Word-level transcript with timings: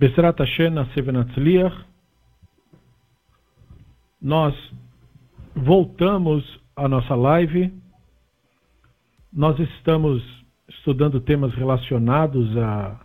Besrat 0.00 0.38
Hashem 0.38 0.70
Nasevenatzliach, 0.70 1.76
nós 4.18 4.54
voltamos 5.54 6.42
à 6.74 6.88
nossa 6.88 7.14
live. 7.14 7.70
Nós 9.30 9.58
estamos 9.58 10.22
estudando 10.66 11.20
temas 11.20 11.52
relacionados 11.52 12.56
a 12.56 12.98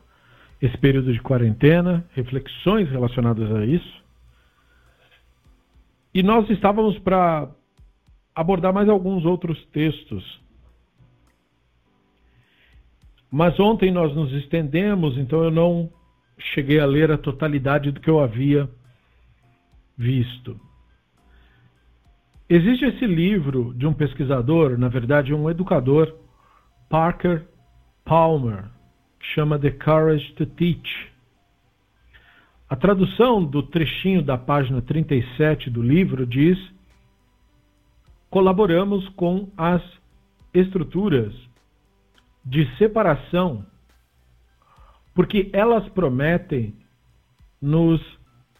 esse 0.61 0.77
período 0.77 1.11
de 1.11 1.19
quarentena, 1.19 2.07
reflexões 2.13 2.89
relacionadas 2.89 3.51
a 3.51 3.65
isso. 3.65 4.03
E 6.13 6.23
nós 6.23 6.49
estávamos 6.49 6.97
para 6.99 7.51
abordar 8.33 8.73
mais 8.73 8.87
alguns 8.87 9.25
outros 9.25 9.61
textos. 9.73 10.23
Mas 13.29 13.59
ontem 13.59 13.91
nós 13.91 14.15
nos 14.15 14.31
estendemos, 14.31 15.17
então 15.17 15.43
eu 15.43 15.51
não 15.51 15.91
cheguei 16.37 16.79
a 16.79 16.85
ler 16.85 17.11
a 17.11 17.17
totalidade 17.17 17.91
do 17.91 17.99
que 17.99 18.09
eu 18.09 18.19
havia 18.19 18.69
visto. 19.97 20.59
Existe 22.47 22.85
esse 22.85 23.07
livro 23.07 23.73
de 23.73 23.87
um 23.87 23.93
pesquisador, 23.93 24.77
na 24.77 24.87
verdade, 24.87 25.33
um 25.33 25.49
educador, 25.49 26.15
Parker 26.89 27.47
Palmer, 28.03 28.65
que 29.19 29.25
chama 29.33 29.57
The 29.57 29.71
Courage 29.71 30.33
to 30.33 30.45
Teach. 30.45 31.11
A 32.69 32.75
tradução 32.75 33.43
do 33.43 33.63
trechinho 33.63 34.21
da 34.21 34.37
página 34.37 34.81
37 34.81 35.69
do 35.69 35.81
livro 35.81 36.25
diz: 36.25 36.57
colaboramos 38.29 39.07
com 39.09 39.49
as 39.57 39.81
estruturas 40.53 41.33
de 42.45 42.65
separação 42.77 43.65
porque 45.15 45.49
elas 45.53 45.87
prometem 45.89 46.75
nos 47.61 48.01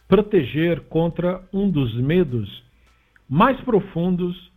proteger 0.08 0.80
contra 0.88 1.48
um 1.54 1.70
dos 1.70 1.94
medos 1.96 2.64
mais 3.30 3.60
profundos 3.62 4.52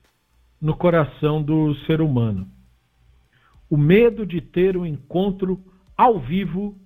no 0.61 0.77
coração 0.77 1.43
do 1.43 1.75
ser 1.87 2.01
humano. 2.01 2.49
O 3.69 3.77
medo 3.77 4.25
de 4.25 4.41
ter 4.41 4.77
um 4.77 4.87
encontro 4.87 5.61
ao 5.97 6.21
vivo 6.21 6.79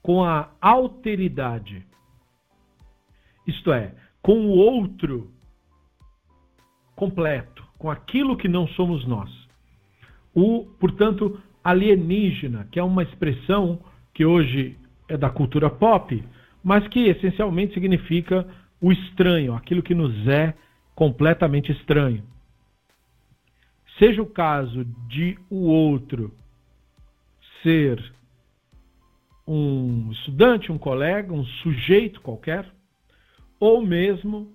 com 0.00 0.22
a 0.22 0.50
alteridade. 0.60 1.84
Isto 3.46 3.72
é, 3.72 3.94
com 4.22 4.46
o 4.46 4.50
outro 4.50 5.30
completo, 6.94 7.64
com 7.76 7.90
aquilo 7.90 8.36
que 8.36 8.48
não 8.48 8.68
somos 8.68 9.04
nós. 9.06 9.30
O, 10.34 10.64
portanto, 10.78 11.40
alienígena, 11.62 12.68
que 12.70 12.78
é 12.78 12.82
uma 12.82 13.02
expressão 13.02 13.80
que 14.14 14.24
hoje 14.24 14.78
é 15.08 15.16
da 15.16 15.28
cultura 15.28 15.68
pop, 15.68 16.24
mas 16.62 16.86
que 16.88 17.08
essencialmente 17.08 17.74
significa 17.74 18.46
o 18.80 18.92
estranho, 18.92 19.54
aquilo 19.54 19.82
que 19.82 19.94
nos 19.94 20.26
é 20.28 20.54
completamente 20.94 21.72
estranho. 21.72 22.22
Seja 23.98 24.22
o 24.22 24.26
caso 24.26 24.84
de 25.08 25.36
o 25.50 25.66
outro 25.68 26.32
ser 27.62 28.12
um 29.46 30.10
estudante, 30.12 30.72
um 30.72 30.78
colega, 30.78 31.32
um 31.32 31.44
sujeito 31.44 32.20
qualquer, 32.20 32.66
ou 33.60 33.82
mesmo 33.82 34.52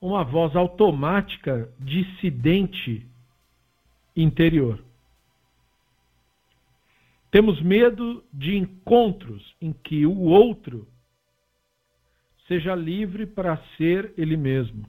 uma 0.00 0.22
voz 0.22 0.54
automática 0.54 1.68
dissidente 1.78 3.06
interior. 4.16 4.87
Temos 7.30 7.60
medo 7.60 8.24
de 8.32 8.56
encontros 8.56 9.54
em 9.60 9.72
que 9.72 10.06
o 10.06 10.18
outro 10.20 10.88
seja 12.46 12.74
livre 12.74 13.26
para 13.26 13.58
ser 13.76 14.14
ele 14.16 14.36
mesmo, 14.36 14.88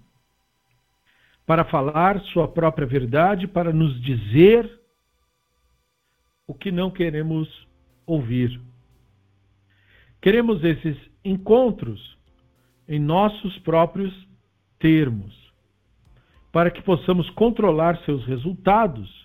para 1.46 1.66
falar 1.66 2.22
sua 2.32 2.48
própria 2.48 2.88
verdade, 2.88 3.46
para 3.46 3.74
nos 3.74 4.00
dizer 4.02 4.80
o 6.48 6.54
que 6.54 6.72
não 6.72 6.90
queremos 6.90 7.68
ouvir. 8.06 8.60
Queremos 10.22 10.64
esses 10.64 10.98
encontros 11.24 12.18
em 12.88 13.00
nossos 13.00 13.58
próprios 13.60 14.14
termos, 14.80 15.36
para 16.54 16.72
que 16.72 16.82
possamos 16.82 17.30
controlar 17.32 17.98
seus 18.06 18.26
resultados 18.26 19.19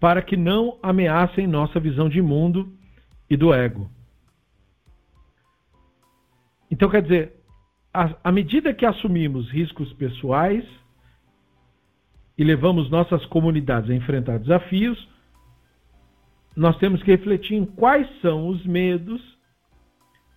para 0.00 0.22
que 0.22 0.36
não 0.36 0.78
ameacem 0.82 1.46
nossa 1.46 1.80
visão 1.80 2.08
de 2.08 2.22
mundo 2.22 2.72
e 3.28 3.36
do 3.36 3.52
ego. 3.52 3.90
Então, 6.70 6.88
quer 6.88 7.02
dizer, 7.02 7.32
à 7.92 8.30
medida 8.30 8.74
que 8.74 8.86
assumimos 8.86 9.50
riscos 9.50 9.92
pessoais 9.94 10.64
e 12.36 12.44
levamos 12.44 12.90
nossas 12.90 13.24
comunidades 13.26 13.90
a 13.90 13.94
enfrentar 13.94 14.38
desafios, 14.38 15.08
nós 16.54 16.76
temos 16.78 17.02
que 17.02 17.10
refletir 17.10 17.56
em 17.56 17.64
quais 17.64 18.08
são 18.20 18.48
os 18.48 18.64
medos 18.64 19.20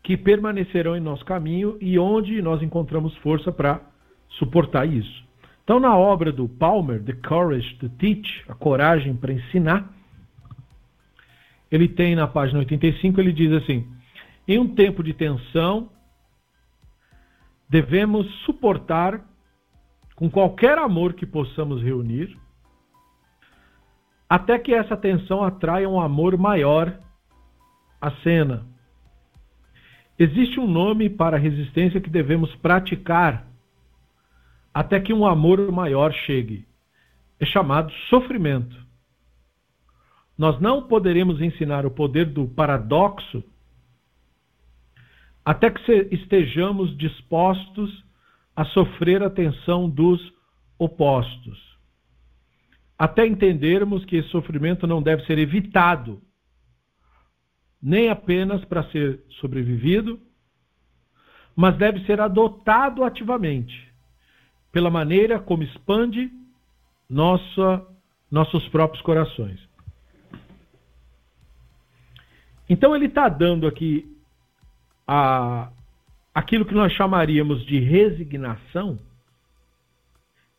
que 0.03 0.17
permanecerão 0.17 0.95
em 0.95 0.99
nosso 0.99 1.23
caminho 1.25 1.77
e 1.79 1.99
onde 1.99 2.41
nós 2.41 2.61
encontramos 2.61 3.15
força 3.17 3.51
para 3.51 3.81
suportar 4.29 4.87
isso. 4.87 5.30
Então, 5.63 5.79
na 5.79 5.95
obra 5.95 6.31
do 6.31 6.49
Palmer, 6.49 7.03
The 7.03 7.13
Courage 7.13 7.75
to 7.75 7.89
Teach, 7.89 8.43
a 8.49 8.55
coragem 8.55 9.15
para 9.15 9.31
ensinar, 9.31 9.89
ele 11.71 11.87
tem 11.87 12.15
na 12.15 12.27
página 12.27 12.59
85, 12.59 13.19
ele 13.21 13.31
diz 13.31 13.51
assim: 13.53 13.87
em 14.47 14.59
um 14.59 14.67
tempo 14.67 15.03
de 15.03 15.13
tensão, 15.13 15.89
devemos 17.69 18.27
suportar 18.45 19.21
com 20.15 20.29
qualquer 20.29 20.77
amor 20.77 21.13
que 21.13 21.25
possamos 21.25 21.81
reunir, 21.81 22.37
até 24.29 24.59
que 24.59 24.73
essa 24.73 24.97
tensão 24.97 25.43
atraia 25.43 25.87
um 25.87 25.99
amor 25.99 26.37
maior 26.37 26.99
à 27.99 28.11
cena. 28.23 28.65
Existe 30.17 30.59
um 30.59 30.67
nome 30.67 31.09
para 31.09 31.37
a 31.37 31.39
resistência 31.39 32.01
que 32.01 32.09
devemos 32.09 32.53
praticar 32.55 33.50
até 34.73 34.99
que 34.99 35.13
um 35.13 35.25
amor 35.25 35.71
maior 35.71 36.13
chegue. 36.13 36.65
É 37.39 37.45
chamado 37.45 37.91
sofrimento. 38.09 38.75
Nós 40.37 40.59
não 40.59 40.87
poderemos 40.87 41.41
ensinar 41.41 41.85
o 41.85 41.91
poder 41.91 42.25
do 42.25 42.47
paradoxo 42.47 43.43
até 45.43 45.69
que 45.71 45.91
estejamos 46.11 46.95
dispostos 46.97 48.03
a 48.55 48.63
sofrer 48.65 49.23
a 49.23 49.29
tensão 49.29 49.89
dos 49.89 50.21
opostos. 50.77 51.59
Até 52.97 53.25
entendermos 53.25 54.05
que 54.05 54.17
esse 54.17 54.29
sofrimento 54.29 54.85
não 54.85 55.01
deve 55.01 55.25
ser 55.25 55.39
evitado, 55.39 56.21
nem 57.81 58.09
apenas 58.09 58.63
para 58.65 58.83
ser 58.91 59.23
sobrevivido, 59.39 60.19
mas 61.55 61.75
deve 61.77 62.05
ser 62.05 62.21
adotado 62.21 63.03
ativamente 63.03 63.90
pela 64.71 64.89
maneira 64.89 65.39
como 65.39 65.63
expande 65.63 66.31
nossa, 67.09 67.85
nossos 68.29 68.67
próprios 68.69 69.01
corações. 69.03 69.59
Então 72.69 72.95
ele 72.95 73.07
está 73.07 73.27
dando 73.27 73.67
aqui 73.67 74.09
a, 75.05 75.69
aquilo 76.33 76.65
que 76.65 76.73
nós 76.73 76.93
chamaríamos 76.93 77.65
de 77.65 77.79
resignação, 77.79 78.97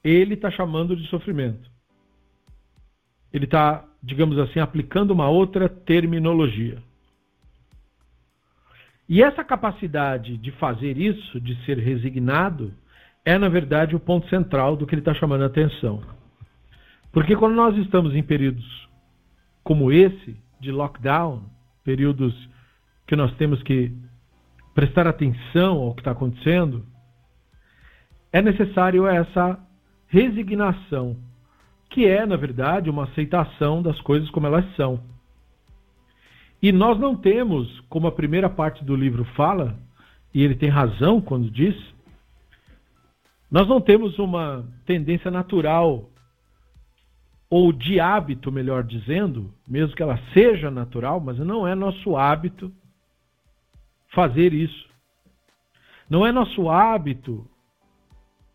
ele 0.04 0.34
está 0.34 0.50
chamando 0.50 0.94
de 0.94 1.06
sofrimento. 1.08 1.70
Ele 3.32 3.46
está, 3.46 3.88
digamos 4.02 4.38
assim, 4.38 4.60
aplicando 4.60 5.12
uma 5.12 5.30
outra 5.30 5.68
terminologia. 5.70 6.82
E 9.08 9.22
essa 9.22 9.42
capacidade 9.42 10.36
de 10.36 10.50
fazer 10.52 10.98
isso, 10.98 11.40
de 11.40 11.56
ser 11.64 11.78
resignado, 11.78 12.74
é, 13.24 13.38
na 13.38 13.48
verdade, 13.48 13.94
o 13.94 14.00
ponto 14.00 14.28
central 14.28 14.76
do 14.76 14.86
que 14.86 14.94
ele 14.94 15.00
está 15.00 15.14
chamando 15.14 15.42
a 15.42 15.46
atenção. 15.46 16.02
Porque 17.12 17.36
quando 17.36 17.54
nós 17.54 17.76
estamos 17.76 18.14
em 18.14 18.22
períodos 18.22 18.88
como 19.62 19.92
esse, 19.92 20.36
de 20.60 20.72
lockdown, 20.72 21.44
períodos 21.84 22.34
que 23.06 23.14
nós 23.14 23.32
temos 23.36 23.62
que 23.62 23.92
prestar 24.74 25.06
atenção 25.06 25.78
ao 25.78 25.94
que 25.94 26.00
está 26.00 26.12
acontecendo, 26.12 26.84
é 28.32 28.40
necessário 28.40 29.06
essa 29.06 29.58
resignação, 30.08 31.16
que 31.90 32.06
é, 32.06 32.24
na 32.24 32.36
verdade, 32.36 32.88
uma 32.88 33.04
aceitação 33.04 33.82
das 33.82 34.00
coisas 34.00 34.30
como 34.30 34.46
elas 34.46 34.64
são. 34.74 35.00
E 36.62 36.72
nós 36.72 36.98
não 36.98 37.14
temos, 37.14 37.80
como 37.88 38.06
a 38.06 38.12
primeira 38.12 38.48
parte 38.48 38.84
do 38.84 38.96
livro 38.96 39.24
fala, 39.36 39.76
e 40.32 40.42
ele 40.42 40.54
tem 40.54 40.70
razão 40.70 41.20
quando 41.20 41.50
diz, 41.50 41.76
nós 43.52 43.68
não 43.68 43.82
temos 43.82 44.18
uma 44.18 44.66
tendência 44.86 45.30
natural, 45.30 46.08
ou 47.50 47.70
de 47.70 48.00
hábito, 48.00 48.50
melhor 48.50 48.82
dizendo, 48.82 49.52
mesmo 49.68 49.94
que 49.94 50.02
ela 50.02 50.18
seja 50.32 50.70
natural, 50.70 51.20
mas 51.20 51.38
não 51.38 51.68
é 51.68 51.74
nosso 51.74 52.16
hábito 52.16 52.72
fazer 54.08 54.54
isso. 54.54 54.88
Não 56.08 56.26
é 56.26 56.32
nosso 56.32 56.70
hábito 56.70 57.46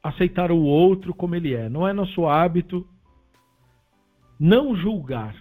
aceitar 0.02 0.52
o 0.52 0.64
outro 0.64 1.14
como 1.14 1.36
ele 1.36 1.54
é. 1.54 1.70
Não 1.70 1.88
é 1.88 1.94
nosso 1.94 2.26
hábito 2.26 2.88
não 4.40 4.76
julgar. 4.76 5.36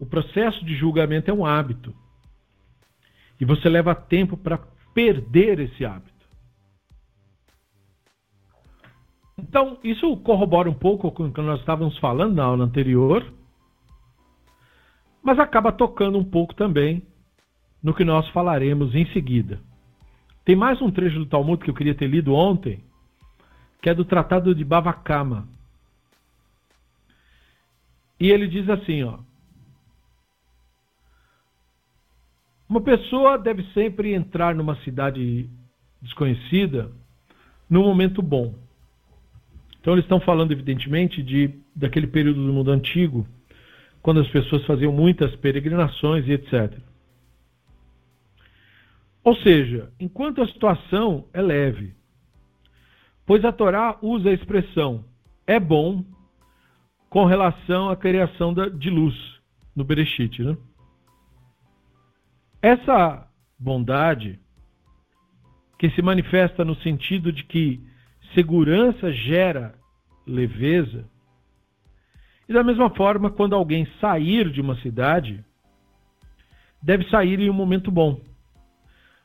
O 0.00 0.06
processo 0.06 0.64
de 0.64 0.74
julgamento 0.74 1.30
é 1.30 1.34
um 1.34 1.46
hábito. 1.46 1.94
E 3.40 3.44
você 3.44 3.68
leva 3.68 3.94
tempo 3.94 4.36
para 4.36 4.58
perder 4.92 5.60
esse 5.60 5.84
hábito. 5.84 6.15
Então, 9.38 9.78
isso 9.84 10.16
corrobora 10.18 10.70
um 10.70 10.74
pouco 10.74 11.10
com 11.12 11.26
o 11.26 11.32
que 11.32 11.42
nós 11.42 11.60
estávamos 11.60 11.98
falando 11.98 12.34
na 12.34 12.44
aula 12.44 12.64
anterior, 12.64 13.32
mas 15.22 15.38
acaba 15.38 15.72
tocando 15.72 16.18
um 16.18 16.24
pouco 16.24 16.54
também 16.54 17.02
no 17.82 17.94
que 17.94 18.04
nós 18.04 18.26
falaremos 18.30 18.94
em 18.94 19.06
seguida. 19.12 19.60
Tem 20.44 20.56
mais 20.56 20.80
um 20.80 20.90
trecho 20.90 21.18
do 21.18 21.26
Talmud 21.26 21.62
que 21.62 21.70
eu 21.70 21.74
queria 21.74 21.94
ter 21.94 22.06
lido 22.06 22.32
ontem, 22.32 22.82
que 23.82 23.90
é 23.90 23.94
do 23.94 24.04
Tratado 24.04 24.54
de 24.54 24.64
Bavakama. 24.64 25.48
E 28.18 28.30
ele 28.30 28.48
diz 28.48 28.68
assim, 28.70 29.02
ó: 29.02 29.18
Uma 32.68 32.80
pessoa 32.80 33.38
deve 33.38 33.62
sempre 33.72 34.14
entrar 34.14 34.54
numa 34.54 34.76
cidade 34.82 35.48
desconhecida 36.00 36.90
num 37.68 37.82
momento 37.82 38.22
bom. 38.22 38.65
Então 39.86 39.94
eles 39.94 40.04
estão 40.04 40.18
falando 40.18 40.50
evidentemente 40.50 41.22
de 41.22 41.60
daquele 41.72 42.08
período 42.08 42.44
do 42.44 42.52
mundo 42.52 42.72
antigo, 42.72 43.24
quando 44.02 44.18
as 44.18 44.26
pessoas 44.26 44.66
faziam 44.66 44.90
muitas 44.92 45.36
peregrinações 45.36 46.26
e 46.26 46.32
etc. 46.32 46.76
Ou 49.22 49.36
seja, 49.36 49.92
enquanto 50.00 50.42
a 50.42 50.48
situação 50.48 51.28
é 51.32 51.40
leve, 51.40 51.94
pois 53.24 53.44
a 53.44 53.52
Torá 53.52 53.96
usa 54.02 54.30
a 54.30 54.32
expressão 54.32 55.04
é 55.46 55.60
bom 55.60 56.04
com 57.08 57.24
relação 57.24 57.88
à 57.88 57.94
criação 57.94 58.52
de 58.52 58.90
luz 58.90 59.14
no 59.72 59.84
Bereshit. 59.84 60.42
Né? 60.42 60.56
Essa 62.60 63.30
bondade, 63.56 64.40
que 65.78 65.88
se 65.90 66.02
manifesta 66.02 66.64
no 66.64 66.74
sentido 66.74 67.30
de 67.30 67.44
que 67.44 67.80
segurança 68.36 69.10
gera 69.10 69.74
leveza, 70.26 71.08
e 72.48 72.52
da 72.52 72.62
mesma 72.62 72.90
forma, 72.90 73.30
quando 73.30 73.54
alguém 73.54 73.88
sair 74.00 74.50
de 74.50 74.60
uma 74.60 74.76
cidade, 74.76 75.44
deve 76.80 77.08
sair 77.10 77.40
em 77.40 77.50
um 77.50 77.54
momento 77.54 77.90
bom. 77.90 78.20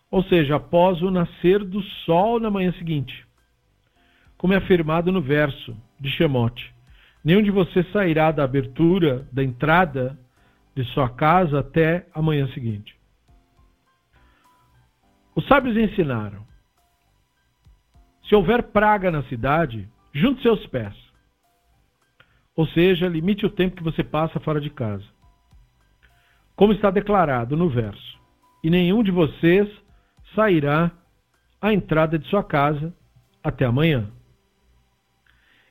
Ou 0.10 0.24
seja, 0.24 0.56
após 0.56 1.02
o 1.02 1.12
nascer 1.12 1.64
do 1.64 1.82
sol 2.06 2.40
na 2.40 2.50
manhã 2.50 2.74
seguinte. 2.74 3.26
Como 4.38 4.54
é 4.54 4.58
afirmado 4.58 5.12
no 5.12 5.22
verso 5.22 5.78
de 6.00 6.10
Shemote. 6.10 6.74
Nenhum 7.24 7.44
de 7.44 7.52
vocês 7.52 7.90
sairá 7.92 8.32
da 8.32 8.44
abertura, 8.44 9.28
da 9.32 9.44
entrada 9.44 10.18
de 10.76 10.84
sua 10.86 11.08
casa 11.08 11.60
até 11.60 12.08
a 12.14 12.22
manhã 12.22 12.48
seguinte. 12.48 12.96
Os 15.36 15.46
sábios 15.48 15.78
ensinaram: 15.78 16.44
se 18.32 18.36
houver 18.36 18.64
praga 18.64 19.12
na 19.12 19.24
cidade, 19.24 19.90
junte 20.14 20.42
seus 20.42 20.66
pés. 20.68 20.96
Ou 22.56 22.66
seja, 22.66 23.10
limite 23.10 23.46
o 23.46 23.50
tempo 23.50 23.76
que 23.76 23.84
você 23.84 24.06
passa 24.06 24.40
fora 24.40 24.62
de 24.62 24.70
casa. 24.70 25.04
Como 26.56 26.72
está 26.72 26.90
declarado 26.90 27.58
no 27.58 27.68
verso: 27.68 28.18
E 28.64 28.70
nenhum 28.70 29.04
de 29.04 29.12
vocês 29.12 29.70
sairá 30.34 30.92
à 31.62 31.74
entrada 31.74 32.18
de 32.18 32.26
sua 32.30 32.42
casa 32.42 32.96
até 33.44 33.66
amanhã. 33.66 34.10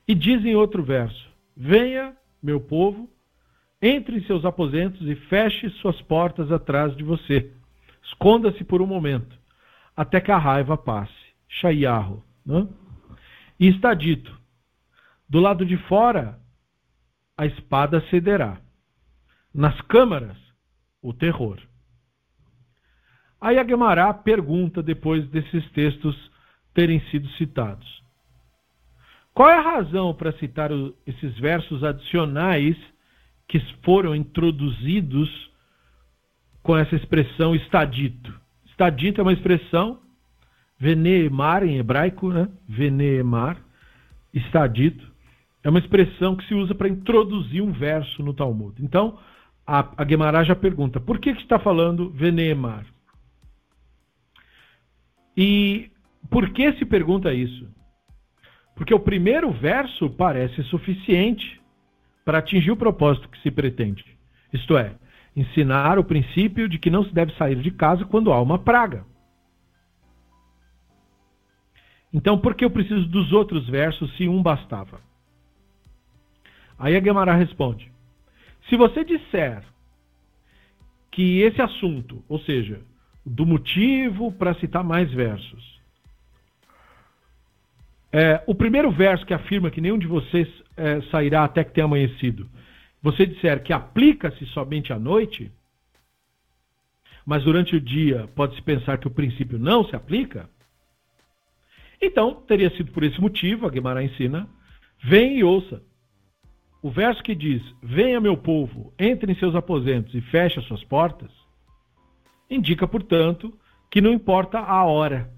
E 0.07 0.15
diz 0.15 0.45
em 0.45 0.55
outro 0.55 0.83
verso: 0.83 1.31
Venha, 1.57 2.15
meu 2.43 2.61
povo, 2.61 3.09
entre 3.81 4.19
em 4.19 4.25
seus 4.25 4.45
aposentos 4.45 5.01
e 5.09 5.15
feche 5.15 5.71
suas 5.81 5.99
portas 6.03 6.53
atrás 6.53 6.95
de 6.95 7.03
você. 7.03 7.51
Esconda-se 8.03 8.63
por 8.65 8.83
um 8.83 8.87
momento, 8.87 9.35
até 9.97 10.21
que 10.21 10.31
a 10.31 10.37
raiva 10.37 10.77
passe. 10.77 11.15
Shaiarro. 11.49 12.23
Né? 12.51 12.67
E 13.59 13.69
está 13.69 13.95
dito: 13.95 14.37
do 15.29 15.39
lado 15.39 15.65
de 15.65 15.77
fora, 15.87 16.39
a 17.39 17.47
espada 17.47 18.05
cederá. 18.11 18.61
Nas 19.55 19.81
câmaras, 19.83 20.37
o 21.03 21.13
terror. 21.13 21.59
Aí 23.41 23.59
a 23.59 23.63
Guemará 23.63 24.13
pergunta, 24.13 24.83
depois 24.83 25.27
desses 25.29 25.69
textos 25.71 26.15
terem 26.75 27.01
sido 27.11 27.29
citados: 27.31 28.03
qual 29.33 29.49
é 29.49 29.57
a 29.57 29.77
razão 29.77 30.13
para 30.13 30.33
citar 30.33 30.71
esses 31.07 31.39
versos 31.39 31.83
adicionais 31.85 32.77
que 33.49 33.61
foram 33.85 34.15
introduzidos 34.15 35.51
com 36.63 36.77
essa 36.77 36.97
expressão 36.97 37.55
está 37.55 37.85
dito? 37.85 38.39
Está 38.67 38.91
dito 38.91 39.21
é 39.21 39.23
uma 39.23 39.33
expressão 39.33 40.01
veneemar 40.81 41.63
em 41.63 41.77
hebraico, 41.77 42.33
né? 42.33 42.49
Veneemar, 42.67 43.59
está 44.33 44.67
dito. 44.67 45.07
É 45.63 45.69
uma 45.69 45.79
expressão 45.79 46.35
que 46.35 46.47
se 46.47 46.55
usa 46.55 46.75
para 46.75 46.89
introduzir 46.89 47.63
um 47.63 47.71
verso 47.71 48.23
no 48.23 48.33
Talmud. 48.33 48.83
Então, 48.83 49.19
a, 49.67 50.03
a 50.03 50.09
Gemara 50.09 50.43
já 50.43 50.57
pergunta, 50.57 50.99
por 50.99 51.19
que, 51.19 51.35
que 51.35 51.43
está 51.43 51.59
falando 51.59 52.09
veneemar? 52.11 52.87
E 55.37 55.91
por 56.31 56.49
que 56.51 56.73
se 56.73 56.87
pergunta 56.87 57.35
isso? 57.35 57.69
Porque 58.75 58.95
o 58.95 59.01
primeiro 59.01 59.53
verso 59.53 60.09
parece 60.09 60.63
suficiente 60.65 61.61
para 62.25 62.39
atingir 62.39 62.71
o 62.71 62.77
propósito 62.77 63.29
que 63.29 63.41
se 63.43 63.51
pretende. 63.51 64.05
Isto 64.51 64.79
é, 64.79 64.95
ensinar 65.37 65.99
o 65.99 66.05
princípio 66.05 66.67
de 66.67 66.79
que 66.79 66.91
não 66.91 67.05
se 67.05 67.13
deve 67.13 67.35
sair 67.35 67.61
de 67.61 67.71
casa 67.71 68.07
quando 68.07 68.33
há 68.33 68.41
uma 68.41 68.59
praga. 68.59 69.05
Então, 72.13 72.39
por 72.39 72.55
que 72.55 72.65
eu 72.65 72.71
preciso 72.71 73.07
dos 73.07 73.33
outros 73.33 73.69
versos 73.69 74.15
se 74.17 74.29
um 74.29 74.43
bastava? 74.43 75.01
Aí 76.79 76.97
a 76.97 77.01
Gemara 77.01 77.35
responde: 77.35 77.91
se 78.69 78.77
você 78.77 79.05
disser 79.05 79.63
que 81.11 81.41
esse 81.41 81.61
assunto, 81.61 82.25
ou 82.29 82.41
seja, 82.41 82.81
do 83.25 83.45
motivo 83.47 84.33
para 84.33 84.55
citar 84.55 84.83
mais 84.83 85.13
versos, 85.13 85.81
é, 88.13 88.43
o 88.47 88.55
primeiro 88.55 88.91
verso 88.91 89.25
que 89.25 89.35
afirma 89.35 89.71
que 89.71 89.81
nenhum 89.81 89.99
de 89.99 90.07
vocês 90.07 90.49
é, 90.77 91.01
sairá 91.11 91.45
até 91.45 91.63
que 91.63 91.73
tenha 91.73 91.85
amanhecido, 91.85 92.49
você 93.03 93.25
disser 93.25 93.63
que 93.63 93.73
aplica-se 93.73 94.45
somente 94.47 94.93
à 94.93 94.99
noite, 94.99 95.51
mas 97.25 97.45
durante 97.45 97.77
o 97.77 97.81
dia 97.81 98.29
pode-se 98.35 98.61
pensar 98.63 98.99
que 98.99 99.07
o 99.07 99.11
princípio 99.11 99.59
não 99.59 99.85
se 99.85 99.95
aplica, 99.95 100.49
então 102.01 102.35
teria 102.47 102.71
sido 102.77 102.93
por 102.93 103.03
esse 103.03 103.21
motivo, 103.21 103.67
a 103.67 103.71
Guimarães 103.71 104.13
ensina, 104.13 104.49
vem 105.03 105.39
e 105.39 105.45
ouça. 105.45 105.83
O 106.83 106.91
verso 106.91 107.23
que 107.23 107.35
diz: 107.35 107.63
Venha, 107.83 108.21
meu 108.21 108.37
povo, 108.37 108.93
entre 108.99 109.31
em 109.31 109.37
seus 109.37 109.55
aposentos 109.55 110.15
e 110.15 110.21
feche 110.21 110.59
as 110.59 110.65
suas 110.67 110.83
portas, 110.85 111.31
indica, 112.49 112.89
portanto, 112.89 113.53
que 113.91 114.01
não 114.01 114.13
importa 114.13 114.59
a 114.59 114.85
hora 114.85 115.31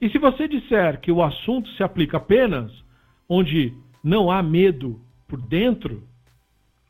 e 0.00 0.10
se 0.10 0.18
você 0.18 0.46
disser 0.46 1.00
que 1.00 1.10
o 1.10 1.22
assunto 1.22 1.68
se 1.70 1.82
aplica 1.82 2.18
apenas 2.18 2.70
onde 3.28 3.74
não 4.04 4.30
há 4.30 4.42
medo 4.42 5.00
por 5.26 5.40
dentro, 5.40 6.02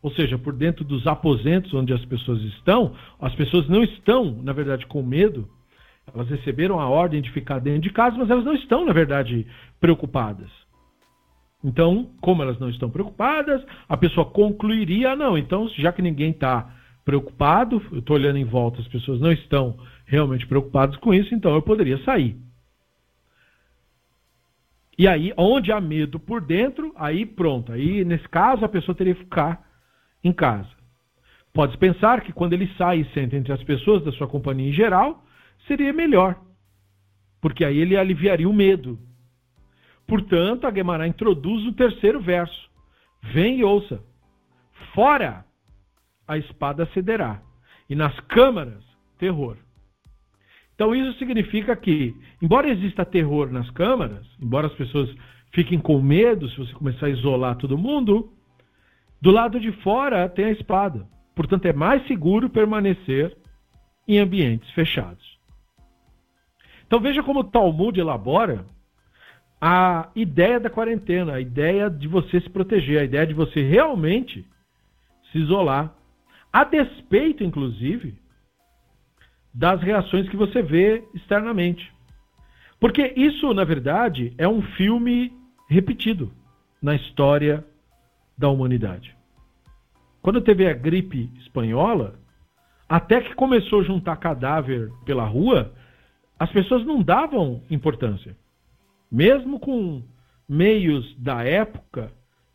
ou 0.03 0.11
seja, 0.11 0.37
por 0.37 0.53
dentro 0.53 0.85
dos 0.85 1.07
aposentos 1.07 1.73
onde 1.73 1.93
as 1.93 2.05
pessoas 2.05 2.43
estão, 2.43 2.95
as 3.21 3.35
pessoas 3.35 3.69
não 3.69 3.83
estão, 3.83 4.43
na 4.43 4.53
verdade, 4.53 4.87
com 4.87 5.03
medo, 5.03 5.49
elas 6.15 6.29
receberam 6.29 6.81
a 6.81 6.89
ordem 6.89 7.21
de 7.21 7.31
ficar 7.33 7.59
dentro 7.59 7.83
de 7.83 7.91
casa, 7.91 8.17
mas 8.17 8.31
elas 8.31 8.45
não 8.45 8.55
estão, 8.55 8.85
na 8.85 8.93
verdade, 8.93 9.47
preocupadas. 9.81 10.51
Então, 11.65 12.11
como 12.21 12.43
elas 12.43 12.59
não 12.59 12.71
estão 12.71 12.91
preocupadas, 12.91 13.65
a 13.89 13.97
pessoa 13.97 14.27
concluiria: 14.27 15.13
ah, 15.13 15.17
não, 15.17 15.37
então, 15.37 15.69
já 15.71 15.93
que 15.93 16.03
ninguém 16.03 16.31
está 16.31 16.73
preocupado, 17.05 17.83
eu 17.93 17.99
estou 17.99 18.17
olhando 18.17 18.39
em 18.39 18.45
volta, 18.45 18.81
as 18.81 18.89
pessoas 18.89 19.21
não 19.21 19.33
estão 19.33 19.77
realmente 20.05 20.47
preocupadas 20.47 20.97
com 20.97 21.13
isso, 21.13 21.35
então 21.35 21.55
eu 21.55 21.63
poderia 21.63 22.03
sair. 22.05 22.37
E 24.99 25.07
aí, 25.07 25.33
onde 25.37 25.71
há 25.71 25.81
medo 25.81 26.19
por 26.19 26.41
dentro, 26.41 26.93
aí 26.97 27.27
pronto. 27.27 27.73
Aí, 27.73 28.05
nesse 28.05 28.29
caso, 28.29 28.65
a 28.65 28.69
pessoa 28.69 28.95
teria 28.95 29.15
que 29.15 29.25
ficar 29.25 29.63
em 30.25 30.33
casa. 30.33 30.71
Pode 31.53 31.77
pensar 31.79 32.23
que 32.23 32.33
quando 32.33 32.53
ele 32.55 32.71
sai 32.79 33.01
e 33.01 33.13
senta 33.13 33.37
entre 33.37 33.53
as 33.53 33.63
pessoas 33.63 34.03
da 34.05 34.13
sua 34.13 34.27
companhia 34.27 34.69
em 34.69 34.73
geral, 34.73 35.26
seria 35.67 35.93
melhor. 35.93 36.41
Porque 37.41 37.65
aí 37.65 37.79
ele 37.79 37.97
aliviaria 37.97 38.49
o 38.49 38.53
medo. 38.53 38.99
Portanto, 40.07 40.67
a 40.67 40.71
Guemará 40.71 41.07
introduz 41.07 41.65
o 41.67 41.73
terceiro 41.73 42.21
verso. 42.21 42.71
Vem 43.33 43.59
e 43.59 43.65
ouça. 43.65 44.03
Fora 44.95 45.45
a 46.27 46.39
espada 46.39 46.87
cederá. 46.93 47.43
E 47.89 47.95
nas 47.95 48.19
câmaras, 48.21 48.85
terror. 49.19 49.57
Então 50.75 50.95
isso 50.95 51.19
significa 51.19 51.75
que, 51.75 52.15
embora 52.41 52.69
exista 52.69 53.05
terror 53.05 53.51
nas 53.51 53.71
câmaras, 53.71 54.27
embora 54.41 54.67
as 54.67 54.75
pessoas 54.75 55.09
fiquem 55.53 55.79
com 55.79 56.01
medo 56.03 56.49
se 56.51 56.57
você 56.59 56.73
começar 56.75 57.07
a 57.07 57.11
isolar 57.11 57.57
todo 57.57 57.79
mundo, 57.79 58.33
do 59.21 59.31
lado 59.31 59.59
de 59.59 59.73
fora 59.83 60.29
tem 60.29 60.47
a 60.47 60.51
espada. 60.51 61.09
Portanto, 61.35 61.67
é 61.67 61.73
mais 61.73 62.07
seguro 62.07 62.51
permanecer 62.51 63.37
em 64.07 64.19
ambientes 64.19 64.71
fechados. 64.71 65.36
Então 66.87 67.01
veja 67.01 67.23
como 67.23 67.41
o 67.41 67.45
Talmud 67.45 67.99
elabora 67.99 68.65
a 69.61 70.11
ideia 70.15 70.61
da 70.61 70.71
quarentena, 70.71 71.35
a 71.35 71.41
ideia 71.41 71.91
de 71.91 72.07
você 72.07 72.41
se 72.41 72.51
proteger, 72.51 73.01
a 73.01 73.05
ideia 73.05 73.27
de 73.27 73.35
você 73.35 73.63
realmente 73.63 74.47
se 75.33 75.39
isolar, 75.39 75.95
a 76.53 76.65
despeito, 76.65 77.43
inclusive, 77.43 78.15
das 79.53 79.81
reações 79.81 80.29
que 80.29 80.37
você 80.37 80.63
vê 80.63 81.03
externamente. 81.15 81.93
Porque 82.79 83.15
isso, 83.17 83.53
na 83.55 83.65
verdade, 83.65 84.35
é 84.37 84.47
um 84.47 84.63
filme 84.63 85.33
repetido 85.69 86.31
na 86.81 86.95
história 86.95 87.65
da 88.37 88.49
humanidade. 88.49 89.17
Quando 90.21 90.41
teve 90.41 90.67
a 90.69 90.75
gripe 90.75 91.31
espanhola, 91.39 92.19
até 92.89 93.21
que 93.21 93.35
começou 93.35 93.81
a 93.81 93.85
juntar 93.85 94.17
cadáver 94.17 94.93
pela 95.05 95.25
rua, 95.25 95.73
as 96.39 96.51
pessoas 96.51 96.85
não 96.85 97.03
davam 97.03 97.63
importância. 97.71 98.37
Mesmo 99.11 99.59
com 99.59 100.03
meios 100.49 101.15
da 101.17 101.43
época 101.43 102.13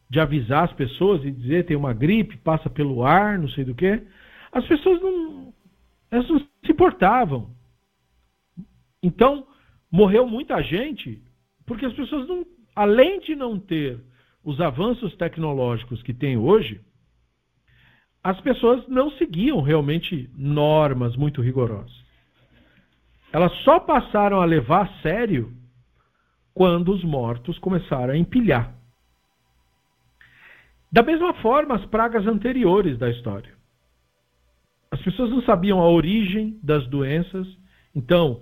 de 0.09 0.19
avisar 0.19 0.65
as 0.65 0.73
pessoas 0.73 1.23
e 1.23 1.31
dizer 1.31 1.65
tem 1.65 1.77
uma 1.77 1.93
gripe, 1.93 2.37
passa 2.37 2.69
pelo 2.69 3.03
ar, 3.03 3.39
não 3.39 3.47
sei 3.49 3.63
do 3.63 3.73
que, 3.73 4.01
as 4.51 4.65
pessoas 4.67 5.01
não, 5.01 5.53
elas 6.11 6.27
não 6.29 6.39
se 6.39 6.71
importavam. 6.71 7.49
Então, 9.01 9.47
morreu 9.89 10.27
muita 10.27 10.61
gente 10.61 11.21
porque 11.65 11.85
as 11.85 11.93
pessoas 11.93 12.27
não, 12.27 12.45
além 12.75 13.19
de 13.21 13.35
não 13.35 13.57
ter 13.57 13.99
os 14.43 14.59
avanços 14.59 15.15
tecnológicos 15.15 16.03
que 16.03 16.13
tem 16.13 16.35
hoje, 16.37 16.81
as 18.23 18.39
pessoas 18.41 18.87
não 18.87 19.11
seguiam 19.11 19.61
realmente 19.61 20.29
normas 20.35 21.15
muito 21.15 21.41
rigorosas. 21.41 22.00
Elas 23.31 23.53
só 23.63 23.79
passaram 23.79 24.41
a 24.41 24.45
levar 24.45 24.85
a 24.85 25.01
sério 25.01 25.53
quando 26.53 26.91
os 26.91 27.03
mortos 27.03 27.57
começaram 27.59 28.13
a 28.13 28.17
empilhar. 28.17 28.75
Da 30.91 31.01
mesma 31.01 31.33
forma, 31.35 31.75
as 31.75 31.85
pragas 31.85 32.27
anteriores 32.27 32.97
da 32.97 33.09
história. 33.09 33.53
As 34.91 35.01
pessoas 35.01 35.29
não 35.29 35.41
sabiam 35.43 35.79
a 35.79 35.89
origem 35.89 36.59
das 36.61 36.85
doenças, 36.87 37.47
então 37.95 38.41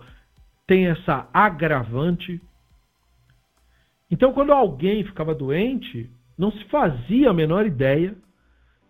tem 0.66 0.88
essa 0.88 1.30
agravante. 1.32 2.42
Então, 4.10 4.34
quando 4.34 4.52
alguém 4.52 5.04
ficava 5.04 5.36
doente, 5.36 6.10
não 6.36 6.52
se 6.52 6.64
fazia 6.66 7.30
a 7.30 7.34
menor 7.34 7.68
ideia 7.68 8.16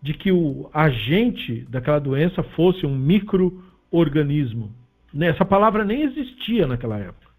de 0.01 0.13
que 0.13 0.31
o 0.31 0.69
agente 0.73 1.65
daquela 1.69 1.99
doença 1.99 2.41
fosse 2.41 2.85
um 2.85 2.95
microorganismo. 2.95 4.73
Essa 5.17 5.45
palavra 5.45 5.83
nem 5.83 6.03
existia 6.03 6.67
naquela 6.67 6.97
época. 6.97 7.29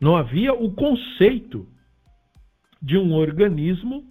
Não 0.00 0.16
havia 0.16 0.52
o 0.52 0.72
conceito 0.72 1.66
de 2.80 2.96
um 2.98 3.14
organismo 3.14 4.04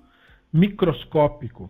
microscópico, 0.52 1.70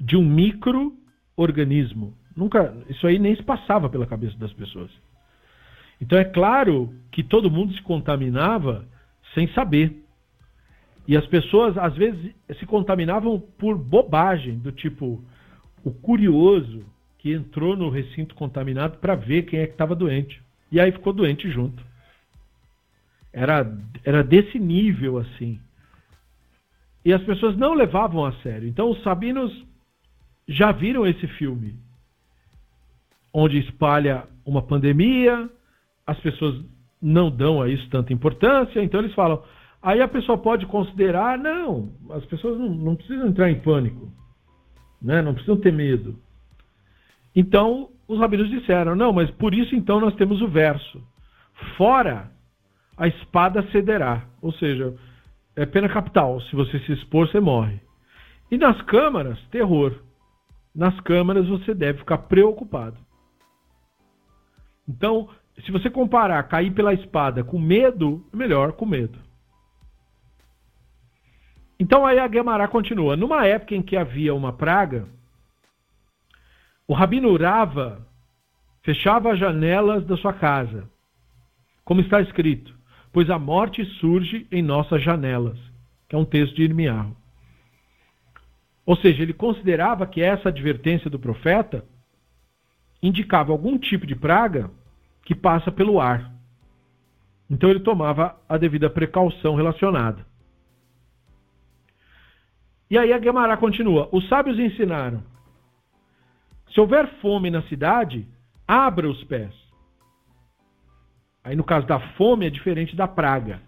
de 0.00 0.16
um 0.16 0.24
microorganismo. 0.24 2.16
Nunca, 2.36 2.76
isso 2.88 3.06
aí 3.06 3.18
nem 3.18 3.36
se 3.36 3.42
passava 3.42 3.88
pela 3.88 4.06
cabeça 4.06 4.36
das 4.38 4.52
pessoas. 4.52 4.90
Então 6.00 6.18
é 6.18 6.24
claro 6.24 6.92
que 7.12 7.22
todo 7.22 7.50
mundo 7.50 7.72
se 7.74 7.82
contaminava 7.82 8.86
sem 9.34 9.48
saber. 9.52 10.02
E 11.06 11.16
as 11.16 11.26
pessoas 11.26 11.76
às 11.78 11.94
vezes 11.94 12.34
se 12.58 12.66
contaminavam 12.66 13.38
por 13.38 13.76
bobagem, 13.76 14.58
do 14.58 14.72
tipo 14.72 15.22
o 15.84 15.92
curioso 15.92 16.84
que 17.24 17.32
entrou 17.32 17.74
no 17.74 17.88
recinto 17.88 18.34
contaminado 18.34 18.98
para 18.98 19.14
ver 19.14 19.44
quem 19.44 19.58
é 19.60 19.66
que 19.66 19.72
estava 19.72 19.94
doente. 19.94 20.42
E 20.70 20.78
aí 20.78 20.92
ficou 20.92 21.10
doente 21.10 21.50
junto. 21.50 21.82
Era, 23.32 23.66
era 24.04 24.22
desse 24.22 24.58
nível 24.58 25.16
assim. 25.16 25.58
E 27.02 27.14
as 27.14 27.22
pessoas 27.22 27.56
não 27.56 27.72
levavam 27.72 28.26
a 28.26 28.32
sério. 28.42 28.68
Então 28.68 28.90
os 28.90 29.02
sabinos 29.02 29.50
já 30.46 30.70
viram 30.70 31.06
esse 31.06 31.26
filme, 31.26 31.78
onde 33.32 33.58
espalha 33.58 34.24
uma 34.44 34.60
pandemia, 34.60 35.48
as 36.06 36.20
pessoas 36.20 36.62
não 37.00 37.30
dão 37.30 37.62
a 37.62 37.70
isso 37.70 37.88
tanta 37.88 38.12
importância, 38.12 38.84
então 38.84 39.00
eles 39.00 39.14
falam. 39.14 39.42
Aí 39.80 40.02
a 40.02 40.08
pessoa 40.08 40.36
pode 40.36 40.66
considerar, 40.66 41.38
não, 41.38 41.90
as 42.10 42.24
pessoas 42.26 42.58
não, 42.58 42.68
não 42.68 42.94
precisam 42.94 43.28
entrar 43.28 43.50
em 43.50 43.60
pânico, 43.60 44.12
né? 45.00 45.22
não 45.22 45.32
precisam 45.32 45.56
ter 45.56 45.72
medo. 45.72 46.22
Então 47.34 47.90
os 48.06 48.18
rabinos 48.18 48.48
disseram, 48.50 48.94
não, 48.94 49.12
mas 49.12 49.30
por 49.32 49.54
isso 49.54 49.74
então 49.74 50.00
nós 50.00 50.14
temos 50.14 50.40
o 50.42 50.48
verso. 50.48 51.02
Fora 51.76 52.30
a 52.96 53.08
espada 53.08 53.62
cederá. 53.70 54.24
Ou 54.40 54.52
seja, 54.52 54.94
é 55.56 55.66
pena 55.66 55.88
capital. 55.88 56.40
Se 56.42 56.54
você 56.54 56.78
se 56.80 56.92
expor, 56.92 57.28
você 57.28 57.40
morre. 57.40 57.80
E 58.50 58.58
nas 58.58 58.80
câmaras, 58.82 59.38
terror. 59.50 60.00
Nas 60.74 60.98
câmaras 61.00 61.48
você 61.48 61.74
deve 61.74 62.00
ficar 62.00 62.18
preocupado. 62.18 62.96
Então, 64.88 65.28
se 65.64 65.70
você 65.70 65.88
comparar 65.88 66.42
cair 66.44 66.72
pela 66.72 66.92
espada 66.92 67.42
com 67.42 67.58
medo, 67.58 68.24
é 68.32 68.36
melhor 68.36 68.72
com 68.72 68.84
medo. 68.84 69.18
Então 71.78 72.04
aí 72.04 72.18
a 72.18 72.28
Gemara 72.28 72.68
continua. 72.68 73.16
Numa 73.16 73.46
época 73.46 73.74
em 73.74 73.82
que 73.82 73.96
havia 73.96 74.34
uma 74.34 74.52
praga, 74.52 75.08
o 76.86 76.94
Rabino 76.94 77.36
Rava 77.36 78.06
fechava 78.82 79.32
as 79.32 79.38
janelas 79.38 80.04
da 80.04 80.16
sua 80.16 80.32
casa. 80.32 80.88
Como 81.84 82.00
está 82.00 82.20
escrito: 82.20 82.74
pois 83.12 83.30
a 83.30 83.38
morte 83.38 83.84
surge 84.00 84.46
em 84.50 84.62
nossas 84.62 85.02
janelas, 85.02 85.58
que 86.08 86.14
é 86.14 86.18
um 86.18 86.24
texto 86.24 86.54
de 86.54 86.62
Irmiarro. 86.62 87.16
Ou 88.84 88.96
seja, 88.96 89.22
ele 89.22 89.32
considerava 89.32 90.06
que 90.06 90.20
essa 90.20 90.50
advertência 90.50 91.08
do 91.08 91.18
profeta 91.18 91.84
indicava 93.02 93.52
algum 93.52 93.78
tipo 93.78 94.06
de 94.06 94.14
praga 94.14 94.70
que 95.22 95.34
passa 95.34 95.72
pelo 95.72 96.00
ar. 96.00 96.32
Então 97.48 97.70
ele 97.70 97.80
tomava 97.80 98.38
a 98.48 98.58
devida 98.58 98.90
precaução 98.90 99.54
relacionada. 99.54 100.26
E 102.90 102.98
aí 102.98 103.12
a 103.12 103.20
Gemara 103.20 103.56
continua: 103.56 104.08
Os 104.12 104.28
sábios 104.28 104.58
ensinaram: 104.58 105.22
se 106.74 106.80
houver 106.80 107.06
fome 107.22 107.50
na 107.50 107.62
cidade, 107.62 108.26
abra 108.66 109.08
os 109.08 109.22
pés 109.24 109.64
Aí 111.44 111.54
no 111.54 111.62
caso 111.62 111.86
da 111.86 112.00
fome 112.00 112.46
é 112.46 112.50
diferente 112.50 112.96
da 112.96 113.06
praga. 113.06 113.60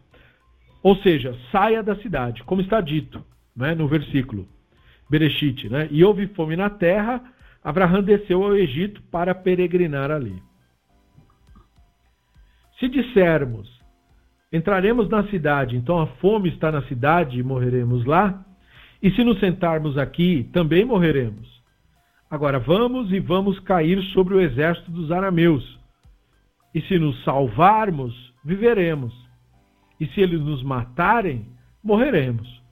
Ou 0.82 0.96
seja, 0.96 1.36
saia 1.52 1.82
da 1.82 1.94
cidade, 1.96 2.42
como 2.44 2.62
está 2.62 2.80
dito 2.80 3.22
né, 3.54 3.74
no 3.74 3.86
versículo 3.86 4.48
Bereshit. 5.10 5.68
Né? 5.68 5.86
E 5.90 6.02
houve 6.02 6.26
fome 6.28 6.56
na 6.56 6.70
terra, 6.70 7.22
Abraão 7.62 8.02
desceu 8.02 8.42
ao 8.42 8.56
Egito 8.56 9.02
para 9.10 9.34
peregrinar 9.34 10.10
ali. 10.10 10.42
Se 12.80 12.88
dissermos, 12.88 13.68
entraremos 14.50 15.08
na 15.08 15.28
cidade, 15.28 15.76
então 15.76 15.98
a 15.98 16.06
fome 16.06 16.48
está 16.48 16.72
na 16.72 16.82
cidade 16.82 17.38
e 17.38 17.42
morreremos 17.42 18.04
lá, 18.04 18.44
e 19.02 19.10
se 19.10 19.22
nos 19.22 19.38
sentarmos 19.38 19.98
aqui, 19.98 20.48
também 20.52 20.84
morreremos. 20.84 21.55
Agora 22.30 22.58
vamos 22.58 23.12
e 23.12 23.20
vamos 23.20 23.58
cair 23.60 24.02
sobre 24.12 24.34
o 24.34 24.40
exército 24.40 24.90
dos 24.90 25.12
arameus 25.12 25.76
e 26.76 26.82
se 26.82 26.98
nos 26.98 27.24
salvarmos, 27.24 28.34
viveremos. 28.44 29.14
E 29.98 30.06
se 30.08 30.20
eles 30.20 30.42
nos 30.42 30.62
matarem, 30.62 31.48
morreremos. 31.82 32.62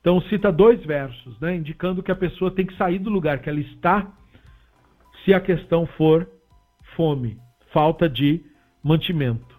Então 0.00 0.20
cita 0.22 0.50
dois 0.50 0.84
versos, 0.84 1.38
né, 1.38 1.54
indicando 1.54 2.02
que 2.02 2.10
a 2.10 2.16
pessoa 2.16 2.50
tem 2.50 2.66
que 2.66 2.76
sair 2.76 2.98
do 2.98 3.10
lugar 3.10 3.38
que 3.38 3.48
ela 3.48 3.60
está, 3.60 4.12
se 5.24 5.32
a 5.32 5.40
questão 5.40 5.86
for 5.86 6.28
fome, 6.96 7.38
falta 7.72 8.08
de 8.08 8.44
mantimento. 8.82 9.54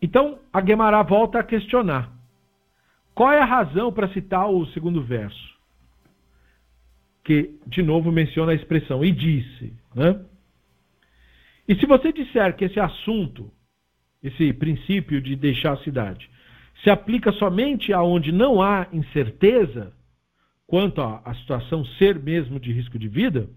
Então 0.00 0.38
a 0.52 0.60
Guemará 0.60 1.02
volta 1.02 1.40
a 1.40 1.42
questionar: 1.42 2.08
qual 3.16 3.32
é 3.32 3.40
a 3.40 3.44
razão 3.44 3.92
para 3.92 4.12
citar 4.12 4.48
o 4.48 4.64
segundo 4.66 5.02
verso? 5.02 5.55
Que 7.26 7.58
de 7.66 7.82
novo 7.82 8.12
menciona 8.12 8.52
a 8.52 8.54
expressão 8.54 9.04
e 9.04 9.10
disse, 9.10 9.76
né? 9.92 10.20
E 11.66 11.74
se 11.74 11.84
você 11.84 12.12
disser 12.12 12.54
que 12.54 12.64
esse 12.64 12.78
assunto, 12.78 13.50
esse 14.22 14.52
princípio 14.52 15.20
de 15.20 15.34
deixar 15.34 15.72
a 15.72 15.82
cidade, 15.82 16.30
se 16.84 16.88
aplica 16.88 17.32
somente 17.32 17.92
aonde 17.92 18.30
não 18.30 18.62
há 18.62 18.86
incerteza, 18.92 19.92
quanto 20.68 21.00
à 21.00 21.34
situação 21.40 21.84
ser 21.98 22.16
mesmo 22.22 22.60
de 22.60 22.72
risco 22.72 22.96
de 22.96 23.08
vida, 23.08 23.50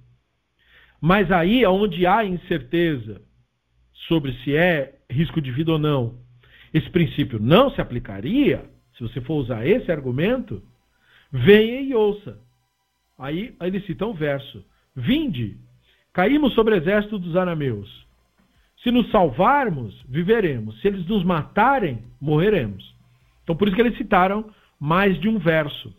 mas 0.99 1.31
aí 1.31 1.63
onde 1.67 2.07
há 2.07 2.25
incerteza 2.25 3.21
sobre 4.07 4.33
se 4.43 4.55
é 4.55 4.95
risco 5.11 5.39
de 5.39 5.51
vida 5.51 5.73
ou 5.73 5.77
não, 5.77 6.17
esse 6.73 6.89
princípio 6.89 7.39
não 7.39 7.69
se 7.69 7.79
aplicaria, 7.79 8.67
se 8.97 9.03
você 9.03 9.21
for 9.21 9.35
usar 9.35 9.63
esse 9.63 9.91
argumento, 9.91 10.63
venha 11.31 11.81
e 11.81 11.93
ouça. 11.93 12.48
Aí, 13.19 13.53
ele 13.61 13.81
cita 13.81 14.05
um 14.05 14.13
verso: 14.13 14.65
Vinde, 14.95 15.57
caímos 16.13 16.53
sobre 16.53 16.73
o 16.73 16.77
exército 16.77 17.19
dos 17.19 17.35
arameus. 17.35 18.07
Se 18.81 18.91
nos 18.91 19.11
salvarmos, 19.11 20.01
viveremos. 20.07 20.79
Se 20.79 20.87
eles 20.87 21.05
nos 21.05 21.23
matarem, 21.23 22.03
morreremos. 22.19 22.95
Então, 23.43 23.55
por 23.55 23.67
isso 23.67 23.75
que 23.75 23.81
eles 23.81 23.97
citaram 23.97 24.49
mais 24.79 25.19
de 25.19 25.27
um 25.27 25.37
verso. 25.37 25.93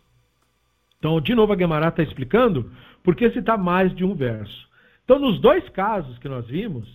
Então, 0.99 1.21
de 1.21 1.35
novo, 1.35 1.53
a 1.53 1.57
Guemará 1.57 1.89
está 1.89 2.03
explicando 2.03 2.73
por 3.03 3.15
que 3.15 3.31
citar 3.31 3.59
mais 3.59 3.95
de 3.95 4.05
um 4.05 4.15
verso. 4.15 4.69
Então, 5.05 5.19
nos 5.19 5.41
dois 5.41 5.69
casos 5.71 6.19
que 6.19 6.29
nós 6.29 6.47
vimos, 6.47 6.89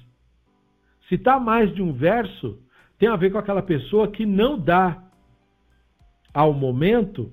citar 1.08 1.39
mais 1.39 1.74
de 1.74 1.82
um 1.82 1.94
verso 1.94 2.60
tem 2.98 3.10
a 3.10 3.15
ver 3.15 3.32
com 3.32 3.38
aquela 3.38 3.62
pessoa 3.62 4.08
que 4.08 4.25
não 4.25 4.58
dá 4.58 5.03
ao 6.34 6.53
momento 6.53 7.32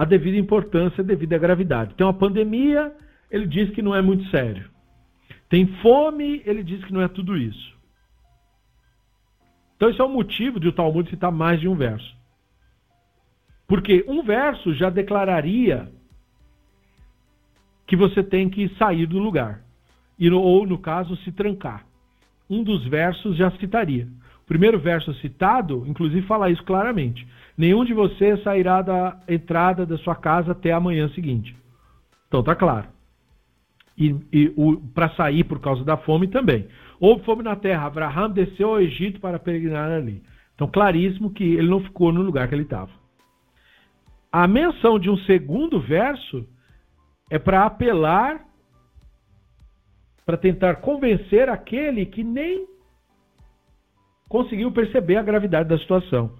a 0.00 0.06
devida 0.06 0.38
importância 0.38 1.04
devido 1.04 1.34
à 1.34 1.38
gravidade. 1.38 1.94
Tem 1.94 2.06
uma 2.06 2.14
pandemia, 2.14 2.90
ele 3.30 3.46
diz 3.46 3.68
que 3.68 3.82
não 3.82 3.94
é 3.94 4.00
muito 4.00 4.24
sério. 4.30 4.70
Tem 5.46 5.66
fome, 5.82 6.40
ele 6.46 6.62
diz 6.62 6.82
que 6.86 6.92
não 6.94 7.02
é 7.02 7.08
tudo 7.08 7.36
isso. 7.36 7.78
Então, 9.76 9.90
esse 9.90 10.00
é 10.00 10.04
o 10.04 10.08
motivo 10.08 10.58
de 10.58 10.68
o 10.68 10.72
Talmud 10.72 11.10
citar 11.10 11.30
mais 11.30 11.60
de 11.60 11.68
um 11.68 11.74
verso. 11.74 12.16
Porque 13.68 14.02
um 14.08 14.22
verso 14.22 14.72
já 14.72 14.88
declararia 14.88 15.92
que 17.86 17.94
você 17.94 18.22
tem 18.22 18.48
que 18.48 18.70
sair 18.78 19.04
do 19.04 19.18
lugar. 19.18 19.60
Ou, 20.32 20.66
no 20.66 20.78
caso, 20.78 21.14
se 21.18 21.30
trancar. 21.30 21.84
Um 22.48 22.62
dos 22.62 22.86
versos 22.86 23.36
já 23.36 23.50
citaria. 23.58 24.08
Primeiro 24.50 24.80
verso 24.80 25.14
citado, 25.20 25.84
inclusive, 25.86 26.26
fala 26.26 26.50
isso 26.50 26.64
claramente. 26.64 27.24
Nenhum 27.56 27.84
de 27.84 27.94
vocês 27.94 28.42
sairá 28.42 28.82
da 28.82 29.16
entrada 29.28 29.86
da 29.86 29.96
sua 29.98 30.16
casa 30.16 30.50
até 30.50 30.72
a 30.72 30.80
manhã 30.80 31.08
seguinte. 31.10 31.54
Então, 32.26 32.42
tá 32.42 32.56
claro. 32.56 32.88
E, 33.96 34.12
e 34.32 34.52
para 34.92 35.08
sair 35.10 35.44
por 35.44 35.60
causa 35.60 35.84
da 35.84 35.96
fome 35.96 36.26
também. 36.26 36.66
Houve 36.98 37.24
fome 37.24 37.44
na 37.44 37.54
terra. 37.54 37.86
Abraham 37.86 38.28
desceu 38.28 38.70
ao 38.70 38.80
Egito 38.80 39.20
para 39.20 39.38
peregrinar 39.38 39.88
ali. 39.88 40.20
Então, 40.56 40.66
claríssimo 40.66 41.30
que 41.30 41.44
ele 41.44 41.68
não 41.68 41.84
ficou 41.84 42.12
no 42.12 42.20
lugar 42.20 42.48
que 42.48 42.54
ele 42.56 42.64
estava. 42.64 42.90
A 44.32 44.48
menção 44.48 44.98
de 44.98 45.08
um 45.08 45.16
segundo 45.18 45.78
verso 45.78 46.44
é 47.30 47.38
para 47.38 47.66
apelar, 47.66 48.44
para 50.26 50.36
tentar 50.36 50.80
convencer 50.80 51.48
aquele 51.48 52.04
que 52.04 52.24
nem 52.24 52.66
conseguiu 54.30 54.70
perceber 54.70 55.16
a 55.16 55.22
gravidade 55.24 55.68
da 55.68 55.76
situação. 55.76 56.30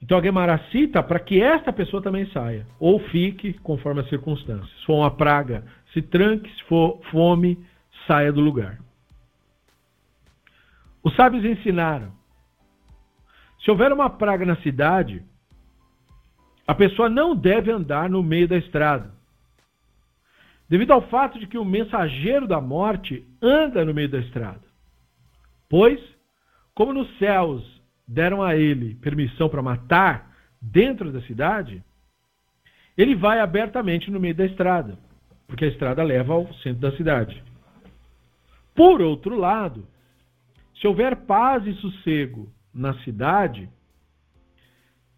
Então 0.00 0.18
a 0.18 0.22
Gemara 0.22 0.58
cita 0.70 1.02
para 1.02 1.18
que 1.18 1.42
esta 1.42 1.72
pessoa 1.72 2.02
também 2.02 2.26
saia, 2.26 2.66
ou 2.78 3.00
fique 3.00 3.54
conforme 3.54 4.02
as 4.02 4.08
circunstâncias. 4.10 4.70
Se 4.78 4.84
for 4.84 4.96
uma 4.96 5.10
praga, 5.10 5.64
se 5.94 6.02
tranque, 6.02 6.54
se 6.54 6.62
for 6.64 7.00
fome, 7.10 7.66
saia 8.06 8.30
do 8.30 8.42
lugar. 8.42 8.78
Os 11.02 11.16
sábios 11.16 11.46
ensinaram: 11.46 12.12
se 13.64 13.70
houver 13.70 13.90
uma 13.94 14.10
praga 14.10 14.44
na 14.44 14.56
cidade, 14.56 15.24
a 16.68 16.74
pessoa 16.74 17.08
não 17.08 17.34
deve 17.34 17.72
andar 17.72 18.10
no 18.10 18.22
meio 18.22 18.46
da 18.46 18.58
estrada. 18.58 19.14
Devido 20.68 20.92
ao 20.92 21.08
fato 21.08 21.38
de 21.38 21.46
que 21.46 21.56
o 21.56 21.64
mensageiro 21.64 22.46
da 22.46 22.60
morte 22.60 23.26
anda 23.40 23.82
no 23.82 23.94
meio 23.94 24.10
da 24.10 24.18
estrada. 24.18 24.65
Pois, 25.68 26.00
como 26.74 26.92
nos 26.92 27.08
céus 27.18 27.62
deram 28.06 28.42
a 28.42 28.56
ele 28.56 28.94
permissão 28.96 29.48
para 29.48 29.62
matar 29.62 30.30
dentro 30.60 31.12
da 31.12 31.20
cidade, 31.22 31.82
ele 32.96 33.14
vai 33.14 33.40
abertamente 33.40 34.10
no 34.10 34.20
meio 34.20 34.34
da 34.34 34.46
estrada, 34.46 34.98
porque 35.46 35.64
a 35.64 35.68
estrada 35.68 36.02
leva 36.02 36.34
ao 36.34 36.52
centro 36.54 36.80
da 36.80 36.96
cidade. 36.96 37.42
Por 38.74 39.00
outro 39.00 39.36
lado, 39.36 39.86
se 40.80 40.86
houver 40.86 41.16
paz 41.16 41.66
e 41.66 41.74
sossego 41.74 42.52
na 42.72 42.94
cidade, 43.02 43.68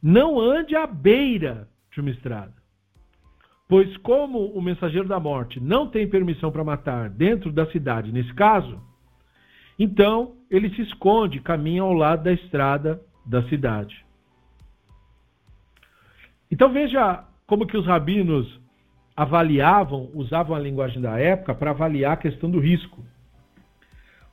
não 0.03 0.41
ande 0.41 0.77
à 0.77 0.87
beira 0.87 1.69
de 1.93 2.01
uma 2.01 2.11
estrada. 2.11 2.55
Pois, 3.69 3.97
como 3.99 4.47
o 4.47 4.63
mensageiro 4.63 5.07
da 5.07 5.21
morte 5.21 5.61
não 5.61 5.89
tem 5.89 6.09
permissão 6.09 6.51
para 6.51 6.65
matar 6.65 7.11
dentro 7.11 7.53
da 7.53 7.67
cidade, 7.71 8.13
nesse 8.13 8.33
caso, 8.35 8.81
então 9.79 10.35
ele 10.51 10.71
se 10.75 10.83
esconde, 10.83 11.41
caminha 11.41 11.83
ao 11.83 11.93
lado 11.93 12.25
da 12.25 12.33
estrada 12.33 13.01
da 13.25 13.43
cidade. 13.49 14.05
Então 16.51 16.73
veja 16.73 17.25
como 17.47 17.67
que 17.67 17.77
os 17.77 17.87
rabinos 17.87 18.61
avaliavam, 19.17 20.11
usavam 20.15 20.57
a 20.57 20.61
linguagem 20.61 21.01
da 21.01 21.19
época 21.19 21.55
para 21.55 21.71
avaliar 21.71 22.13
a 22.13 22.17
questão 22.17 22.51
do 22.51 22.59
risco. 22.59 23.05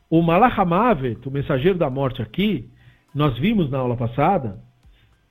O 0.09 0.21
Malachamavet, 0.21 1.27
o 1.27 1.31
mensageiro 1.31 1.77
da 1.77 1.89
morte 1.89 2.21
aqui, 2.21 2.69
nós 3.13 3.37
vimos 3.37 3.69
na 3.69 3.79
aula 3.79 3.97
passada, 3.97 4.61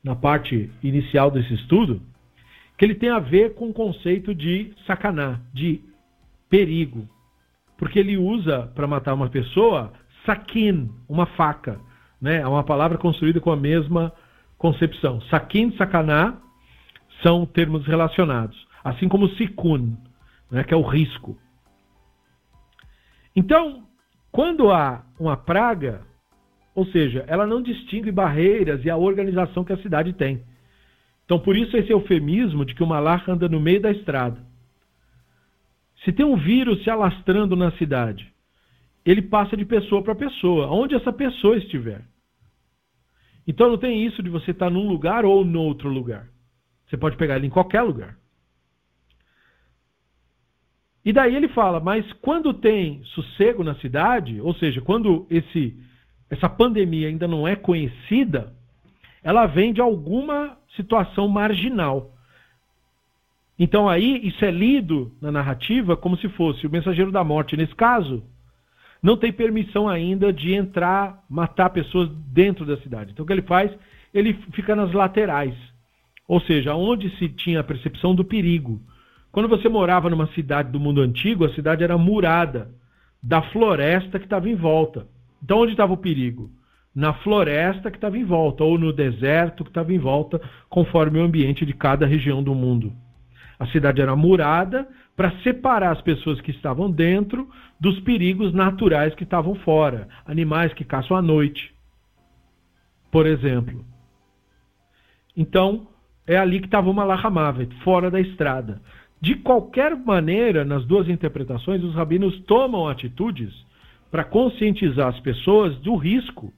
na 0.02 0.16
parte 0.16 0.70
inicial 0.82 1.30
desse 1.30 1.54
estudo, 1.54 2.02
que 2.76 2.84
ele 2.84 2.94
tem 2.94 3.10
a 3.10 3.18
ver 3.18 3.54
com 3.54 3.68
o 3.68 3.72
conceito 3.72 4.34
de 4.34 4.74
sacaná, 4.86 5.40
de 5.52 5.80
perigo. 6.50 7.08
Porque 7.78 7.98
ele 7.98 8.16
usa 8.16 8.72
para 8.74 8.86
matar 8.86 9.14
uma 9.14 9.28
pessoa 9.28 9.92
saquin, 10.24 10.90
uma 11.08 11.26
faca. 11.26 11.80
Né? 12.20 12.36
É 12.40 12.46
uma 12.46 12.64
palavra 12.64 12.98
construída 12.98 13.40
com 13.40 13.50
a 13.50 13.56
mesma 13.56 14.12
concepção. 14.58 15.20
Saquin 15.22 15.68
e 15.68 15.76
sacaná 15.76 16.38
são 17.22 17.46
termos 17.46 17.86
relacionados. 17.86 18.66
Assim 18.82 19.08
como 19.08 19.28
sikun, 19.30 19.96
né? 20.50 20.64
que 20.64 20.74
é 20.74 20.76
o 20.76 20.82
risco. 20.82 21.38
Então, 23.34 23.84
quando 24.30 24.70
há 24.70 25.04
uma 25.18 25.36
praga, 25.36 26.02
ou 26.74 26.86
seja, 26.86 27.24
ela 27.26 27.46
não 27.46 27.62
distingue 27.62 28.10
barreiras 28.10 28.84
e 28.84 28.90
a 28.90 28.96
organização 28.96 29.64
que 29.64 29.72
a 29.72 29.78
cidade 29.78 30.12
tem. 30.12 30.42
Então, 31.24 31.38
por 31.38 31.56
isso, 31.56 31.76
esse 31.76 31.90
eufemismo 31.90 32.64
de 32.64 32.74
que 32.74 32.82
o 32.82 32.86
malar 32.86 33.24
anda 33.28 33.48
no 33.48 33.60
meio 33.60 33.80
da 33.80 33.90
estrada. 33.90 34.44
Se 36.04 36.12
tem 36.12 36.24
um 36.24 36.36
vírus 36.36 36.82
se 36.82 36.90
alastrando 36.90 37.56
na 37.56 37.70
cidade, 37.72 38.33
ele 39.04 39.22
passa 39.22 39.56
de 39.56 39.64
pessoa 39.64 40.02
para 40.02 40.14
pessoa, 40.14 40.70
onde 40.70 40.94
essa 40.94 41.12
pessoa 41.12 41.56
estiver. 41.56 42.02
Então, 43.46 43.68
não 43.68 43.76
tem 43.76 44.04
isso 44.04 44.22
de 44.22 44.30
você 44.30 44.52
estar 44.52 44.70
num 44.70 44.88
lugar 44.88 45.24
ou 45.24 45.44
no 45.44 45.60
outro 45.60 45.88
lugar. 45.88 46.28
Você 46.86 46.96
pode 46.96 47.16
pegar 47.16 47.36
ele 47.36 47.46
em 47.46 47.50
qualquer 47.50 47.82
lugar. 47.82 48.16
E 51.04 51.12
daí 51.12 51.36
ele 51.36 51.48
fala, 51.48 51.80
mas 51.80 52.10
quando 52.14 52.54
tem 52.54 53.02
sossego 53.04 53.62
na 53.62 53.74
cidade, 53.74 54.40
ou 54.40 54.54
seja, 54.54 54.80
quando 54.80 55.26
esse, 55.28 55.76
essa 56.30 56.48
pandemia 56.48 57.08
ainda 57.08 57.28
não 57.28 57.46
é 57.46 57.54
conhecida, 57.54 58.54
ela 59.22 59.44
vem 59.44 59.72
de 59.72 59.82
alguma 59.82 60.56
situação 60.74 61.28
marginal. 61.28 62.14
Então 63.58 63.86
aí 63.86 64.26
isso 64.26 64.42
é 64.44 64.50
lido 64.50 65.12
na 65.20 65.30
narrativa 65.30 65.94
como 65.94 66.16
se 66.16 66.28
fosse 66.30 66.66
o 66.66 66.70
mensageiro 66.70 67.12
da 67.12 67.22
morte, 67.22 67.56
nesse 67.56 67.74
caso, 67.74 68.24
não 69.04 69.18
tem 69.18 69.30
permissão 69.30 69.86
ainda 69.86 70.32
de 70.32 70.54
entrar, 70.54 71.22
matar 71.28 71.68
pessoas 71.68 72.08
dentro 72.32 72.64
da 72.64 72.78
cidade. 72.78 73.12
Então 73.12 73.22
o 73.22 73.26
que 73.26 73.34
ele 73.34 73.42
faz? 73.42 73.70
Ele 74.14 74.32
fica 74.54 74.74
nas 74.74 74.94
laterais. 74.94 75.54
Ou 76.26 76.40
seja, 76.40 76.74
onde 76.74 77.14
se 77.18 77.28
tinha 77.28 77.60
a 77.60 77.64
percepção 77.64 78.14
do 78.14 78.24
perigo. 78.24 78.80
Quando 79.30 79.46
você 79.46 79.68
morava 79.68 80.08
numa 80.08 80.26
cidade 80.28 80.72
do 80.72 80.80
mundo 80.80 81.02
antigo, 81.02 81.44
a 81.44 81.52
cidade 81.52 81.84
era 81.84 81.98
murada 81.98 82.70
da 83.22 83.42
floresta 83.42 84.18
que 84.18 84.24
estava 84.24 84.48
em 84.48 84.54
volta. 84.54 85.06
Então, 85.42 85.58
onde 85.58 85.72
estava 85.72 85.92
o 85.92 85.98
perigo? 85.98 86.50
Na 86.94 87.12
floresta 87.12 87.90
que 87.90 87.98
estava 87.98 88.16
em 88.16 88.24
volta, 88.24 88.64
ou 88.64 88.78
no 88.78 88.90
deserto 88.90 89.64
que 89.64 89.70
estava 89.70 89.92
em 89.92 89.98
volta, 89.98 90.40
conforme 90.70 91.18
o 91.18 91.24
ambiente 91.24 91.66
de 91.66 91.74
cada 91.74 92.06
região 92.06 92.42
do 92.42 92.54
mundo. 92.54 92.90
A 93.58 93.66
cidade 93.66 94.00
era 94.00 94.16
murada 94.16 94.88
para 95.16 95.30
separar 95.42 95.92
as 95.92 96.02
pessoas 96.02 96.40
que 96.40 96.50
estavam 96.50 96.90
dentro 96.90 97.48
dos 97.78 98.00
perigos 98.00 98.52
naturais 98.52 99.14
que 99.14 99.24
estavam 99.24 99.54
fora, 99.56 100.08
animais 100.26 100.72
que 100.74 100.84
caçam 100.84 101.16
à 101.16 101.22
noite, 101.22 101.72
por 103.10 103.26
exemplo. 103.26 103.84
Então, 105.36 105.88
é 106.26 106.36
ali 106.36 106.60
que 106.60 106.66
estava 106.66 106.90
o 106.90 106.94
Malachamavet, 106.94 107.72
fora 107.82 108.10
da 108.10 108.20
estrada. 108.20 108.80
De 109.20 109.36
qualquer 109.36 109.96
maneira, 109.96 110.64
nas 110.64 110.84
duas 110.84 111.08
interpretações, 111.08 111.82
os 111.82 111.94
rabinos 111.94 112.40
tomam 112.40 112.88
atitudes 112.88 113.52
para 114.10 114.24
conscientizar 114.24 115.08
as 115.08 115.20
pessoas 115.20 115.76
do 115.78 115.96
risco 115.96 116.52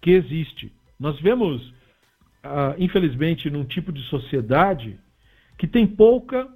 que 0.00 0.10
existe. 0.10 0.72
Nós 0.98 1.20
vemos 1.20 1.72
ah, 2.42 2.74
infelizmente, 2.78 3.48
num 3.48 3.64
tipo 3.64 3.92
de 3.92 4.02
sociedade 4.08 4.98
que 5.56 5.66
tem 5.66 5.86
pouca 5.86 6.48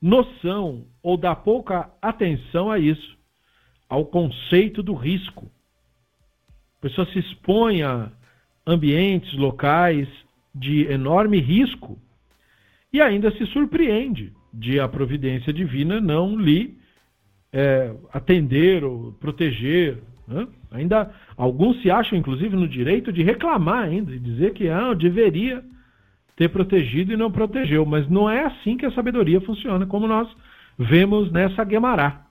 noção 0.00 0.84
ou 1.02 1.16
dá 1.16 1.34
pouca 1.34 1.90
atenção 2.00 2.70
a 2.70 2.78
isso, 2.78 3.16
ao 3.88 4.04
conceito 4.06 4.82
do 4.82 4.94
risco. 4.94 5.50
A 6.78 6.82
pessoa 6.82 7.06
se 7.12 7.18
expõe 7.18 7.82
a 7.82 8.10
ambientes, 8.66 9.32
locais 9.34 10.08
de 10.54 10.86
enorme 10.90 11.38
risco 11.40 11.98
e 12.92 13.00
ainda 13.00 13.30
se 13.32 13.46
surpreende 13.46 14.32
de 14.52 14.80
a 14.80 14.88
providência 14.88 15.52
divina 15.52 16.00
não 16.00 16.38
lhe 16.38 16.76
é, 17.52 17.94
atender 18.12 18.84
ou 18.84 19.12
proteger. 19.12 19.98
Né? 20.26 20.46
Ainda 20.70 21.14
alguns 21.36 21.80
se 21.82 21.90
acham, 21.90 22.18
inclusive, 22.18 22.56
no 22.56 22.68
direito 22.68 23.12
de 23.12 23.22
reclamar 23.22 23.84
ainda, 23.84 24.12
de 24.12 24.18
dizer 24.18 24.52
que 24.54 24.68
ah, 24.68 24.94
deveria 24.94 25.62
ter 26.36 26.48
protegido 26.50 27.12
e 27.12 27.16
não 27.16 27.32
protegeu. 27.32 27.84
Mas 27.84 28.08
não 28.08 28.28
é 28.30 28.44
assim 28.44 28.76
que 28.76 28.86
a 28.86 28.92
sabedoria 28.92 29.40
funciona, 29.40 29.86
como 29.86 30.06
nós 30.06 30.28
vemos 30.78 31.32
nessa 31.32 31.64
Guemará. 31.64 32.26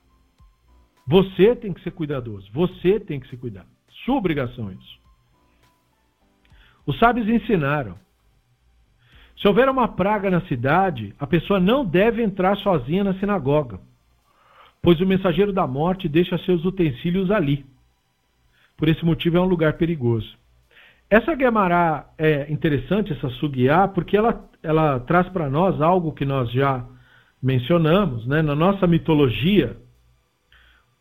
Você 1.08 1.56
tem 1.56 1.74
que 1.74 1.82
ser 1.82 1.92
cuidadoso, 1.92 2.50
você 2.54 3.00
tem 3.00 3.20
que 3.20 3.28
se 3.28 3.38
cuidar. 3.38 3.66
Sua 4.06 4.16
obrigação 4.16 4.70
é 4.70 4.74
isso. 4.74 5.00
Os 6.86 6.98
sábios 7.00 7.28
ensinaram 7.28 7.98
se 9.38 9.48
houver 9.48 9.68
uma 9.68 9.88
praga 9.88 10.30
na 10.32 10.42
cidade, 10.42 11.14
a 11.20 11.28
pessoa 11.28 11.60
não 11.60 11.86
deve 11.86 12.24
entrar 12.24 12.56
sozinha 12.58 13.04
na 13.04 13.14
sinagoga, 13.16 13.80
pois 14.82 15.02
o 15.02 15.06
mensageiro 15.06 15.52
da 15.52 15.68
morte 15.68 16.08
deixa 16.08 16.38
seus 16.40 16.64
utensílios 16.64 17.30
ali. 17.30 17.66
Por 18.78 18.88
esse 18.88 19.04
motivo 19.04 19.38
é 19.38 19.42
um 19.42 19.46
lugar 19.46 19.74
perigoso. 19.74 20.38
Essa 21.10 21.36
Guemará 21.36 22.10
é 22.18 22.52
interessante, 22.52 23.14
essa 23.14 23.30
Sugiá, 23.32 23.88
porque 23.88 24.18
ela, 24.18 24.50
ela 24.64 25.00
traz 25.02 25.30
para 25.30 25.50
nós 25.50 25.80
algo 25.80 26.12
que 26.12 26.26
nós 26.26 26.52
já 26.52 26.84
mencionamos. 27.42 28.26
Né? 28.26 28.42
Na 28.42 28.56
nossa 28.56 28.88
mitologia, 28.88 29.78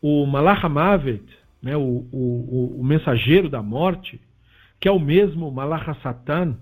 o 0.01 0.25
Malachamavet, 0.27 1.23
né? 1.61 1.75
o, 1.75 2.07
o, 2.11 2.79
o, 2.79 2.83
mensageiro 2.83 3.49
da 3.49 3.63
morte, 3.63 4.21
que 4.79 4.87
é 4.87 4.91
o 4.91 4.99
mesmo 4.99 5.49
Malachasatan, 5.51 6.55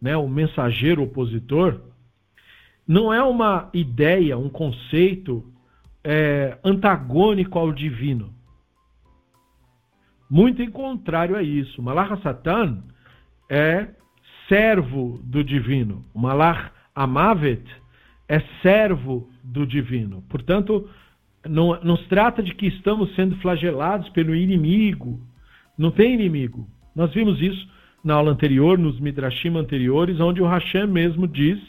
né, 0.00 0.16
o 0.16 0.26
mensageiro 0.26 1.04
opositor, 1.04 1.80
não 2.86 3.12
é 3.12 3.22
uma 3.22 3.70
ideia, 3.72 4.36
um 4.36 4.48
conceito 4.48 5.44
é, 6.02 6.58
antagônico 6.64 7.56
ao 7.56 7.72
divino. 7.72 8.34
Muito 10.32 10.62
em 10.62 10.70
contrário 10.70 11.36
a 11.36 11.42
isso. 11.42 11.82
Malach 11.82 12.18
Satan 12.22 12.84
é 13.50 13.88
servo 14.48 15.20
do 15.22 15.44
divino. 15.44 16.06
Malach 16.14 16.70
Amavet 16.94 17.62
é 18.26 18.40
servo 18.62 19.28
do 19.44 19.66
divino. 19.66 20.24
Portanto, 20.30 20.88
não, 21.46 21.78
não 21.82 21.98
se 21.98 22.08
trata 22.08 22.42
de 22.42 22.54
que 22.54 22.66
estamos 22.66 23.14
sendo 23.14 23.36
flagelados 23.42 24.08
pelo 24.08 24.34
inimigo. 24.34 25.20
Não 25.76 25.90
tem 25.90 26.14
inimigo. 26.14 26.66
Nós 26.96 27.12
vimos 27.12 27.38
isso 27.42 27.68
na 28.02 28.14
aula 28.14 28.30
anterior, 28.30 28.78
nos 28.78 28.98
Midrashim 28.98 29.54
anteriores, 29.58 30.18
onde 30.18 30.40
o 30.40 30.46
Hashem 30.46 30.86
mesmo 30.86 31.28
diz 31.28 31.60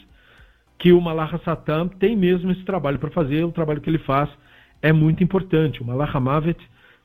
que 0.78 0.90
o 0.90 1.02
Malach 1.02 1.38
Satan 1.44 1.88
tem 1.88 2.16
mesmo 2.16 2.50
esse 2.50 2.64
trabalho 2.64 2.98
para 2.98 3.10
fazer, 3.10 3.44
o 3.44 3.52
trabalho 3.52 3.82
que 3.82 3.90
ele 3.90 3.98
faz 3.98 4.30
é 4.80 4.90
muito 4.90 5.22
importante. 5.22 5.82
O 5.82 5.84
Malach 5.84 6.18
Mavet 6.18 6.58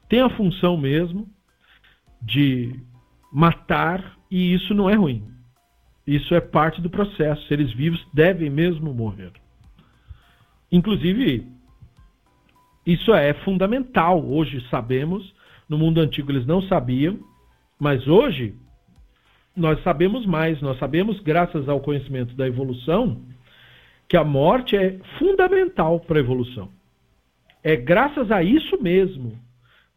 tem 0.07 0.21
a 0.21 0.29
função 0.29 0.77
mesmo 0.77 1.27
de 2.21 2.79
matar 3.31 4.17
e 4.29 4.53
isso 4.53 4.73
não 4.73 4.89
é 4.89 4.95
ruim. 4.95 5.23
Isso 6.05 6.33
é 6.33 6.41
parte 6.41 6.81
do 6.81 6.89
processo. 6.89 7.47
Seres 7.47 7.71
vivos 7.73 8.03
devem 8.13 8.49
mesmo 8.49 8.93
morrer. 8.93 9.31
Inclusive, 10.71 11.47
isso 12.85 13.13
é 13.13 13.33
fundamental. 13.33 14.23
Hoje 14.25 14.65
sabemos, 14.69 15.33
no 15.67 15.77
mundo 15.77 15.99
antigo 15.99 16.31
eles 16.31 16.45
não 16.45 16.61
sabiam, 16.63 17.19
mas 17.79 18.07
hoje 18.07 18.55
nós 19.55 19.81
sabemos 19.83 20.25
mais, 20.25 20.61
nós 20.61 20.79
sabemos, 20.79 21.19
graças 21.19 21.67
ao 21.67 21.81
conhecimento 21.81 22.35
da 22.35 22.47
evolução, 22.47 23.21
que 24.07 24.17
a 24.17 24.23
morte 24.23 24.75
é 24.75 24.97
fundamental 25.19 25.99
para 25.99 26.17
a 26.17 26.21
evolução. 26.21 26.69
É 27.63 27.75
graças 27.75 28.31
a 28.31 28.41
isso 28.41 28.81
mesmo, 28.81 29.37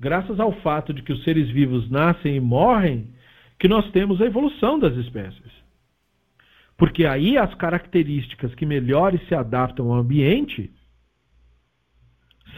graças 0.03 0.41
ao 0.41 0.51
fato 0.63 0.93
de 0.93 1.01
que 1.01 1.13
os 1.13 1.23
seres 1.23 1.49
vivos 1.49 1.89
nascem 1.89 2.35
e 2.35 2.41
morrem, 2.41 3.15
que 3.57 3.69
nós 3.69 3.89
temos 3.93 4.21
a 4.21 4.27
evolução 4.27 4.77
das 4.77 4.97
espécies. 4.97 5.53
Porque 6.77 7.07
aí 7.07 7.39
as 7.39 7.55
características 7.55 8.53
que 8.57 8.67
melhor 8.67 9.17
se 9.29 9.35
adaptam 9.35 9.93
ao 9.93 10.01
ambiente 10.01 10.73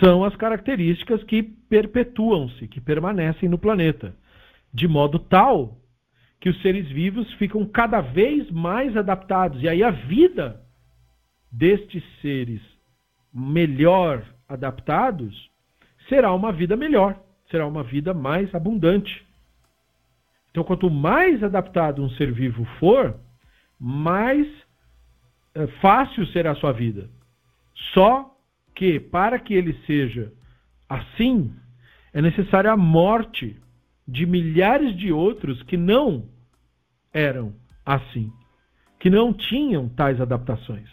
são 0.00 0.24
as 0.24 0.34
características 0.36 1.22
que 1.24 1.42
perpetuam-se, 1.42 2.66
que 2.66 2.80
permanecem 2.80 3.46
no 3.46 3.58
planeta, 3.58 4.16
de 4.72 4.88
modo 4.88 5.18
tal 5.18 5.76
que 6.40 6.48
os 6.48 6.60
seres 6.62 6.88
vivos 6.88 7.30
ficam 7.34 7.66
cada 7.66 8.00
vez 8.00 8.50
mais 8.50 8.96
adaptados. 8.96 9.62
E 9.62 9.68
aí 9.68 9.82
a 9.82 9.90
vida 9.90 10.62
destes 11.52 12.02
seres 12.22 12.62
melhor 13.32 14.24
adaptados 14.48 15.50
será 16.08 16.32
uma 16.32 16.50
vida 16.50 16.74
melhor, 16.74 17.22
será 17.50 17.66
uma 17.66 17.82
vida 17.82 18.12
mais 18.14 18.54
abundante. 18.54 19.24
Então, 20.50 20.64
quanto 20.64 20.90
mais 20.90 21.42
adaptado 21.42 22.02
um 22.02 22.10
ser 22.10 22.32
vivo 22.32 22.64
for, 22.78 23.18
mais 23.78 24.46
é, 25.54 25.66
fácil 25.80 26.26
será 26.28 26.52
a 26.52 26.56
sua 26.56 26.72
vida. 26.72 27.10
Só 27.92 28.36
que, 28.74 28.98
para 29.00 29.38
que 29.38 29.54
ele 29.54 29.74
seja 29.86 30.32
assim, 30.88 31.52
é 32.12 32.22
necessária 32.22 32.70
a 32.70 32.76
morte 32.76 33.60
de 34.06 34.26
milhares 34.26 34.96
de 34.96 35.12
outros 35.12 35.62
que 35.64 35.76
não 35.76 36.28
eram 37.12 37.54
assim, 37.84 38.32
que 38.98 39.10
não 39.10 39.32
tinham 39.32 39.88
tais 39.88 40.20
adaptações, 40.20 40.88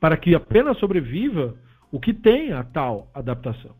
para 0.00 0.16
que 0.16 0.34
apenas 0.34 0.78
sobreviva 0.78 1.56
o 1.90 2.00
que 2.00 2.12
tem 2.12 2.52
a 2.52 2.62
tal 2.64 3.10
adaptação. 3.14 3.74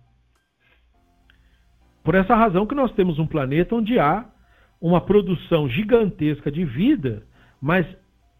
Por 2.04 2.14
essa 2.14 2.36
razão 2.36 2.66
que 2.66 2.74
nós 2.74 2.92
temos 2.92 3.18
um 3.18 3.26
planeta 3.26 3.74
onde 3.74 3.98
há 3.98 4.26
uma 4.80 5.00
produção 5.00 5.66
gigantesca 5.68 6.52
de 6.52 6.64
vida, 6.64 7.22
mas 7.60 7.86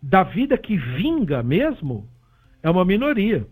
da 0.03 0.23
vida 0.23 0.59
que 0.59 0.77
vinga 0.77 1.43
mesmo 1.43 2.07
é 2.63 2.69
uma 2.69 2.85
minoria. 2.85 3.47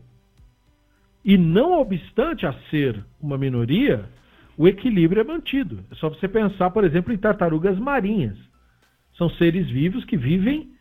E 1.25 1.39
não 1.39 1.81
obstante 1.81 2.47
a 2.47 2.53
ser 2.69 3.03
uma 3.19 3.39
minoria, 3.39 4.05
o 4.59 4.69
equilíbrio 4.69 5.23
é 5.23 5.25
mantido. 5.25 5.83
É 5.91 5.95
só 5.95 6.11
você 6.11 6.29
pensar, 6.29 6.71
por 6.71 6.85
exemplo, 6.85 7.13
em 7.13 7.17
tartarugas 7.17 7.79
marinhas. 7.79 8.37
São 9.17 9.31
seres 9.31 9.71
vivos 9.71 10.05
que 10.05 10.17
vivem 10.17 10.73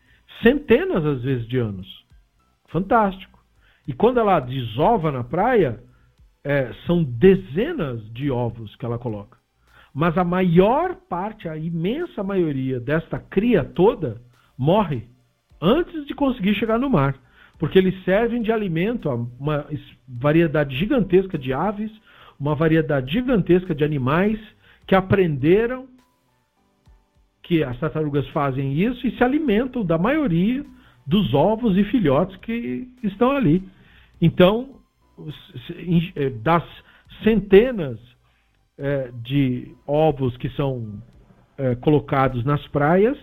centenas, 0.42 1.04
às 1.06 1.22
vezes, 1.22 1.48
de 1.48 1.56
anos. 1.56 2.04
Fantástico. 2.68 3.42
E 3.88 3.94
quando 3.94 4.20
ela 4.20 4.40
desova 4.40 5.10
na 5.10 5.24
praia, 5.24 5.80
é, 6.44 6.72
são 6.86 7.02
dezenas 7.04 8.02
de 8.12 8.30
ovos 8.30 8.74
que 8.76 8.84
ela 8.84 8.98
coloca. 8.98 9.38
Mas 9.94 10.16
a 10.16 10.24
maior 10.24 10.96
parte, 11.08 11.48
a 11.48 11.56
imensa 11.56 12.22
maioria 12.22 12.80
desta 12.80 13.18
cria 13.18 13.62
toda, 13.62 14.20
morre 14.56 15.04
antes 15.60 16.06
de 16.06 16.14
conseguir 16.14 16.54
chegar 16.54 16.78
no 16.78 16.90
mar. 16.90 17.14
Porque 17.58 17.78
eles 17.78 18.02
servem 18.04 18.42
de 18.42 18.50
alimento 18.50 19.08
a 19.08 19.14
uma 19.14 19.66
variedade 20.08 20.76
gigantesca 20.76 21.38
de 21.38 21.52
aves, 21.52 21.92
uma 22.40 22.54
variedade 22.54 23.12
gigantesca 23.12 23.74
de 23.74 23.84
animais 23.84 24.40
que 24.86 24.96
aprenderam 24.96 25.86
que 27.42 27.62
as 27.62 27.78
tartarugas 27.78 28.26
fazem 28.28 28.72
isso 28.72 29.06
e 29.06 29.16
se 29.16 29.22
alimentam 29.22 29.84
da 29.84 29.98
maioria 29.98 30.64
dos 31.06 31.34
ovos 31.34 31.76
e 31.76 31.84
filhotes 31.84 32.36
que 32.38 32.88
estão 33.02 33.30
ali. 33.30 33.62
Então, 34.20 34.81
das 36.42 36.64
centenas 37.22 37.98
é, 38.78 39.10
de 39.22 39.74
ovos 39.86 40.36
que 40.36 40.48
são 40.50 41.02
é, 41.58 41.74
colocados 41.76 42.44
nas 42.44 42.66
praias, 42.68 43.18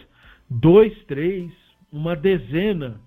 dois, 0.50 0.94
três, 1.06 1.52
uma 1.92 2.16
dezena, 2.16 3.00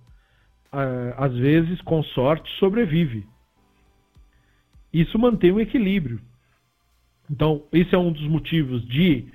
às 1.19 1.33
vezes, 1.35 1.81
com 1.83 2.03
sorte, 2.03 2.51
sobrevive. 2.59 3.27
Isso 4.93 5.19
mantém 5.19 5.53
o 5.53 5.61
equilíbrio. 5.61 6.19
Então, 7.31 7.63
esse 7.73 7.95
é 7.95 7.99
um 7.99 8.13
dos 8.13 8.27
motivos 8.27 8.87
de 8.87 9.27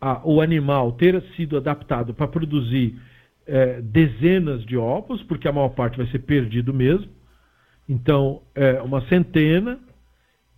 a, 0.00 0.20
o 0.24 0.40
animal 0.40 0.92
ter 0.92 1.20
sido 1.36 1.56
adaptado 1.56 2.14
para 2.14 2.28
produzir 2.28 2.98
é, 3.46 3.80
dezenas 3.82 4.64
de 4.64 4.76
ovos, 4.76 5.22
porque 5.24 5.48
a 5.48 5.52
maior 5.52 5.70
parte 5.70 5.96
vai 5.96 6.06
ser 6.06 6.20
perdido 6.20 6.72
mesmo. 6.72 7.10
Então, 7.90 8.42
é 8.54 8.80
uma 8.80 9.04
centena, 9.08 9.76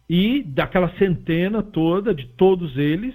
e 0.07 0.42
daquela 0.42 0.95
centena 0.99 1.62
toda, 1.62 2.14
de 2.14 2.27
todos 2.27 2.77
eles, 2.77 3.14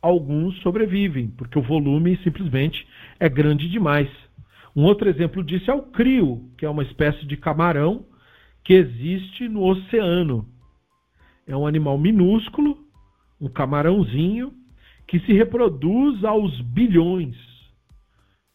alguns 0.00 0.58
sobrevivem, 0.62 1.28
porque 1.28 1.58
o 1.58 1.62
volume 1.62 2.16
simplesmente 2.24 2.88
é 3.18 3.28
grande 3.28 3.68
demais. 3.68 4.08
Um 4.74 4.84
outro 4.84 5.10
exemplo 5.10 5.44
disso 5.44 5.70
é 5.70 5.74
o 5.74 5.82
crio, 5.82 6.50
que 6.56 6.64
é 6.64 6.70
uma 6.70 6.82
espécie 6.82 7.26
de 7.26 7.36
camarão 7.36 8.06
que 8.64 8.72
existe 8.72 9.46
no 9.46 9.62
oceano. 9.62 10.48
É 11.46 11.54
um 11.54 11.66
animal 11.66 11.98
minúsculo, 11.98 12.78
um 13.38 13.48
camarãozinho, 13.48 14.54
que 15.06 15.20
se 15.20 15.34
reproduz 15.34 16.24
aos 16.24 16.58
bilhões. 16.62 17.36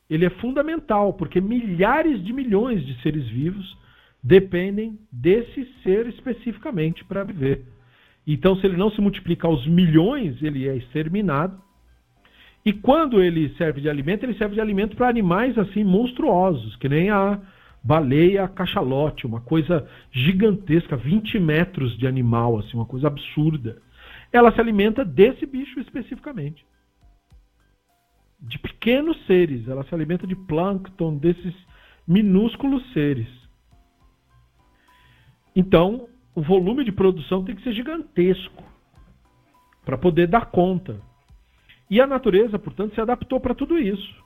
Ele 0.09 0.25
é 0.25 0.31
fundamental, 0.31 1.13
porque 1.13 1.39
milhares 1.39 2.23
de 2.23 2.33
milhões 2.33 2.83
de 2.83 2.99
seres 3.03 3.27
vivos 3.27 3.84
dependem 4.25 4.97
desse 5.11 5.71
ser 5.83 6.07
especificamente 6.07 7.05
para 7.05 7.23
viver. 7.23 7.63
Então, 8.25 8.55
se 8.55 8.65
ele 8.65 8.75
não 8.75 8.89
se 8.89 8.99
multiplica 8.99 9.47
aos 9.47 9.67
milhões, 9.67 10.41
ele 10.41 10.67
é 10.67 10.75
exterminado. 10.75 11.61
E 12.65 12.73
quando 12.73 13.21
ele 13.21 13.53
serve 13.55 13.81
de 13.81 13.87
alimento, 13.87 14.23
ele 14.23 14.33
serve 14.33 14.55
de 14.55 14.61
alimento 14.61 14.97
para 14.97 15.07
animais 15.07 15.55
assim 15.59 15.83
monstruosos, 15.83 16.75
que 16.77 16.89
nem 16.89 17.11
a 17.11 17.39
baleia 17.83 18.47
cachalote, 18.47 19.27
uma 19.27 19.41
coisa 19.41 19.87
gigantesca, 20.11 20.97
20 20.97 21.37
metros 21.39 21.95
de 21.95 22.07
animal, 22.07 22.57
assim, 22.57 22.75
uma 22.75 22.87
coisa 22.87 23.05
absurda. 23.05 23.79
Ela 24.33 24.51
se 24.51 24.59
alimenta 24.59 25.05
desse 25.05 25.45
bicho 25.45 25.79
especificamente. 25.79 26.65
De 28.39 28.57
pequenos 28.57 29.23
seres, 29.27 29.67
ela 29.67 29.83
se 29.83 29.93
alimenta 29.93 30.25
de 30.25 30.35
plâncton, 30.35 31.15
desses 31.15 31.53
minúsculos 32.07 32.81
seres. 32.91 33.44
Então, 35.55 36.09
o 36.35 36.41
volume 36.41 36.83
de 36.83 36.91
produção 36.91 37.43
tem 37.43 37.55
que 37.55 37.63
ser 37.63 37.73
gigantesco 37.73 38.63
para 39.85 39.97
poder 39.97 40.27
dar 40.27 40.47
conta. 40.47 40.99
E 41.89 42.01
a 42.01 42.07
natureza, 42.07 42.59
portanto, 42.59 42.93
se 42.93 43.01
adaptou 43.01 43.39
para 43.39 43.55
tudo 43.55 43.77
isso. 43.77 44.23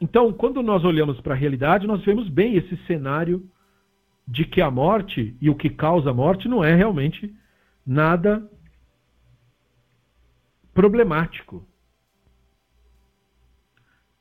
Então, 0.00 0.32
quando 0.32 0.62
nós 0.62 0.82
olhamos 0.82 1.20
para 1.20 1.34
a 1.34 1.36
realidade, 1.36 1.86
nós 1.86 2.02
vemos 2.02 2.28
bem 2.28 2.56
esse 2.56 2.76
cenário 2.86 3.48
de 4.26 4.44
que 4.44 4.62
a 4.62 4.70
morte 4.70 5.36
e 5.40 5.50
o 5.50 5.54
que 5.54 5.68
causa 5.68 6.10
a 6.10 6.14
morte 6.14 6.48
não 6.48 6.64
é 6.64 6.74
realmente 6.74 7.34
nada 7.86 8.48
problemático. 10.72 11.66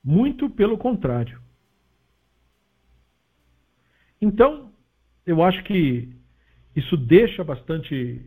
Muito 0.03 0.49
pelo 0.49 0.77
contrário. 0.77 1.41
Então, 4.21 4.68
eu 5.29 5.43
acho 5.43 5.63
que 5.63 6.09
isso 6.75 6.97
deixa 6.97 7.43
bastante 7.43 8.19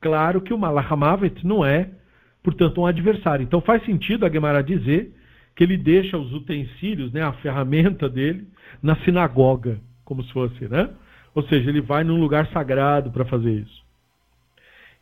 claro 0.00 0.40
que 0.40 0.54
o 0.54 0.58
Malachamavet 0.58 1.46
não 1.46 1.62
é, 1.64 1.90
portanto, 2.42 2.80
um 2.80 2.86
adversário. 2.86 3.42
Então 3.42 3.60
faz 3.60 3.84
sentido 3.84 4.24
a 4.24 4.30
Gemara 4.30 4.62
dizer 4.62 5.14
que 5.54 5.62
ele 5.62 5.76
deixa 5.76 6.16
os 6.16 6.32
utensílios, 6.32 7.12
né, 7.12 7.22
a 7.22 7.34
ferramenta 7.34 8.08
dele, 8.08 8.48
na 8.82 8.96
sinagoga, 9.04 9.78
como 10.02 10.24
se 10.24 10.32
fosse, 10.32 10.66
né? 10.66 10.88
Ou 11.34 11.42
seja, 11.42 11.68
ele 11.68 11.82
vai 11.82 12.04
num 12.04 12.18
lugar 12.18 12.46
sagrado 12.48 13.10
para 13.10 13.26
fazer 13.26 13.52
isso. 13.52 13.84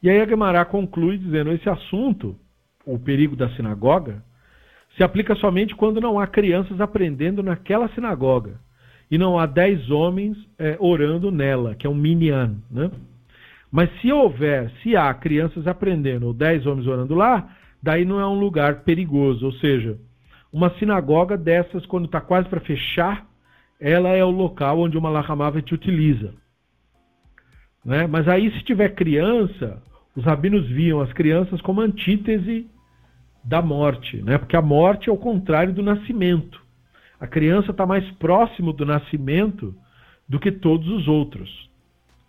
E 0.02 0.10
aí 0.10 0.20
a 0.20 0.26
Gemara 0.26 0.64
conclui 0.64 1.18
dizendo: 1.18 1.52
esse 1.52 1.68
assunto, 1.68 2.36
o 2.84 2.98
perigo 2.98 3.36
da 3.36 3.48
sinagoga, 3.50 4.24
se 4.96 5.04
aplica 5.04 5.36
somente 5.36 5.76
quando 5.76 6.00
não 6.00 6.18
há 6.18 6.26
crianças 6.26 6.80
aprendendo 6.80 7.44
naquela 7.44 7.88
sinagoga 7.90 8.58
e 9.10 9.16
não 9.16 9.38
há 9.38 9.46
dez 9.46 9.90
homens 9.90 10.36
é, 10.58 10.76
orando 10.78 11.30
nela, 11.30 11.74
que 11.74 11.86
é 11.86 11.90
um 11.90 11.94
minyan. 11.94 12.56
Né? 12.70 12.90
Mas 13.70 13.90
se 14.00 14.12
houver, 14.12 14.70
se 14.82 14.96
há 14.96 15.12
crianças 15.14 15.66
aprendendo 15.66 16.26
ou 16.26 16.34
dez 16.34 16.66
homens 16.66 16.86
orando 16.86 17.14
lá, 17.14 17.48
daí 17.82 18.04
não 18.04 18.20
é 18.20 18.26
um 18.26 18.38
lugar 18.38 18.82
perigoso. 18.82 19.46
Ou 19.46 19.52
seja, 19.52 19.98
uma 20.52 20.70
sinagoga 20.78 21.36
dessas, 21.36 21.84
quando 21.86 22.06
está 22.06 22.20
quase 22.20 22.48
para 22.48 22.60
fechar, 22.60 23.26
ela 23.80 24.10
é 24.10 24.24
o 24.24 24.30
local 24.30 24.80
onde 24.80 24.98
uma 24.98 25.10
Lahamavet 25.10 25.72
utiliza. 25.72 26.34
Né? 27.84 28.06
Mas 28.06 28.26
aí, 28.28 28.50
se 28.52 28.64
tiver 28.64 28.94
criança, 28.94 29.82
os 30.16 30.24
rabinos 30.24 30.66
viam 30.68 31.00
as 31.00 31.12
crianças 31.12 31.60
como 31.60 31.80
antítese 31.80 32.66
da 33.44 33.62
morte, 33.62 34.20
né? 34.22 34.36
porque 34.36 34.56
a 34.56 34.62
morte 34.62 35.08
é 35.08 35.12
o 35.12 35.16
contrário 35.16 35.72
do 35.72 35.82
nascimento. 35.82 36.60
A 37.20 37.26
criança 37.26 37.72
está 37.72 37.84
mais 37.84 38.08
próximo 38.12 38.72
do 38.72 38.86
nascimento 38.86 39.74
do 40.28 40.38
que 40.38 40.52
todos 40.52 40.88
os 40.88 41.08
outros. 41.08 41.68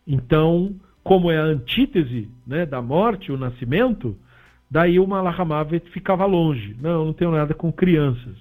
Então, 0.08 0.76
como 1.04 1.30
é 1.30 1.38
a 1.38 1.44
antítese 1.44 2.30
né, 2.46 2.66
da 2.66 2.82
morte, 2.82 3.32
o 3.32 3.38
nascimento, 3.38 4.18
daí 4.70 5.00
o 5.00 5.08
Malachamavet 5.08 5.90
ficava 5.92 6.26
longe. 6.26 6.76
Não, 6.82 7.06
não 7.06 7.14
tenho 7.14 7.32
nada 7.32 7.54
com 7.54 7.72
crianças. 7.72 8.36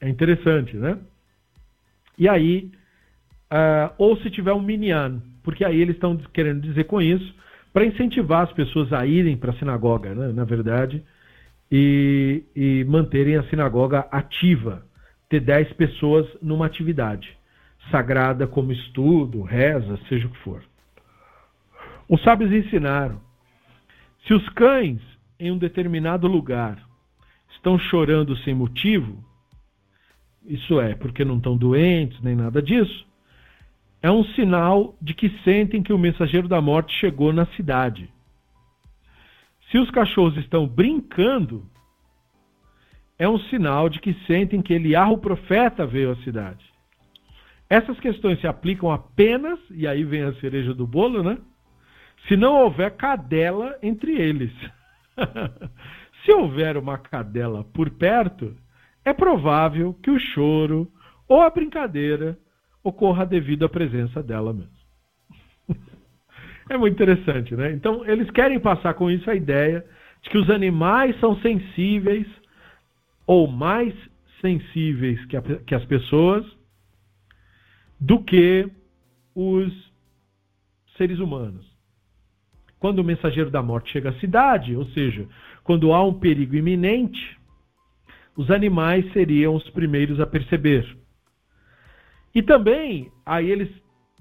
É 0.00 0.08
interessante, 0.08 0.76
né? 0.76 0.98
E 2.16 2.28
aí, 2.28 2.70
uh, 3.52 3.92
ou 3.98 4.16
se 4.18 4.30
tiver 4.30 4.52
um 4.52 4.62
minyan, 4.62 5.20
porque 5.42 5.64
aí 5.64 5.80
eles 5.80 5.96
estão 5.96 6.16
querendo 6.32 6.60
dizer 6.60 6.84
com 6.84 7.00
isso, 7.00 7.34
para 7.72 7.84
incentivar 7.84 8.42
as 8.42 8.52
pessoas 8.52 8.92
a 8.92 9.06
irem 9.06 9.36
para 9.36 9.52
a 9.52 9.56
sinagoga, 9.56 10.14
né, 10.14 10.32
na 10.32 10.44
verdade, 10.44 11.02
e, 11.70 12.42
e 12.56 12.84
manterem 12.88 13.36
a 13.36 13.44
sinagoga 13.44 14.06
ativa 14.10 14.87
ter 15.28 15.40
10 15.40 15.72
pessoas 15.74 16.26
numa 16.40 16.66
atividade 16.66 17.36
sagrada 17.90 18.46
como 18.46 18.72
estudo, 18.72 19.42
reza, 19.42 19.98
seja 20.08 20.26
o 20.26 20.30
que 20.30 20.38
for. 20.38 20.62
Os 22.08 22.22
sábios 22.22 22.52
ensinaram: 22.52 23.20
se 24.26 24.34
os 24.34 24.48
cães 24.50 25.00
em 25.38 25.50
um 25.50 25.58
determinado 25.58 26.26
lugar 26.26 26.78
estão 27.54 27.78
chorando 27.78 28.36
sem 28.38 28.54
motivo, 28.54 29.24
isso 30.44 30.80
é, 30.80 30.94
porque 30.94 31.24
não 31.24 31.36
estão 31.36 31.56
doentes 31.56 32.20
nem 32.22 32.34
nada 32.34 32.62
disso, 32.62 33.06
é 34.00 34.10
um 34.10 34.24
sinal 34.24 34.96
de 35.00 35.12
que 35.12 35.28
sentem 35.42 35.82
que 35.82 35.92
o 35.92 35.98
mensageiro 35.98 36.48
da 36.48 36.60
morte 36.60 36.96
chegou 36.98 37.32
na 37.32 37.46
cidade. 37.46 38.08
Se 39.70 39.76
os 39.76 39.90
cachorros 39.90 40.36
estão 40.36 40.66
brincando, 40.66 41.66
é 43.18 43.28
um 43.28 43.38
sinal 43.38 43.88
de 43.88 44.00
que 44.00 44.14
sentem 44.26 44.62
que 44.62 44.72
Eliarro 44.72 45.14
o 45.14 45.18
profeta 45.18 45.84
veio 45.84 46.12
à 46.12 46.16
cidade. 46.16 46.64
Essas 47.68 47.98
questões 48.00 48.40
se 48.40 48.46
aplicam 48.46 48.90
apenas, 48.90 49.58
e 49.70 49.86
aí 49.86 50.04
vem 50.04 50.22
a 50.22 50.34
cereja 50.34 50.72
do 50.72 50.86
bolo, 50.86 51.22
né? 51.22 51.36
Se 52.26 52.36
não 52.36 52.54
houver 52.62 52.96
cadela 52.96 53.76
entre 53.82 54.12
eles. 54.12 54.52
se 56.24 56.32
houver 56.32 56.76
uma 56.76 56.96
cadela 56.96 57.64
por 57.64 57.90
perto, 57.90 58.56
é 59.04 59.12
provável 59.12 59.94
que 60.02 60.10
o 60.10 60.18
choro 60.18 60.90
ou 61.28 61.42
a 61.42 61.50
brincadeira 61.50 62.38
ocorra 62.82 63.26
devido 63.26 63.64
à 63.64 63.68
presença 63.68 64.22
dela 64.22 64.52
mesmo. 64.52 64.78
é 66.70 66.78
muito 66.78 66.94
interessante, 66.94 67.54
né? 67.54 67.72
Então, 67.72 68.06
eles 68.06 68.30
querem 68.30 68.58
passar 68.58 68.94
com 68.94 69.10
isso 69.10 69.30
a 69.30 69.34
ideia 69.34 69.84
de 70.22 70.30
que 70.30 70.38
os 70.38 70.48
animais 70.48 71.18
são 71.20 71.36
sensíveis 71.40 72.26
ou 73.28 73.46
mais 73.46 73.94
sensíveis 74.40 75.22
que, 75.26 75.36
a, 75.36 75.42
que 75.42 75.74
as 75.74 75.84
pessoas 75.84 76.46
do 78.00 78.24
que 78.24 78.66
os 79.34 79.92
seres 80.96 81.18
humanos. 81.18 81.66
Quando 82.78 83.00
o 83.00 83.04
mensageiro 83.04 83.50
da 83.50 83.62
morte 83.62 83.92
chega 83.92 84.10
à 84.10 84.18
cidade, 84.18 84.74
ou 84.74 84.86
seja, 84.86 85.28
quando 85.62 85.92
há 85.92 86.02
um 86.02 86.14
perigo 86.14 86.56
iminente, 86.56 87.38
os 88.34 88.50
animais 88.50 89.12
seriam 89.12 89.54
os 89.54 89.68
primeiros 89.70 90.20
a 90.20 90.26
perceber. 90.26 90.96
E 92.34 92.42
também, 92.42 93.12
aí 93.26 93.50
eles 93.50 93.68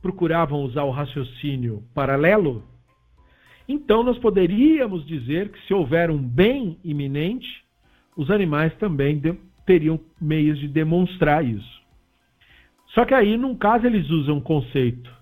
procuravam 0.01 0.63
usar 0.63 0.83
o 0.83 0.91
raciocínio 0.91 1.81
paralelo. 1.93 2.61
Então, 3.69 4.03
nós 4.03 4.17
poderíamos 4.17 5.05
dizer 5.05 5.49
que 5.49 5.65
se 5.65 5.73
houver 5.73 6.11
um 6.11 6.17
bem 6.17 6.77
iminente, 6.83 7.66
os 8.17 8.31
animais 8.31 8.73
também 8.77 9.19
de, 9.19 9.33
teriam 9.65 9.99
meios 10.19 10.59
de 10.59 10.67
demonstrar 10.67 11.45
isso. 11.45 11.77
Só 12.87 13.05
que 13.05 13.13
aí, 13.13 13.37
num 13.37 13.55
caso, 13.55 13.85
eles 13.85 14.09
usam 14.09 14.37
um 14.37 14.41
conceito 14.41 15.15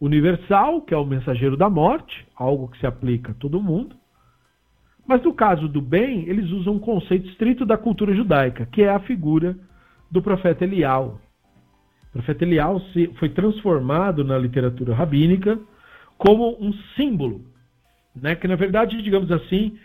universal, 0.00 0.82
que 0.82 0.92
é 0.92 0.96
o 0.96 1.04
mensageiro 1.04 1.56
da 1.56 1.70
morte, 1.70 2.26
algo 2.34 2.68
que 2.68 2.78
se 2.78 2.86
aplica 2.86 3.30
a 3.30 3.34
todo 3.34 3.62
mundo. 3.62 3.94
Mas 5.06 5.22
no 5.22 5.32
caso 5.32 5.68
do 5.68 5.80
bem, 5.80 6.28
eles 6.28 6.50
usam 6.50 6.74
um 6.74 6.78
conceito 6.80 7.28
estrito 7.28 7.64
da 7.64 7.78
cultura 7.78 8.12
judaica, 8.12 8.66
que 8.66 8.82
é 8.82 8.90
a 8.90 8.98
figura 8.98 9.56
do 10.10 10.20
profeta 10.20 10.64
Elial. 10.64 11.20
O 12.08 12.12
profeta 12.14 12.44
Elial 12.44 12.80
foi 13.18 13.28
transformado 13.28 14.24
na 14.24 14.36
literatura 14.36 14.94
rabínica 14.94 15.58
como 16.18 16.56
um 16.60 16.72
símbolo, 16.96 17.44
né? 18.14 18.34
que 18.34 18.48
na 18.48 18.56
verdade, 18.56 19.00
digamos 19.00 19.30
assim, 19.30 19.78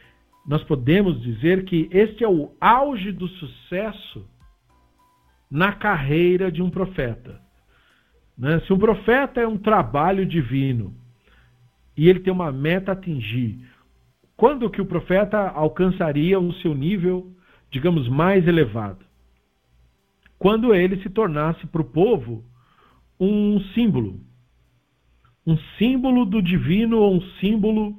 nós 0.46 0.64
podemos 0.64 1.22
dizer 1.22 1.66
que 1.66 1.88
este 1.92 2.24
é 2.24 2.28
o 2.28 2.52
auge 2.60 3.12
do 3.12 3.28
sucesso 3.28 4.28
na 5.50 5.74
carreira 5.74 6.52
de 6.52 6.62
um 6.62 6.70
profeta. 6.70 7.40
Né? 8.38 8.60
Se 8.62 8.74
um 8.74 8.80
profeta 8.80 9.40
é 9.40 9.48
um 9.48 9.58
trabalho 9.58 10.26
divino 10.26 10.96
e 11.96 12.10
ele 12.10 12.22
tem 12.22 12.34
uma 12.34 12.52
meta 12.52 12.92
a 12.92 12.94
atingir, 12.94 13.68
quando 14.36 14.70
que 14.70 14.82
o 14.82 14.86
profeta 14.86 15.50
alcançaria 15.50 16.40
o 16.40 16.54
seu 16.56 16.74
nível, 16.74 17.32
digamos, 17.70 18.10
mais 18.10 18.48
elevado? 18.48 19.06
Quando 20.40 20.74
ele 20.74 21.00
se 21.04 21.10
tornasse 21.10 21.68
para 21.68 21.82
o 21.82 21.86
povo 21.86 22.44
um 23.20 23.60
símbolo. 23.76 24.20
Um 25.46 25.56
símbolo 25.78 26.26
do 26.26 26.42
divino 26.42 26.98
ou 26.98 27.18
um 27.18 27.22
símbolo 27.40 27.96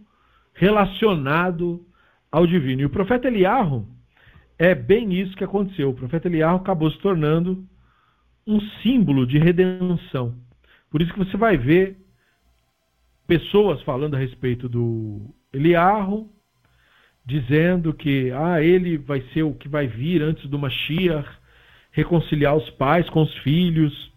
relacionado 0.52 1.86
ao 2.32 2.46
divino. 2.46 2.80
E 2.80 2.86
o 2.86 2.90
profeta 2.90 3.28
Eliarro 3.28 3.86
é 4.58 4.74
bem 4.74 5.12
isso 5.12 5.36
que 5.36 5.44
aconteceu. 5.44 5.90
O 5.90 5.94
profeta 5.94 6.26
Eliarro 6.26 6.56
acabou 6.56 6.90
se 6.90 6.98
tornando 6.98 7.64
um 8.46 8.60
símbolo 8.82 9.26
de 9.26 9.38
redenção. 9.38 10.34
Por 10.90 11.00
isso 11.00 11.12
que 11.12 11.18
você 11.18 11.36
vai 11.36 11.56
ver 11.56 11.98
pessoas 13.26 13.80
falando 13.82 14.14
a 14.14 14.18
respeito 14.18 14.68
do 14.68 15.32
Eliarro, 15.52 16.28
dizendo 17.24 17.94
que 17.94 18.32
ah, 18.32 18.60
ele 18.60 18.98
vai 18.98 19.20
ser 19.32 19.42
o 19.42 19.54
que 19.54 19.68
vai 19.68 19.86
vir 19.86 20.22
antes 20.22 20.48
do 20.48 20.58
Mashiach, 20.58 21.28
reconciliar 21.92 22.56
os 22.56 22.68
pais 22.70 23.08
com 23.10 23.22
os 23.22 23.34
filhos, 23.38 24.12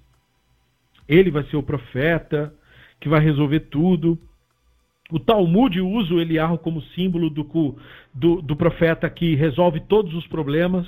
ele 1.08 1.30
vai 1.30 1.44
ser 1.46 1.58
o 1.58 1.64
profeta 1.64 2.54
que 3.00 3.10
vai 3.10 3.20
resolver 3.20 3.62
tudo. 3.62 4.20
O 5.12 5.20
Talmud 5.20 5.80
usa 5.80 6.14
o 6.14 6.20
Eliarro 6.20 6.58
como 6.58 6.82
símbolo 6.82 7.30
do, 7.30 7.44
do, 8.14 8.42
do 8.42 8.56
profeta 8.56 9.10
que 9.10 9.36
resolve 9.36 9.80
todos 9.82 10.14
os 10.16 10.26
problemas. 10.28 10.88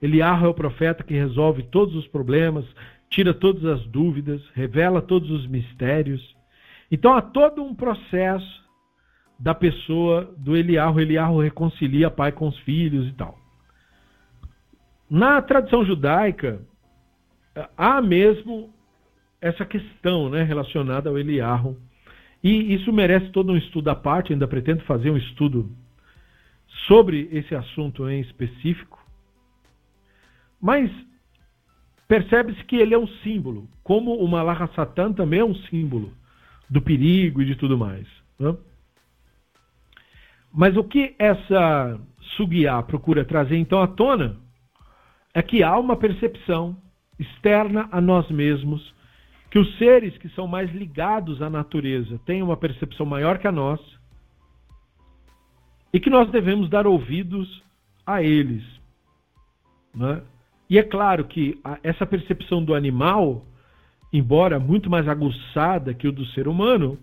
Eliarro 0.00 0.46
é 0.46 0.48
o 0.48 0.54
profeta 0.54 1.02
que 1.02 1.14
resolve 1.14 1.64
todos 1.64 1.94
os 1.96 2.06
problemas, 2.06 2.64
tira 3.08 3.34
todas 3.34 3.64
as 3.64 3.84
dúvidas, 3.86 4.40
revela 4.54 5.02
todos 5.02 5.30
os 5.30 5.46
mistérios. 5.46 6.36
Então 6.90 7.14
há 7.14 7.22
todo 7.22 7.62
um 7.62 7.74
processo 7.74 8.62
da 9.38 9.54
pessoa 9.54 10.32
do 10.38 10.56
Eliarro. 10.56 11.00
Eliarro 11.00 11.40
reconcilia 11.40 12.10
pai 12.10 12.30
com 12.30 12.46
os 12.46 12.58
filhos 12.60 13.08
e 13.08 13.12
tal. 13.12 13.36
Na 15.10 15.42
tradição 15.42 15.84
judaica, 15.84 16.60
há 17.76 18.00
mesmo 18.00 18.72
essa 19.40 19.64
questão 19.64 20.30
né, 20.30 20.44
relacionada 20.44 21.10
ao 21.10 21.18
Eliarro 21.18 21.76
e 22.42 22.74
isso 22.74 22.92
merece 22.92 23.30
todo 23.30 23.52
um 23.52 23.56
estudo 23.56 23.88
à 23.88 23.94
parte, 23.94 24.32
ainda 24.32 24.48
pretendo 24.48 24.82
fazer 24.84 25.10
um 25.10 25.16
estudo 25.16 25.70
sobre 26.86 27.28
esse 27.30 27.54
assunto 27.54 28.08
em 28.08 28.20
específico. 28.20 28.98
Mas 30.60 30.90
percebe-se 32.08 32.64
que 32.64 32.76
ele 32.76 32.94
é 32.94 32.98
um 32.98 33.06
símbolo, 33.22 33.68
como 33.82 34.14
o 34.14 34.28
Malaha 34.28 34.68
Satan 34.74 35.12
também 35.12 35.40
é 35.40 35.44
um 35.44 35.54
símbolo 35.54 36.12
do 36.68 36.82
perigo 36.82 37.42
e 37.42 37.46
de 37.46 37.54
tudo 37.54 37.78
mais. 37.78 38.06
Né? 38.38 38.56
Mas 40.52 40.76
o 40.76 40.84
que 40.84 41.14
essa 41.18 41.98
Sugiá 42.36 42.82
procura 42.82 43.24
trazer 43.24 43.56
então 43.56 43.80
à 43.80 43.86
tona 43.86 44.36
é 45.32 45.42
que 45.42 45.62
há 45.62 45.78
uma 45.78 45.96
percepção 45.96 46.76
externa 47.18 47.88
a 47.90 48.00
nós 48.00 48.30
mesmos 48.30 48.92
que 49.52 49.58
os 49.58 49.76
seres 49.76 50.16
que 50.16 50.30
são 50.30 50.46
mais 50.46 50.72
ligados 50.72 51.42
à 51.42 51.50
natureza 51.50 52.18
têm 52.24 52.42
uma 52.42 52.56
percepção 52.56 53.04
maior 53.04 53.36
que 53.36 53.46
a 53.46 53.52
nossa 53.52 53.84
e 55.92 56.00
que 56.00 56.08
nós 56.08 56.30
devemos 56.30 56.70
dar 56.70 56.86
ouvidos 56.86 57.62
a 58.06 58.22
eles. 58.22 58.64
Né? 59.94 60.22
E 60.70 60.78
é 60.78 60.82
claro 60.82 61.26
que 61.26 61.60
essa 61.82 62.06
percepção 62.06 62.64
do 62.64 62.74
animal, 62.74 63.44
embora 64.10 64.58
muito 64.58 64.88
mais 64.88 65.06
aguçada 65.06 65.92
que 65.92 66.08
o 66.08 66.12
do 66.12 66.24
ser 66.28 66.48
humano, 66.48 66.98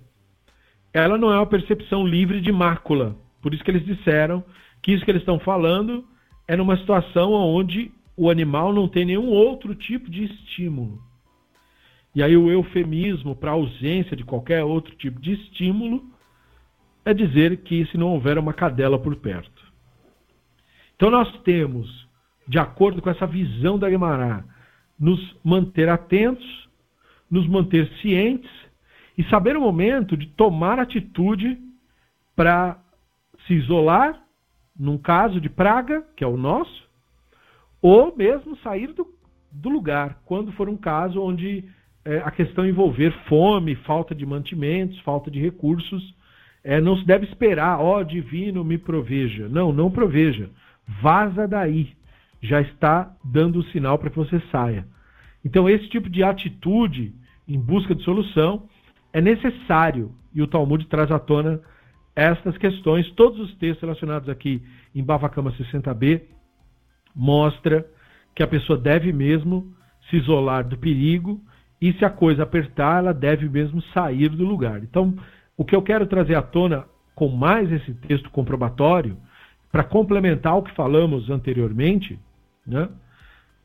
ela 0.91 1.19
não 1.19 1.31
é 1.31 1.35
uma 1.37 1.45
percepção 1.45 2.03
livre 2.03 2.41
de 2.41 2.51
mácula. 2.51 3.15
Por 3.43 3.53
isso 3.53 3.63
que 3.63 3.69
eles 3.69 3.85
disseram 3.85 4.43
que 4.81 4.91
isso 4.91 5.05
que 5.05 5.11
eles 5.11 5.21
estão 5.21 5.37
falando 5.37 6.03
é 6.47 6.55
numa 6.55 6.77
situação 6.77 7.31
onde 7.31 7.91
o 8.17 8.27
animal 8.27 8.73
não 8.73 8.87
tem 8.87 9.05
nenhum 9.05 9.27
outro 9.27 9.75
tipo 9.75 10.09
de 10.09 10.23
estímulo. 10.23 11.08
E 12.19 12.21
aí 12.21 12.35
o 12.35 12.51
eufemismo 12.51 13.33
para 13.33 13.51
ausência 13.51 14.13
de 14.13 14.25
qualquer 14.25 14.61
outro 14.61 14.93
tipo 14.97 15.21
de 15.21 15.35
estímulo 15.35 16.03
é 17.05 17.13
dizer 17.13 17.63
que 17.63 17.85
se 17.85 17.97
não 17.97 18.09
houver 18.09 18.37
uma 18.37 18.51
cadela 18.51 18.99
por 18.99 19.15
perto. 19.15 19.63
Então 20.97 21.09
nós 21.09 21.31
temos, 21.43 21.87
de 22.45 22.59
acordo 22.59 23.01
com 23.01 23.09
essa 23.09 23.25
visão 23.25 23.79
da 23.79 23.89
Guimarães, 23.89 24.43
nos 24.99 25.33
manter 25.45 25.87
atentos, 25.87 26.69
nos 27.31 27.47
manter 27.47 27.89
cientes 28.01 28.51
e 29.17 29.23
saber 29.29 29.55
o 29.55 29.61
momento 29.61 30.17
de 30.17 30.27
tomar 30.27 30.77
atitude 30.77 31.57
para 32.35 32.83
se 33.47 33.53
isolar, 33.53 34.21
num 34.77 34.97
caso 34.97 35.39
de 35.39 35.49
praga, 35.49 36.05
que 36.17 36.23
é 36.25 36.27
o 36.27 36.35
nosso, 36.35 36.83
ou 37.81 38.13
mesmo 38.13 38.57
sair 38.57 38.91
do, 38.91 39.07
do 39.49 39.69
lugar, 39.69 40.21
quando 40.25 40.51
for 40.51 40.67
um 40.67 40.75
caso 40.75 41.21
onde 41.21 41.63
a 42.23 42.31
questão 42.31 42.65
envolver 42.65 43.11
fome, 43.27 43.75
falta 43.75 44.15
de 44.15 44.25
mantimentos, 44.25 44.99
falta 45.01 45.29
de 45.29 45.39
recursos. 45.39 46.15
É, 46.63 46.81
não 46.81 46.97
se 46.97 47.05
deve 47.05 47.25
esperar, 47.25 47.79
ó 47.79 47.99
oh, 47.99 48.03
divino, 48.03 48.63
me 48.63 48.77
proveja. 48.77 49.47
Não, 49.49 49.71
não 49.71 49.91
proveja. 49.91 50.49
Vaza 51.01 51.47
daí. 51.47 51.93
Já 52.41 52.61
está 52.61 53.13
dando 53.23 53.59
o 53.59 53.63
sinal 53.65 53.97
para 53.97 54.09
que 54.09 54.15
você 54.15 54.41
saia. 54.51 54.85
Então, 55.43 55.69
esse 55.69 55.87
tipo 55.89 56.09
de 56.09 56.23
atitude 56.23 57.13
em 57.47 57.59
busca 57.59 57.93
de 57.93 58.03
solução 58.03 58.63
é 59.11 59.21
necessário. 59.21 60.11
E 60.33 60.41
o 60.41 60.47
Talmud 60.47 60.85
traz 60.87 61.11
à 61.11 61.19
tona 61.19 61.61
estas 62.15 62.57
questões. 62.57 63.09
Todos 63.11 63.39
os 63.39 63.55
textos 63.55 63.81
relacionados 63.81 64.29
aqui 64.29 64.61
em 64.95 65.03
Bavacama 65.03 65.51
60b 65.51 66.21
mostra 67.15 67.85
que 68.35 68.43
a 68.43 68.47
pessoa 68.47 68.77
deve 68.77 69.11
mesmo 69.11 69.73
se 70.09 70.17
isolar 70.17 70.67
do 70.67 70.77
perigo 70.77 71.41
e 71.81 71.93
se 71.93 72.03
a 72.03 72.09
coisa 72.09 72.43
apertar, 72.43 72.99
ela 72.99 73.13
deve 73.13 73.47
mesmo 73.47 73.81
sair 73.93 74.29
do 74.29 74.45
lugar. 74.45 74.83
Então, 74.83 75.15
o 75.57 75.63
que 75.63 75.75
eu 75.75 75.81
quero 75.81 76.05
trazer 76.07 76.35
à 76.35 76.41
tona 76.41 76.85
com 77.15 77.27
mais 77.27 77.69
esse 77.71 77.93
texto 77.93 78.29
comprobatório, 78.31 79.17
para 79.69 79.83
complementar 79.83 80.57
o 80.57 80.63
que 80.63 80.73
falamos 80.73 81.29
anteriormente, 81.29 82.17
né, 82.65 82.87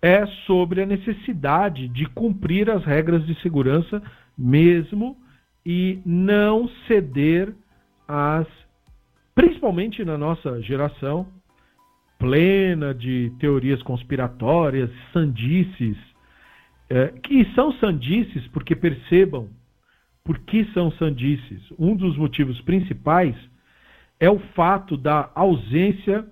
é 0.02 0.26
sobre 0.46 0.82
a 0.82 0.86
necessidade 0.86 1.88
de 1.88 2.04
cumprir 2.06 2.68
as 2.68 2.84
regras 2.84 3.24
de 3.24 3.40
segurança 3.40 4.02
mesmo 4.36 5.16
e 5.64 6.00
não 6.04 6.68
ceder 6.86 7.54
às, 8.06 8.46
principalmente 9.34 10.04
na 10.04 10.18
nossa 10.18 10.60
geração, 10.60 11.26
plena 12.18 12.92
de 12.92 13.32
teorias 13.38 13.82
conspiratórias, 13.82 14.90
sandices, 15.12 15.96
é, 16.88 17.08
que 17.08 17.44
são 17.54 17.72
sandices 17.74 18.46
porque 18.48 18.74
percebam 18.76 19.48
por 20.22 20.38
que 20.38 20.64
são 20.72 20.90
sandices. 20.92 21.62
Um 21.78 21.94
dos 21.94 22.16
motivos 22.16 22.60
principais 22.62 23.36
é 24.18 24.30
o 24.30 24.38
fato 24.54 24.96
da 24.96 25.30
ausência 25.34 26.26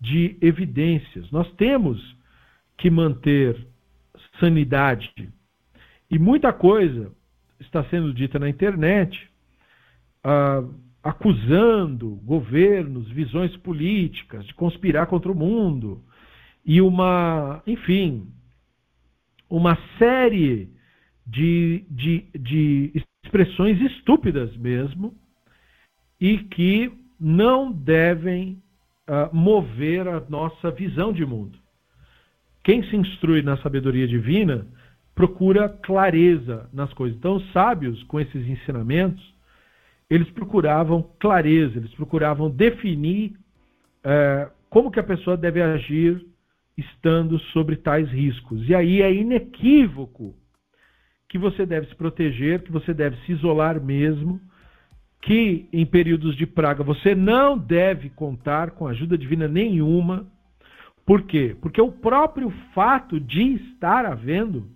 de 0.00 0.36
evidências. 0.40 1.30
Nós 1.30 1.50
temos 1.52 2.00
que 2.76 2.90
manter 2.90 3.66
sanidade. 4.38 5.10
E 6.10 6.18
muita 6.18 6.52
coisa 6.52 7.10
está 7.58 7.82
sendo 7.84 8.12
dita 8.12 8.38
na 8.38 8.48
internet, 8.48 9.28
uh, 10.24 10.72
acusando 11.02 12.20
governos, 12.24 13.08
visões 13.10 13.56
políticas 13.58 14.46
de 14.46 14.54
conspirar 14.54 15.06
contra 15.06 15.30
o 15.30 15.34
mundo. 15.34 16.02
E 16.64 16.80
uma, 16.80 17.62
enfim, 17.66 18.28
uma 19.48 19.76
série 19.98 20.70
de, 21.26 21.84
de, 21.90 22.24
de 22.38 23.04
expressões 23.24 23.80
estúpidas 23.80 24.56
mesmo 24.56 25.14
e 26.20 26.38
que 26.38 26.92
não 27.18 27.72
devem 27.72 28.62
uh, 29.08 29.34
mover 29.34 30.06
a 30.08 30.20
nossa 30.28 30.70
visão 30.70 31.12
de 31.12 31.24
mundo. 31.24 31.58
Quem 32.62 32.82
se 32.84 32.96
instrui 32.96 33.42
na 33.42 33.56
sabedoria 33.58 34.08
divina 34.08 34.66
procura 35.14 35.68
clareza 35.68 36.68
nas 36.72 36.92
coisas. 36.92 37.16
Então, 37.16 37.36
os 37.36 37.52
sábios, 37.52 38.02
com 38.04 38.18
esses 38.18 38.48
ensinamentos, 38.48 39.22
eles 40.10 40.28
procuravam 40.30 41.08
clareza, 41.18 41.78
eles 41.78 41.94
procuravam 41.94 42.50
definir 42.50 43.32
uh, 44.04 44.50
como 44.68 44.90
que 44.90 45.00
a 45.00 45.04
pessoa 45.04 45.36
deve 45.36 45.62
agir 45.62 46.24
estando 46.76 47.38
sobre 47.38 47.76
tais 47.76 48.08
riscos. 48.10 48.68
E 48.68 48.74
aí 48.74 49.02
é 49.02 49.12
inequívoco 49.12 50.34
que 51.28 51.38
você 51.38 51.66
deve 51.66 51.88
se 51.88 51.94
proteger, 51.94 52.62
que 52.62 52.72
você 52.72 52.92
deve 52.94 53.16
se 53.24 53.32
isolar 53.32 53.80
mesmo, 53.80 54.40
que 55.22 55.68
em 55.72 55.86
períodos 55.86 56.36
de 56.36 56.46
praga 56.46 56.84
você 56.84 57.14
não 57.14 57.56
deve 57.56 58.10
contar 58.10 58.72
com 58.72 58.86
ajuda 58.86 59.16
divina 59.16 59.48
nenhuma. 59.48 60.26
Por 61.06 61.22
quê? 61.22 61.56
Porque 61.60 61.80
o 61.80 61.90
próprio 61.90 62.50
fato 62.74 63.18
de 63.18 63.54
estar 63.54 64.04
havendo 64.04 64.68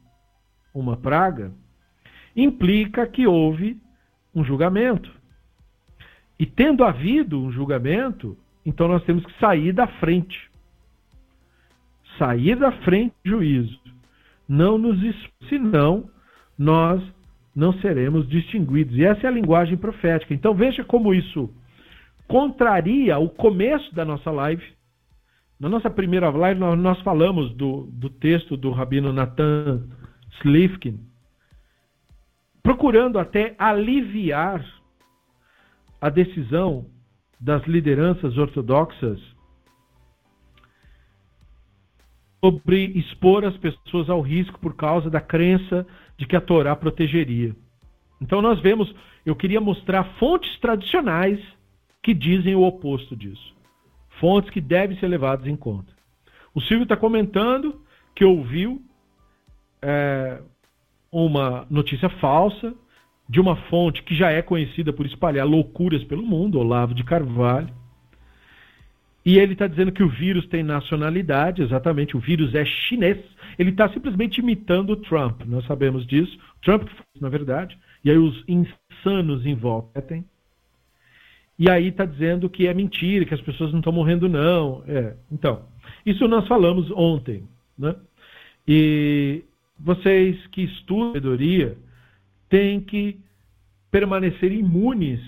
uma 0.74 0.96
praga 0.96 1.53
implica 2.34 3.07
que 3.07 3.26
houve 3.26 3.80
um 4.34 4.44
julgamento. 4.44 5.11
E 6.38 6.46
tendo 6.46 6.84
havido 6.84 7.40
um 7.40 7.51
julgamento, 7.51 8.36
então 8.64 8.86
nós 8.88 9.05
temos 9.05 9.24
que 9.26 9.38
sair 9.38 9.72
da 9.72 9.86
frente. 9.86 10.47
Sair 12.19 12.57
da 12.57 12.73
frente 12.83 13.14
do 13.25 13.31
juízo. 13.31 13.79
Não 14.49 14.77
nos 14.79 14.99
senão 15.49 16.11
nós 16.59 17.03
não 17.55 17.73
seremos 17.81 18.29
distinguidos. 18.29 18.97
E 18.97 19.05
essa 19.05 19.27
é 19.27 19.29
a 19.29 19.33
linguagem 19.33 19.77
profética. 19.77 20.35
Então 20.35 20.55
veja 20.55 20.85
como 20.85 21.14
isso 21.14 21.51
contraria 22.27 23.19
o 23.19 23.29
começo 23.29 23.95
da 23.95 24.05
nossa 24.05 24.31
live. 24.31 24.64
Na 25.59 25.69
nossa 25.69 25.91
primeira 25.91 26.31
live, 26.31 26.61
nós, 26.61 26.79
nós 26.79 27.01
falamos 27.01 27.53
do, 27.55 27.89
do 27.93 28.09
texto 28.11 28.57
do 28.57 28.71
rabino 28.71 29.12
Nathan 29.12 29.89
Slifkin, 30.41 31.01
procurando 32.62 33.19
até 33.19 33.57
aliviar 33.59 34.64
a 36.01 36.09
decisão 36.09 36.87
das 37.41 37.66
lideranças 37.66 38.37
ortodoxas 38.39 39.19
sobre 42.41 42.84
expor 42.95 43.45
as 43.45 43.57
pessoas 43.57 44.09
ao 44.09 44.20
risco 44.20 44.59
por 44.61 44.74
causa 44.76 45.11
da 45.11 45.20
crença 45.20 45.86
de 46.16 46.26
que 46.26 46.36
a 46.36 46.41
Torá 46.41 46.74
protegeria. 46.76 47.55
Então 48.20 48.43
nós 48.43 48.61
vemos, 48.61 48.93
eu 49.24 49.34
queria 49.36 49.61
mostrar 49.61 50.05
fontes 50.18 50.59
tradicionais 50.59 51.41
que 52.03 52.14
dizem 52.14 52.55
o 52.55 52.62
oposto 52.62 53.16
disso. 53.16 53.55
Fontes 54.20 54.51
que 54.51 54.61
devem 54.61 54.99
ser 54.99 55.09
levadas 55.09 55.47
em 55.47 55.57
conta. 55.57 55.93
O 56.55 56.61
Silvio 56.61 56.84
está 56.84 56.97
comentando 56.97 57.80
que 58.14 58.24
ouviu 58.24 58.82
é, 59.80 60.41
uma 61.11 61.66
notícia 61.70 62.09
falsa 62.09 62.74
de 63.28 63.41
uma 63.41 63.57
fonte 63.68 64.03
que 64.03 64.16
já 64.16 64.30
é 64.30 64.43
conhecida 64.43 64.93
por 64.93 65.07
espalhar 65.07 65.47
loucuras 65.47 66.03
pelo 66.05 66.22
mundo, 66.22 66.59
Olavo 66.59 66.95
de 66.95 67.05
Carvalho. 67.05 67.72
E 69.29 69.39
ele 69.39 69.53
está 69.53 69.66
dizendo 69.66 69.93
que 69.93 70.03
o 70.03 70.09
vírus 70.09 70.47
tem 70.47 70.62
nacionalidade, 70.62 71.61
exatamente, 71.61 72.16
o 72.16 72.18
vírus 72.18 72.55
é 72.55 72.64
chinês. 72.64 73.18
Ele 73.59 73.68
está 73.68 73.87
simplesmente 73.91 74.39
imitando 74.39 74.89
o 74.89 74.97
Trump, 74.97 75.43
nós 75.45 75.66
sabemos 75.66 76.07
disso. 76.07 76.39
Trump, 76.62 76.89
na 77.20 77.29
verdade, 77.29 77.79
e 78.03 78.11
aí 78.11 78.16
os 78.16 78.43
insanos 78.49 79.45
em 79.45 79.55
volta 79.55 80.01
tem. 80.01 80.24
E 81.59 81.68
aí 81.68 81.89
está 81.89 82.07
dizendo 82.07 82.49
que 82.49 82.68
é 82.68 82.72
mentira, 82.72 83.26
que 83.26 83.35
as 83.35 83.41
pessoas 83.43 83.70
não 83.70 83.81
estão 83.81 83.93
morrendo, 83.93 84.31
não. 84.31 84.83
É. 84.89 85.14
Então, 85.31 85.66
isso 86.07 86.26
nós 86.26 86.49
falamos 86.49 86.91
ontem. 86.93 87.47
Né? 87.79 87.95
E 88.66 89.45
vocês 89.79 90.47
que 90.47 90.62
estudam 90.62 91.09
sabedoria 91.09 91.76
têm 92.49 92.81
que 92.81 93.20
permanecer 93.91 94.53
imunes 94.53 95.20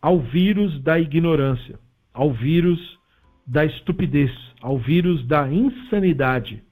ao 0.00 0.20
vírus 0.20 0.82
da 0.82 0.98
ignorância, 0.98 1.78
ao 2.16 2.32
vírus 2.32 2.98
da 3.46 3.64
estupidez, 3.64 4.32
ao 4.62 4.78
vírus 4.78 5.24
da 5.26 5.52
insanidade. 5.52 6.64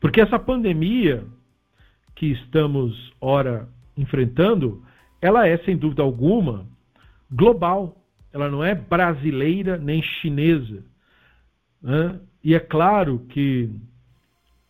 Porque 0.00 0.20
essa 0.20 0.38
pandemia 0.38 1.24
que 2.14 2.26
estamos, 2.26 3.12
ora, 3.20 3.68
enfrentando, 3.96 4.84
ela 5.20 5.48
é, 5.48 5.58
sem 5.58 5.76
dúvida 5.76 6.02
alguma, 6.02 6.64
global. 7.30 7.96
Ela 8.32 8.48
não 8.48 8.62
é 8.62 8.72
brasileira 8.72 9.76
nem 9.76 10.00
chinesa. 10.00 10.84
Né? 11.82 12.20
E 12.44 12.54
é 12.54 12.60
claro 12.60 13.26
que 13.30 13.68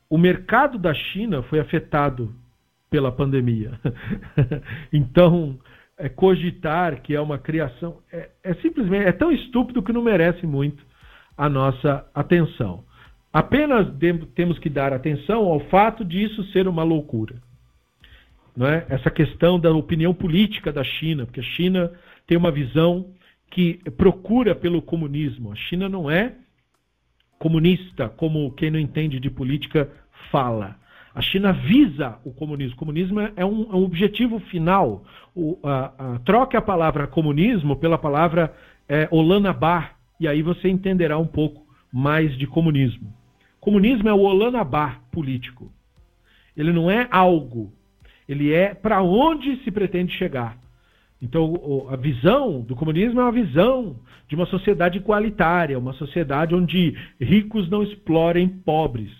o 0.08 0.16
mercado 0.16 0.78
da 0.78 0.94
China 0.94 1.42
foi 1.42 1.60
afetado 1.60 2.34
pela 2.88 3.12
pandemia. 3.12 3.78
então, 4.90 5.58
é, 6.00 6.08
cogitar 6.08 7.02
que 7.02 7.14
é 7.14 7.20
uma 7.20 7.38
criação 7.38 7.98
é, 8.10 8.30
é, 8.42 8.54
simplesmente 8.54 9.06
é 9.06 9.12
tão 9.12 9.30
estúpido 9.30 9.82
que 9.82 9.92
não 9.92 10.02
merece 10.02 10.46
muito 10.46 10.82
a 11.36 11.48
nossa 11.48 12.06
atenção. 12.14 12.84
Apenas 13.32 13.86
temos 14.34 14.58
que 14.58 14.68
dar 14.68 14.92
atenção 14.92 15.44
ao 15.44 15.60
fato 15.68 16.04
disso 16.04 16.42
ser 16.52 16.66
uma 16.66 16.82
loucura. 16.82 17.36
Não 18.56 18.66
é? 18.66 18.84
Essa 18.88 19.10
questão 19.10 19.58
da 19.58 19.70
opinião 19.70 20.12
política 20.12 20.72
da 20.72 20.82
China, 20.82 21.24
porque 21.24 21.40
a 21.40 21.44
China 21.44 21.92
tem 22.26 22.36
uma 22.36 22.50
visão 22.50 23.06
que 23.50 23.74
procura 23.96 24.54
pelo 24.54 24.82
comunismo. 24.82 25.52
A 25.52 25.56
China 25.56 25.88
não 25.88 26.10
é 26.10 26.34
comunista, 27.38 28.08
como 28.08 28.50
quem 28.52 28.70
não 28.70 28.78
entende 28.78 29.20
de 29.20 29.30
política 29.30 29.88
fala. 30.30 30.76
A 31.14 31.20
China 31.20 31.52
visa 31.52 32.18
o 32.24 32.32
comunismo. 32.32 32.74
O 32.74 32.78
comunismo 32.78 33.20
é 33.20 33.44
um, 33.44 33.72
é 33.72 33.76
um 33.76 33.84
objetivo 33.84 34.38
final. 34.40 35.04
O, 35.34 35.58
a, 35.62 35.92
a, 36.14 36.18
troque 36.20 36.56
a 36.56 36.62
palavra 36.62 37.06
comunismo 37.06 37.76
pela 37.76 37.96
palavra 37.96 38.54
é, 38.88 39.08
Olanabar, 39.10 39.96
e 40.18 40.26
aí 40.26 40.42
você 40.42 40.68
entenderá 40.68 41.18
um 41.18 41.26
pouco 41.26 41.64
mais 41.92 42.36
de 42.36 42.46
comunismo. 42.46 43.12
Comunismo 43.60 44.08
é 44.08 44.12
o 44.12 44.20
Olanabar 44.20 45.00
político. 45.12 45.70
Ele 46.56 46.72
não 46.72 46.90
é 46.90 47.06
algo, 47.10 47.72
ele 48.28 48.52
é 48.52 48.74
para 48.74 49.02
onde 49.02 49.62
se 49.62 49.70
pretende 49.70 50.12
chegar. 50.12 50.58
Então, 51.22 51.86
a 51.90 51.96
visão 51.96 52.62
do 52.62 52.74
comunismo 52.74 53.20
é 53.20 53.24
uma 53.24 53.32
visão 53.32 53.96
de 54.26 54.34
uma 54.34 54.46
sociedade 54.46 54.98
igualitária, 54.98 55.78
uma 55.78 55.92
sociedade 55.92 56.54
onde 56.54 56.96
ricos 57.20 57.68
não 57.68 57.82
explorem 57.82 58.48
pobres. 58.48 59.10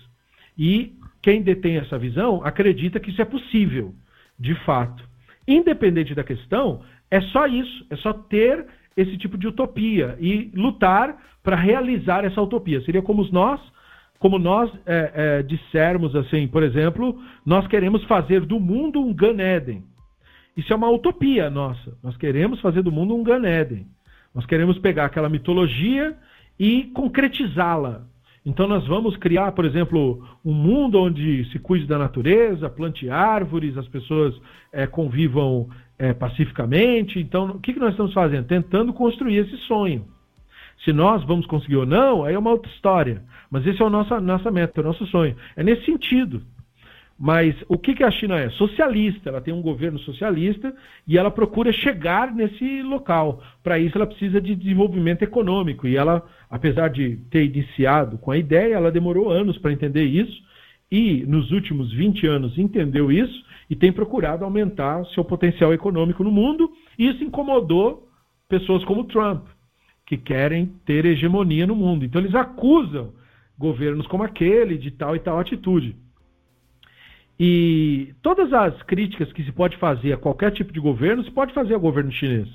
E 0.57 0.93
quem 1.21 1.43
detém 1.43 1.77
essa 1.77 1.99
visão 1.99 2.43
acredita 2.43 2.99
que 2.99 3.11
isso 3.11 3.21
é 3.21 3.25
possível, 3.25 3.93
de 4.39 4.55
fato. 4.65 5.07
Independente 5.51 6.15
da 6.15 6.23
questão, 6.23 6.81
é 7.09 7.19
só 7.21 7.45
isso, 7.45 7.85
é 7.89 7.95
só 7.97 8.13
ter 8.13 8.65
esse 8.95 9.17
tipo 9.17 9.37
de 9.37 9.47
utopia 9.47 10.17
e 10.19 10.51
lutar 10.55 11.17
para 11.43 11.55
realizar 11.55 12.23
essa 12.23 12.41
utopia. 12.41 12.81
Seria 12.81 13.01
como 13.01 13.27
nós, 13.31 13.59
como 14.19 14.37
nós 14.37 14.71
é, 14.85 15.11
é, 15.13 15.43
dissermos 15.43 16.15
assim, 16.15 16.47
por 16.47 16.63
exemplo, 16.63 17.19
nós 17.45 17.67
queremos 17.67 18.03
fazer 18.05 18.41
do 18.41 18.59
mundo 18.59 19.01
um 19.01 19.13
Gan 19.13 19.41
Eden. 19.41 19.83
Isso 20.55 20.71
é 20.71 20.75
uma 20.75 20.89
utopia 20.89 21.49
nossa. 21.49 21.97
Nós 22.03 22.15
queremos 22.17 22.59
fazer 22.61 22.81
do 22.81 22.91
mundo 22.91 23.15
um 23.15 23.23
Gan 23.23 23.43
Eden. 23.45 23.87
Nós 24.33 24.45
queremos 24.45 24.77
pegar 24.79 25.05
aquela 25.05 25.29
mitologia 25.29 26.15
e 26.59 26.83
concretizá-la. 26.93 28.05
Então 28.45 28.67
nós 28.67 28.87
vamos 28.87 29.15
criar, 29.17 29.51
por 29.51 29.65
exemplo, 29.65 30.27
um 30.43 30.53
mundo 30.53 30.99
onde 30.99 31.45
se 31.51 31.59
cuide 31.59 31.85
da 31.85 31.97
natureza, 31.97 32.69
plante 32.69 33.07
árvores, 33.09 33.77
as 33.77 33.87
pessoas 33.87 34.33
é, 34.71 34.87
convivam 34.87 35.69
é, 35.99 36.11
pacificamente. 36.13 37.19
Então, 37.19 37.51
o 37.51 37.59
que, 37.59 37.73
que 37.73 37.79
nós 37.79 37.91
estamos 37.91 38.13
fazendo? 38.13 38.47
Tentando 38.47 38.91
construir 38.93 39.37
esse 39.37 39.55
sonho. 39.67 40.05
Se 40.83 40.91
nós 40.91 41.23
vamos 41.23 41.45
conseguir 41.45 41.75
ou 41.75 41.85
não, 41.85 42.23
aí 42.23 42.33
é 42.33 42.39
uma 42.39 42.49
outra 42.49 42.71
história. 42.71 43.21
Mas 43.51 43.67
esse 43.67 43.79
é 43.79 43.85
o 43.85 43.89
nosso, 43.89 44.19
nossa 44.19 44.49
meta, 44.49 44.79
é 44.79 44.83
o 44.83 44.87
nosso 44.87 45.05
sonho. 45.05 45.35
É 45.55 45.63
nesse 45.63 45.85
sentido. 45.85 46.41
Mas 47.23 47.55
o 47.67 47.77
que, 47.77 47.93
que 47.93 48.03
a 48.03 48.09
China 48.09 48.39
é? 48.39 48.49
Socialista. 48.49 49.29
Ela 49.29 49.39
tem 49.39 49.53
um 49.53 49.61
governo 49.61 49.99
socialista 49.99 50.73
e 51.07 51.19
ela 51.19 51.29
procura 51.29 51.71
chegar 51.71 52.33
nesse 52.33 52.81
local. 52.81 53.43
Para 53.61 53.77
isso, 53.77 53.95
ela 53.95 54.07
precisa 54.07 54.41
de 54.41 54.55
desenvolvimento 54.55 55.21
econômico. 55.21 55.87
E 55.87 55.95
ela, 55.95 56.27
apesar 56.49 56.87
de 56.87 57.17
ter 57.29 57.45
iniciado 57.45 58.17
com 58.17 58.31
a 58.31 58.37
ideia, 58.39 58.73
ela 58.73 58.91
demorou 58.91 59.29
anos 59.29 59.55
para 59.59 59.71
entender 59.71 60.03
isso. 60.03 60.41
E 60.91 61.23
nos 61.27 61.51
últimos 61.51 61.93
20 61.93 62.25
anos 62.25 62.57
entendeu 62.57 63.11
isso 63.11 63.45
e 63.69 63.75
tem 63.75 63.91
procurado 63.91 64.43
aumentar 64.43 65.05
seu 65.13 65.23
potencial 65.23 65.71
econômico 65.71 66.23
no 66.23 66.31
mundo. 66.31 66.71
E 66.97 67.07
isso 67.07 67.23
incomodou 67.23 68.09
pessoas 68.49 68.83
como 68.83 69.03
Trump, 69.03 69.45
que 70.07 70.17
querem 70.17 70.73
ter 70.87 71.05
hegemonia 71.05 71.67
no 71.67 71.75
mundo. 71.75 72.03
Então, 72.03 72.19
eles 72.19 72.33
acusam 72.33 73.13
governos 73.59 74.07
como 74.07 74.23
aquele 74.23 74.75
de 74.75 74.89
tal 74.89 75.15
e 75.15 75.19
tal 75.19 75.37
atitude. 75.37 76.00
E 77.43 78.13
todas 78.21 78.53
as 78.53 78.83
críticas 78.83 79.33
que 79.33 79.43
se 79.43 79.51
pode 79.51 79.75
fazer 79.77 80.13
a 80.13 80.17
qualquer 80.17 80.51
tipo 80.51 80.71
de 80.71 80.79
governo, 80.79 81.23
se 81.23 81.31
pode 81.31 81.51
fazer 81.55 81.73
ao 81.73 81.79
governo 81.79 82.11
chinês. 82.11 82.47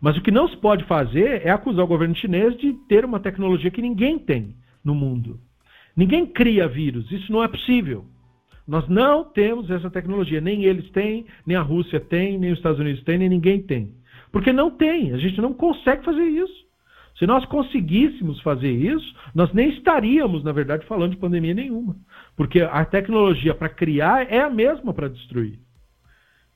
Mas 0.00 0.16
o 0.16 0.22
que 0.22 0.30
não 0.30 0.46
se 0.46 0.56
pode 0.58 0.84
fazer 0.84 1.44
é 1.44 1.50
acusar 1.50 1.84
o 1.84 1.88
governo 1.88 2.14
chinês 2.14 2.56
de 2.56 2.74
ter 2.88 3.04
uma 3.04 3.18
tecnologia 3.18 3.72
que 3.72 3.82
ninguém 3.82 4.20
tem 4.20 4.54
no 4.84 4.94
mundo. 4.94 5.40
Ninguém 5.96 6.24
cria 6.24 6.68
vírus, 6.68 7.10
isso 7.10 7.32
não 7.32 7.42
é 7.42 7.48
possível. 7.48 8.04
Nós 8.68 8.88
não 8.88 9.24
temos 9.24 9.68
essa 9.68 9.90
tecnologia, 9.90 10.40
nem 10.40 10.62
eles 10.62 10.88
têm, 10.92 11.26
nem 11.44 11.56
a 11.56 11.62
Rússia 11.62 11.98
tem, 11.98 12.38
nem 12.38 12.52
os 12.52 12.58
Estados 12.58 12.78
Unidos 12.78 13.02
têm, 13.02 13.18
nem 13.18 13.28
ninguém 13.28 13.60
tem. 13.60 13.96
Porque 14.30 14.52
não 14.52 14.70
tem, 14.70 15.12
a 15.12 15.18
gente 15.18 15.40
não 15.40 15.52
consegue 15.52 16.04
fazer 16.04 16.22
isso. 16.22 16.70
Se 17.18 17.26
nós 17.26 17.44
conseguíssemos 17.44 18.40
fazer 18.40 18.70
isso, 18.70 19.14
nós 19.34 19.52
nem 19.52 19.68
estaríamos, 19.70 20.42
na 20.42 20.52
verdade, 20.52 20.86
falando 20.86 21.10
de 21.10 21.18
pandemia 21.18 21.52
nenhuma. 21.52 21.96
Porque 22.40 22.62
a 22.62 22.86
tecnologia 22.86 23.54
para 23.54 23.68
criar 23.68 24.32
é 24.32 24.40
a 24.40 24.48
mesma 24.48 24.94
para 24.94 25.10
destruir. 25.10 25.58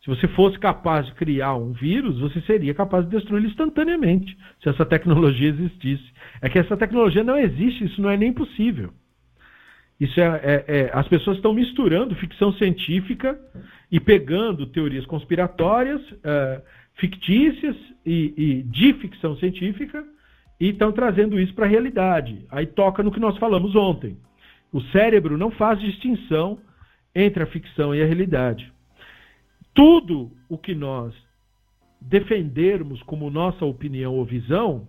Se 0.02 0.08
você 0.08 0.26
fosse 0.28 0.58
capaz 0.58 1.04
de 1.04 1.12
criar 1.12 1.56
um 1.56 1.72
vírus, 1.72 2.20
você 2.20 2.40
seria 2.40 2.72
capaz 2.72 3.04
de 3.04 3.10
destruí-lo 3.10 3.46
instantaneamente, 3.46 4.34
se 4.62 4.70
essa 4.70 4.86
tecnologia 4.86 5.50
existisse. 5.50 6.10
É 6.40 6.48
que 6.48 6.58
essa 6.58 6.74
tecnologia 6.74 7.22
não 7.22 7.36
existe, 7.36 7.84
isso 7.84 8.00
não 8.00 8.08
é 8.08 8.16
nem 8.16 8.32
possível. 8.32 8.94
Isso 10.00 10.18
é, 10.18 10.24
é, 10.42 10.64
é 10.68 10.90
as 10.94 11.06
pessoas 11.06 11.36
estão 11.36 11.52
misturando 11.52 12.14
ficção 12.14 12.50
científica 12.54 13.38
e 13.92 14.00
pegando 14.00 14.64
teorias 14.64 15.04
conspiratórias, 15.04 16.00
é, 16.24 16.62
fictícias 16.94 17.76
e, 18.06 18.32
e 18.38 18.62
de 18.62 18.94
ficção 18.94 19.36
científica 19.36 20.02
e 20.58 20.70
estão 20.70 20.92
trazendo 20.92 21.38
isso 21.38 21.52
para 21.52 21.66
a 21.66 21.68
realidade. 21.68 22.46
Aí 22.50 22.64
toca 22.64 23.02
no 23.02 23.12
que 23.12 23.20
nós 23.20 23.36
falamos 23.36 23.76
ontem. 23.76 24.16
O 24.74 24.80
cérebro 24.90 25.38
não 25.38 25.52
faz 25.52 25.78
distinção 25.78 26.58
entre 27.14 27.44
a 27.44 27.46
ficção 27.46 27.94
e 27.94 28.02
a 28.02 28.06
realidade. 28.06 28.72
Tudo 29.72 30.32
o 30.48 30.58
que 30.58 30.74
nós 30.74 31.14
defendermos 32.00 33.00
como 33.04 33.30
nossa 33.30 33.64
opinião 33.64 34.14
ou 34.14 34.24
visão, 34.24 34.88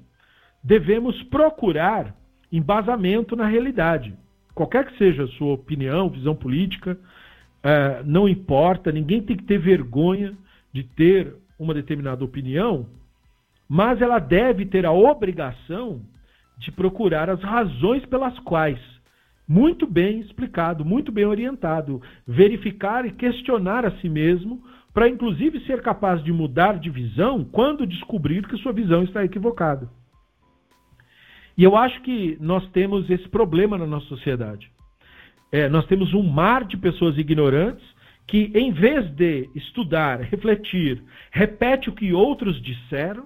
devemos 0.64 1.22
procurar 1.26 2.16
embasamento 2.52 3.36
na 3.36 3.46
realidade. 3.46 4.16
Qualquer 4.56 4.88
que 4.88 4.98
seja 4.98 5.26
a 5.26 5.28
sua 5.28 5.54
opinião, 5.54 6.10
visão 6.10 6.36
política, 6.36 6.98
é, 7.62 8.02
não 8.04 8.28
importa, 8.28 8.92
ninguém 8.92 9.22
tem 9.22 9.38
que 9.38 9.44
ter 9.44 9.60
vergonha 9.60 10.36
de 10.74 10.84
ter 10.84 11.36
uma 11.60 11.76
determinada 11.76 12.26
opinião, 12.26 12.88
mas 13.70 14.02
ela 14.02 14.18
deve 14.18 14.66
ter 14.66 14.84
a 14.84 14.92
obrigação 14.92 16.02
de 16.58 16.72
procurar 16.72 17.30
as 17.30 17.44
razões 17.44 18.04
pelas 18.08 18.38
quais, 18.40 18.80
muito 19.48 19.86
bem 19.86 20.20
explicado, 20.20 20.84
muito 20.84 21.12
bem 21.12 21.26
orientado, 21.26 22.02
verificar 22.28 23.06
e 23.06 23.12
questionar 23.12 23.86
a 23.86 23.92
si 24.00 24.10
mesmo, 24.10 24.64
para 24.94 25.10
inclusive 25.10 25.60
ser 25.66 25.82
capaz 25.82 26.24
de 26.24 26.32
mudar 26.32 26.80
de 26.80 26.90
visão 26.90 27.44
quando 27.44 27.86
descobrir 27.86 28.48
que 28.48 28.58
sua 28.58 28.72
visão 28.72 29.04
está 29.04 29.24
equivocada. 29.24 29.90
E 31.58 31.64
eu 31.64 31.76
acho 31.76 32.02
que 32.02 32.38
nós 32.40 32.68
temos 32.72 33.10
esse 33.10 33.28
problema 33.30 33.78
na 33.78 33.86
nossa 33.86 34.08
sociedade. 34.08 34.70
É, 35.52 35.70
nós 35.70 35.86
temos 35.86 36.14
um 36.14 36.24
mar 36.24 36.66
de 36.66 36.76
pessoas 36.76 37.18
ignorantes 37.18 37.86
que, 38.28 38.52
em 38.56 38.72
vez 38.72 39.10
de 39.12 39.50
estudar, 39.56 40.20
refletir, 40.20 41.02
repete 41.32 41.90
o 41.90 41.94
que 41.94 42.12
outros 42.12 42.62
disseram 42.62 43.26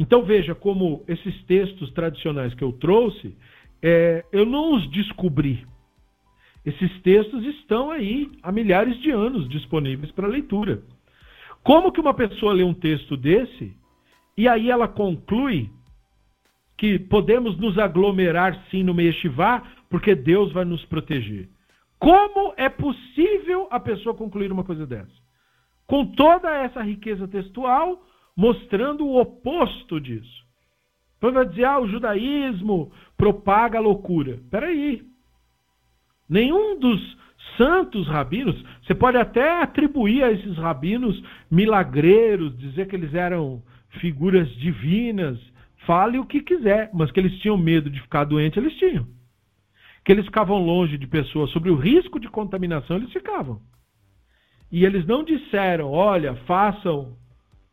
então 0.00 0.22
veja 0.22 0.54
como 0.54 1.04
esses 1.06 1.42
textos 1.42 1.90
tradicionais 1.90 2.54
que 2.54 2.64
eu 2.64 2.72
trouxe, 2.72 3.36
é, 3.82 4.24
eu 4.32 4.44
não 4.44 4.74
os 4.74 4.88
descobri. 4.90 5.66
Esses 6.64 7.00
textos 7.02 7.44
estão 7.44 7.90
aí 7.90 8.30
há 8.42 8.52
milhares 8.52 8.98
de 9.00 9.10
anos 9.10 9.48
disponíveis 9.48 10.12
para 10.12 10.28
leitura. 10.28 10.82
Como 11.62 11.92
que 11.92 12.00
uma 12.00 12.14
pessoa 12.14 12.52
lê 12.52 12.62
um 12.62 12.74
texto 12.74 13.16
desse 13.16 13.74
e 14.36 14.48
aí 14.48 14.70
ela 14.70 14.88
conclui 14.88 15.70
que 16.76 16.98
podemos 16.98 17.58
nos 17.58 17.78
aglomerar 17.78 18.64
sim 18.70 18.82
no 18.82 18.94
Meshivá 18.94 19.62
porque 19.88 20.14
Deus 20.14 20.52
vai 20.52 20.64
nos 20.64 20.84
proteger? 20.84 21.48
Como 21.98 22.54
é 22.56 22.68
possível 22.68 23.68
a 23.70 23.78
pessoa 23.78 24.14
concluir 24.14 24.50
uma 24.50 24.64
coisa 24.64 24.86
dessa? 24.86 25.12
Com 25.86 26.06
toda 26.06 26.50
essa 26.50 26.82
riqueza 26.82 27.28
textual, 27.28 28.02
mostrando 28.34 29.06
o 29.06 29.20
oposto 29.20 30.00
disso. 30.00 30.39
Então 31.20 31.32
vai 31.32 31.46
dizer, 31.46 31.64
ah, 31.64 31.78
o 31.78 31.86
judaísmo 31.86 32.90
propaga 33.14 33.76
a 33.76 33.82
loucura. 33.82 34.38
Peraí. 34.50 35.02
Nenhum 36.26 36.78
dos 36.78 37.18
santos 37.58 38.08
rabinos, 38.08 38.56
você 38.82 38.94
pode 38.94 39.18
até 39.18 39.60
atribuir 39.60 40.24
a 40.24 40.32
esses 40.32 40.56
rabinos 40.56 41.22
milagreiros, 41.50 42.56
dizer 42.56 42.88
que 42.88 42.96
eles 42.96 43.12
eram 43.12 43.62
figuras 44.00 44.48
divinas, 44.56 45.38
fale 45.84 46.18
o 46.18 46.24
que 46.24 46.40
quiser, 46.40 46.88
mas 46.94 47.10
que 47.10 47.20
eles 47.20 47.38
tinham 47.40 47.58
medo 47.58 47.90
de 47.90 48.00
ficar 48.00 48.24
doente, 48.24 48.58
eles 48.58 48.74
tinham. 48.78 49.06
Que 50.02 50.12
eles 50.12 50.24
ficavam 50.24 50.64
longe 50.64 50.96
de 50.96 51.06
pessoas 51.06 51.50
sobre 51.50 51.70
o 51.70 51.76
risco 51.76 52.18
de 52.18 52.30
contaminação, 52.30 52.96
eles 52.96 53.12
ficavam. 53.12 53.60
E 54.72 54.86
eles 54.86 55.04
não 55.04 55.22
disseram, 55.22 55.90
olha, 55.90 56.34
façam 56.46 57.14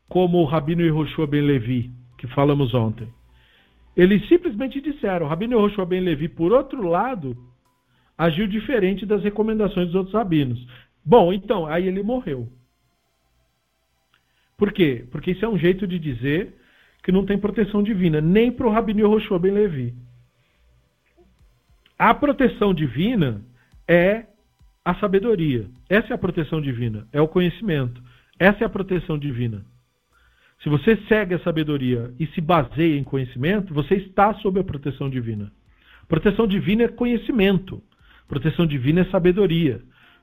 como 0.10 0.40
o 0.40 0.46
Rabino 0.46 0.82
Yehoshua 0.82 1.28
Ben 1.28 1.44
Levi, 1.44 1.92
que 2.18 2.28
falamos 2.28 2.74
ontem. 2.74 3.08
Eles 3.98 4.28
simplesmente 4.28 4.80
disseram, 4.80 5.26
Rabino 5.26 5.58
Yehoshua 5.58 5.84
Ben 5.84 6.02
Levi, 6.02 6.30
por 6.30 6.54
outro 6.54 6.88
lado, 6.88 7.36
agiu 8.16 8.48
diferente 8.48 9.08
das 9.08 9.24
recomendações 9.24 9.88
dos 9.88 9.96
outros 9.96 10.14
rabinos. 10.14 10.64
Bom, 11.04 11.34
então, 11.34 11.66
aí 11.66 11.88
ele 11.88 12.04
morreu. 12.04 12.48
Por 14.56 14.72
quê? 14.72 15.08
Porque 15.12 15.32
isso 15.32 15.44
é 15.44 15.50
um 15.50 15.58
jeito 15.58 15.88
de 15.88 15.98
dizer 15.98 16.56
que 17.02 17.12
não 17.12 17.26
tem 17.26 17.40
proteção 17.40 17.82
divina, 17.82 18.22
nem 18.22 18.52
para 18.52 18.68
o 18.68 18.72
Rabino 18.72 19.00
Yehoshua 19.00 19.40
Ben 19.40 19.52
Levi. 19.52 19.96
A 21.98 22.14
proteção 22.14 22.76
divina 22.76 23.44
é 23.88 24.28
a 24.86 24.94
sabedoria. 24.96 25.68
Essa 25.90 26.10
é 26.10 26.14
a 26.14 26.20
proteção 26.20 26.62
divina, 26.62 27.08
é 27.12 27.20
o 27.20 27.28
conhecimento. 27.28 28.00
Essa 28.38 28.64
é 28.64 28.68
a 28.68 28.70
proteção 28.70 29.18
divina. 29.18 29.66
Se 30.64 30.70
você 30.70 30.98
segue 31.08 31.36
a 31.36 31.40
sabedoria 31.40 32.12
e 32.20 32.26
se 32.28 32.42
baseia 32.42 32.98
em 32.98 33.04
conhecimento, 33.04 33.74
você 33.74 33.96
está 33.96 34.34
sob 34.36 34.60
a 34.60 34.64
proteção 34.64 35.10
divina. 35.10 35.52
Proteção 36.08 36.48
divina 36.48 36.84
é 36.84 36.88
conhecimento. 36.88 37.82
Proteção 38.28 38.66
divina 38.66 39.02
é 39.02 39.06
sabedoria. 39.06 39.82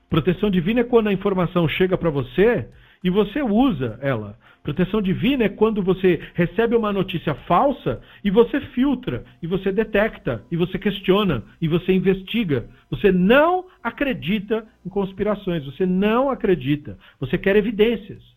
Proteção 0.09 0.49
divina 0.49 0.81
é 0.81 0.83
quando 0.83 1.07
a 1.07 1.13
informação 1.13 1.67
chega 1.67 1.97
para 1.97 2.09
você 2.09 2.67
e 3.03 3.09
você 3.09 3.41
usa 3.41 3.97
ela. 4.01 4.37
Proteção 4.61 5.01
divina 5.01 5.45
é 5.45 5.49
quando 5.49 5.81
você 5.81 6.19
recebe 6.33 6.75
uma 6.75 6.91
notícia 6.91 7.33
falsa 7.47 8.01
e 8.23 8.31
você 8.31 8.59
filtra, 8.59 9.23
e 9.41 9.47
você 9.47 9.71
detecta, 9.71 10.43
e 10.51 10.57
você 10.57 10.79
questiona, 10.79 11.43
e 11.61 11.67
você 11.67 11.93
investiga. 11.93 12.67
Você 12.89 13.11
não 13.11 13.65
acredita 13.83 14.67
em 14.83 14.89
conspirações, 14.89 15.63
você 15.63 15.85
não 15.85 16.31
acredita. 16.31 16.97
Você 17.19 17.37
quer 17.37 17.55
evidências. 17.55 18.34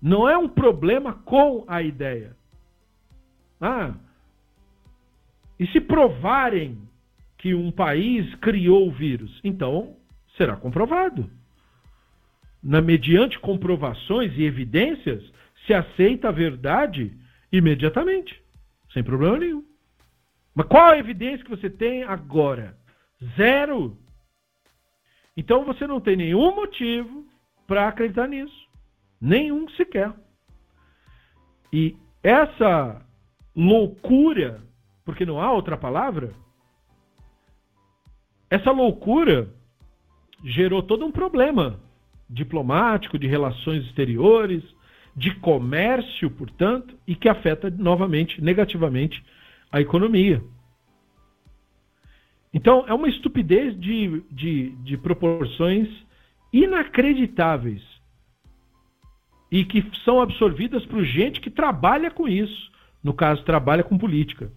Não 0.00 0.28
é 0.28 0.36
um 0.36 0.48
problema 0.48 1.12
com 1.12 1.64
a 1.66 1.82
ideia. 1.82 2.36
Ah, 3.60 3.94
e 5.58 5.66
se 5.68 5.80
provarem 5.80 6.78
que 7.38 7.54
um 7.54 7.70
país 7.70 8.34
criou 8.36 8.88
o 8.88 8.92
vírus? 8.92 9.40
Então, 9.42 9.96
será 10.36 10.56
comprovado. 10.56 11.30
Na, 12.62 12.80
mediante 12.80 13.38
comprovações 13.38 14.32
e 14.36 14.42
evidências, 14.42 15.22
se 15.66 15.72
aceita 15.72 16.28
a 16.28 16.32
verdade 16.32 17.16
imediatamente, 17.50 18.40
sem 18.92 19.02
problema 19.02 19.38
nenhum. 19.38 19.64
Mas 20.54 20.66
qual 20.66 20.90
a 20.90 20.98
evidência 20.98 21.44
que 21.44 21.50
você 21.50 21.70
tem 21.70 22.02
agora? 22.02 22.76
Zero. 23.36 23.96
Então 25.36 25.64
você 25.64 25.86
não 25.86 26.00
tem 26.00 26.16
nenhum 26.16 26.54
motivo 26.54 27.26
para 27.66 27.88
acreditar 27.88 28.26
nisso. 28.26 28.65
Nenhum 29.26 29.68
sequer. 29.70 30.14
E 31.72 31.96
essa 32.22 33.04
loucura, 33.56 34.62
porque 35.04 35.26
não 35.26 35.40
há 35.40 35.50
outra 35.50 35.76
palavra, 35.76 36.32
essa 38.48 38.70
loucura 38.70 39.52
gerou 40.44 40.80
todo 40.80 41.04
um 41.04 41.10
problema 41.10 41.80
diplomático, 42.30 43.18
de 43.18 43.26
relações 43.26 43.84
exteriores, 43.86 44.62
de 45.16 45.34
comércio, 45.40 46.30
portanto, 46.30 46.96
e 47.04 47.16
que 47.16 47.28
afeta 47.28 47.68
novamente, 47.68 48.40
negativamente, 48.40 49.24
a 49.72 49.80
economia. 49.80 50.40
Então, 52.54 52.84
é 52.86 52.94
uma 52.94 53.08
estupidez 53.08 53.76
de, 53.80 54.22
de, 54.30 54.70
de 54.84 54.96
proporções 54.96 55.88
inacreditáveis 56.52 57.95
e 59.56 59.64
que 59.64 59.82
são 60.04 60.20
absorvidas 60.20 60.84
por 60.84 61.02
gente 61.02 61.40
que 61.40 61.48
trabalha 61.48 62.10
com 62.10 62.28
isso. 62.28 62.70
No 63.02 63.14
caso, 63.14 63.42
trabalha 63.42 63.82
com 63.82 63.96
política. 63.96 64.52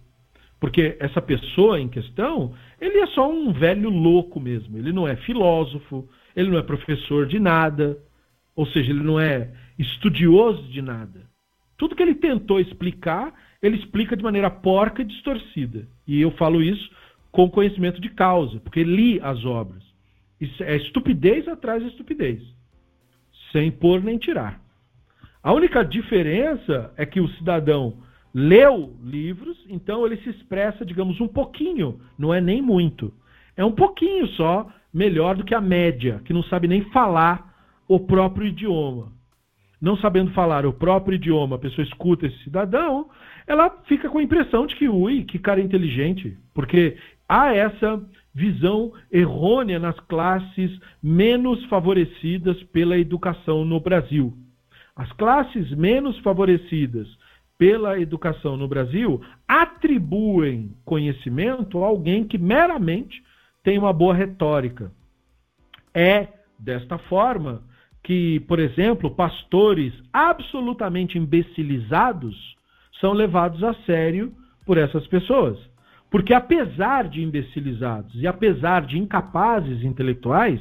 Porque 0.60 0.94
essa 1.00 1.22
pessoa 1.22 1.80
em 1.80 1.88
questão, 1.88 2.52
ele 2.78 2.98
é 2.98 3.06
só 3.06 3.30
um 3.30 3.50
velho 3.50 3.88
louco 3.88 4.38
mesmo. 4.38 4.76
Ele 4.76 4.92
não 4.92 5.08
é 5.08 5.16
filósofo, 5.16 6.06
ele 6.36 6.50
não 6.50 6.58
é 6.58 6.62
professor 6.62 7.26
de 7.26 7.40
nada, 7.40 7.96
ou 8.54 8.66
seja, 8.66 8.90
ele 8.90 9.02
não 9.02 9.18
é 9.18 9.50
estudioso 9.78 10.64
de 10.64 10.82
nada. 10.82 11.22
Tudo 11.78 11.96
que 11.96 12.02
ele 12.02 12.16
tentou 12.16 12.60
explicar, 12.60 13.32
ele 13.62 13.78
explica 13.78 14.14
de 14.14 14.22
maneira 14.22 14.50
porca 14.50 15.00
e 15.00 15.06
distorcida. 15.06 15.88
E 16.06 16.20
eu 16.20 16.30
falo 16.32 16.62
isso 16.62 16.90
com 17.32 17.48
conhecimento 17.48 18.02
de 18.02 18.10
causa, 18.10 18.60
porque 18.60 18.84
li 18.84 19.18
as 19.22 19.46
obras. 19.46 19.82
Isso 20.38 20.62
é 20.62 20.76
estupidez 20.76 21.48
atrás 21.48 21.82
de 21.82 21.88
estupidez, 21.88 22.42
sem 23.50 23.70
pôr 23.70 24.02
nem 24.02 24.18
tirar. 24.18 24.59
A 25.42 25.52
única 25.54 25.82
diferença 25.82 26.92
é 26.96 27.06
que 27.06 27.20
o 27.20 27.28
cidadão 27.28 27.94
leu 28.34 28.94
livros, 29.02 29.56
então 29.68 30.04
ele 30.04 30.18
se 30.18 30.28
expressa, 30.30 30.84
digamos, 30.84 31.18
um 31.20 31.28
pouquinho, 31.28 31.98
não 32.18 32.32
é 32.32 32.40
nem 32.40 32.60
muito. 32.60 33.12
É 33.56 33.64
um 33.64 33.72
pouquinho 33.72 34.26
só 34.28 34.70
melhor 34.92 35.36
do 35.36 35.44
que 35.44 35.54
a 35.54 35.60
média, 35.60 36.20
que 36.24 36.32
não 36.32 36.42
sabe 36.42 36.68
nem 36.68 36.82
falar 36.90 37.54
o 37.88 37.98
próprio 37.98 38.46
idioma. 38.46 39.12
Não 39.80 39.96
sabendo 39.96 40.30
falar 40.32 40.66
o 40.66 40.74
próprio 40.74 41.14
idioma, 41.14 41.56
a 41.56 41.58
pessoa 41.58 41.86
escuta 41.86 42.26
esse 42.26 42.44
cidadão, 42.44 43.08
ela 43.46 43.70
fica 43.86 44.10
com 44.10 44.18
a 44.18 44.22
impressão 44.22 44.66
de 44.66 44.76
que, 44.76 44.88
ui, 44.88 45.24
que 45.24 45.38
cara 45.38 45.60
inteligente, 45.60 46.36
porque 46.52 46.98
há 47.26 47.54
essa 47.54 48.00
visão 48.34 48.92
errônea 49.10 49.78
nas 49.78 49.98
classes 50.00 50.78
menos 51.02 51.64
favorecidas 51.64 52.62
pela 52.64 52.98
educação 52.98 53.64
no 53.64 53.80
Brasil. 53.80 54.36
As 55.00 55.10
classes 55.12 55.70
menos 55.70 56.18
favorecidas 56.18 57.08
pela 57.56 57.98
educação 57.98 58.54
no 58.54 58.68
Brasil 58.68 59.18
atribuem 59.48 60.76
conhecimento 60.84 61.82
a 61.82 61.86
alguém 61.86 62.22
que 62.22 62.36
meramente 62.36 63.22
tem 63.62 63.78
uma 63.78 63.94
boa 63.94 64.12
retórica. 64.12 64.92
É 65.94 66.28
desta 66.58 66.98
forma 66.98 67.62
que, 68.04 68.40
por 68.40 68.58
exemplo, 68.58 69.10
pastores 69.10 69.94
absolutamente 70.12 71.16
imbecilizados 71.16 72.36
são 73.00 73.14
levados 73.14 73.64
a 73.64 73.72
sério 73.86 74.34
por 74.66 74.76
essas 74.76 75.06
pessoas. 75.06 75.58
Porque, 76.10 76.34
apesar 76.34 77.08
de 77.08 77.22
imbecilizados 77.22 78.14
e 78.16 78.26
apesar 78.26 78.84
de 78.84 78.98
incapazes 78.98 79.82
intelectuais, 79.82 80.60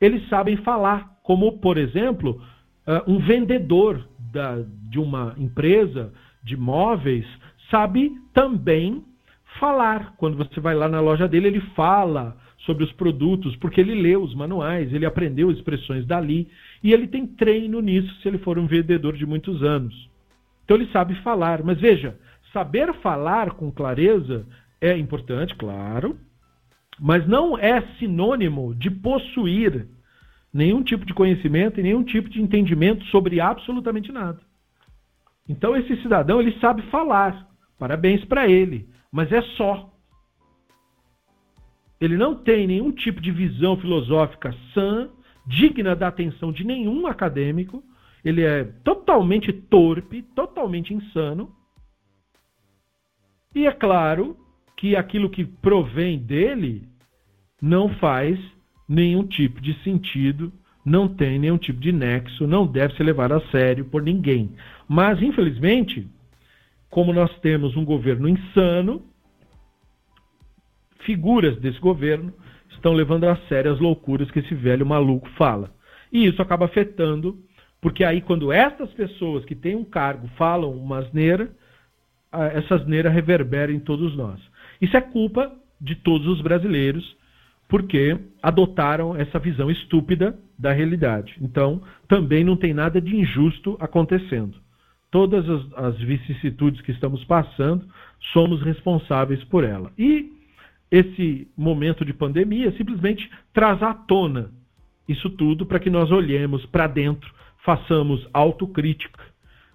eles 0.00 0.28
sabem 0.28 0.56
falar, 0.58 1.18
como, 1.24 1.58
por 1.58 1.76
exemplo, 1.76 2.40
uh, 2.86 3.10
um 3.10 3.18
vendedor 3.18 4.06
da, 4.32 4.62
de 4.88 4.98
uma 4.98 5.34
empresa 5.38 6.12
de 6.42 6.56
móveis 6.56 7.26
sabe 7.70 8.10
também 8.32 9.04
falar. 9.58 10.14
Quando 10.16 10.36
você 10.36 10.60
vai 10.60 10.74
lá 10.74 10.88
na 10.88 11.00
loja 11.00 11.28
dele, 11.28 11.48
ele 11.48 11.60
fala 11.74 12.36
sobre 12.58 12.84
os 12.84 12.92
produtos, 12.92 13.56
porque 13.56 13.80
ele 13.80 13.94
leu 13.94 14.22
os 14.22 14.34
manuais, 14.34 14.92
ele 14.92 15.06
aprendeu 15.06 15.50
expressões 15.50 16.06
dali, 16.06 16.48
e 16.82 16.92
ele 16.92 17.06
tem 17.06 17.26
treino 17.26 17.80
nisso 17.80 18.14
se 18.20 18.28
ele 18.28 18.38
for 18.38 18.58
um 18.58 18.66
vendedor 18.66 19.16
de 19.16 19.24
muitos 19.24 19.62
anos. 19.62 20.10
Então 20.64 20.76
ele 20.76 20.90
sabe 20.92 21.14
falar. 21.16 21.62
Mas 21.62 21.80
veja, 21.80 22.18
saber 22.52 22.92
falar 22.94 23.52
com 23.52 23.70
clareza 23.70 24.46
é 24.80 24.96
importante, 24.96 25.54
claro, 25.56 26.16
mas 26.98 27.26
não 27.26 27.56
é 27.58 27.80
sinônimo 27.98 28.74
de 28.74 28.90
possuir 28.90 29.86
nenhum 30.52 30.82
tipo 30.82 31.04
de 31.04 31.14
conhecimento 31.14 31.78
e 31.78 31.82
nenhum 31.82 32.02
tipo 32.02 32.28
de 32.28 32.40
entendimento 32.40 33.04
sobre 33.06 33.40
absolutamente 33.40 34.10
nada. 34.10 34.40
Então 35.48 35.76
esse 35.76 36.00
cidadão 36.02 36.40
ele 36.40 36.58
sabe 36.60 36.82
falar, 36.90 37.48
parabéns 37.78 38.24
para 38.24 38.48
ele, 38.48 38.88
mas 39.10 39.30
é 39.32 39.42
só. 39.42 39.90
Ele 42.00 42.16
não 42.16 42.34
tem 42.34 42.66
nenhum 42.66 42.90
tipo 42.90 43.20
de 43.20 43.30
visão 43.30 43.76
filosófica 43.76 44.54
sã, 44.72 45.10
digna 45.46 45.94
da 45.94 46.08
atenção 46.08 46.50
de 46.50 46.64
nenhum 46.64 47.06
acadêmico. 47.06 47.82
Ele 48.24 48.42
é 48.42 48.64
totalmente 48.84 49.52
torpe, 49.52 50.22
totalmente 50.22 50.94
insano. 50.94 51.54
E 53.54 53.66
é 53.66 53.72
claro 53.72 54.36
que 54.76 54.96
aquilo 54.96 55.28
que 55.28 55.44
provém 55.44 56.18
dele 56.18 56.88
não 57.60 57.88
faz 57.96 58.38
nenhum 58.90 59.24
tipo 59.24 59.60
de 59.60 59.72
sentido, 59.84 60.52
não 60.84 61.06
tem 61.06 61.38
nenhum 61.38 61.56
tipo 61.56 61.78
de 61.78 61.92
nexo, 61.92 62.44
não 62.44 62.66
deve 62.66 62.96
ser 62.96 63.04
levado 63.04 63.32
a 63.34 63.40
sério 63.50 63.84
por 63.84 64.02
ninguém. 64.02 64.50
Mas, 64.88 65.22
infelizmente, 65.22 66.08
como 66.90 67.12
nós 67.12 67.32
temos 67.38 67.76
um 67.76 67.84
governo 67.84 68.28
insano, 68.28 69.02
figuras 71.04 71.56
desse 71.60 71.78
governo 71.78 72.34
estão 72.70 72.92
levando 72.92 73.24
a 73.24 73.36
sério 73.48 73.72
as 73.72 73.78
loucuras 73.78 74.28
que 74.32 74.40
esse 74.40 74.54
velho 74.54 74.84
maluco 74.84 75.28
fala. 75.38 75.72
E 76.12 76.26
isso 76.26 76.42
acaba 76.42 76.64
afetando, 76.64 77.38
porque 77.80 78.02
aí 78.02 78.20
quando 78.20 78.52
estas 78.52 78.92
pessoas 78.92 79.44
que 79.44 79.54
têm 79.54 79.76
um 79.76 79.84
cargo 79.84 80.26
falam 80.36 80.72
uma 80.72 80.98
asneira, 80.98 81.48
essa 82.32 82.74
asneira 82.74 83.08
reverbera 83.08 83.70
em 83.70 83.78
todos 83.78 84.16
nós. 84.16 84.40
Isso 84.80 84.96
é 84.96 85.00
culpa 85.00 85.52
de 85.80 85.94
todos 85.94 86.26
os 86.26 86.40
brasileiros, 86.40 87.19
porque 87.70 88.18
adotaram 88.42 89.16
essa 89.16 89.38
visão 89.38 89.70
estúpida 89.70 90.36
da 90.58 90.72
realidade. 90.72 91.36
Então, 91.40 91.80
também 92.08 92.42
não 92.42 92.56
tem 92.56 92.74
nada 92.74 93.00
de 93.00 93.16
injusto 93.16 93.76
acontecendo. 93.80 94.58
Todas 95.10 95.48
as, 95.48 95.72
as 95.74 95.98
vicissitudes 95.98 96.80
que 96.82 96.90
estamos 96.90 97.24
passando, 97.24 97.86
somos 98.32 98.60
responsáveis 98.62 99.42
por 99.44 99.62
ela. 99.62 99.92
E 99.96 100.32
esse 100.90 101.48
momento 101.56 102.04
de 102.04 102.12
pandemia 102.12 102.72
simplesmente 102.76 103.30
traz 103.52 103.80
à 103.82 103.94
tona 103.94 104.50
isso 105.08 105.30
tudo 105.30 105.64
para 105.64 105.80
que 105.80 105.90
nós 105.90 106.10
olhemos 106.10 106.64
para 106.66 106.86
dentro, 106.86 107.32
façamos 107.64 108.28
autocrítica, 108.32 109.20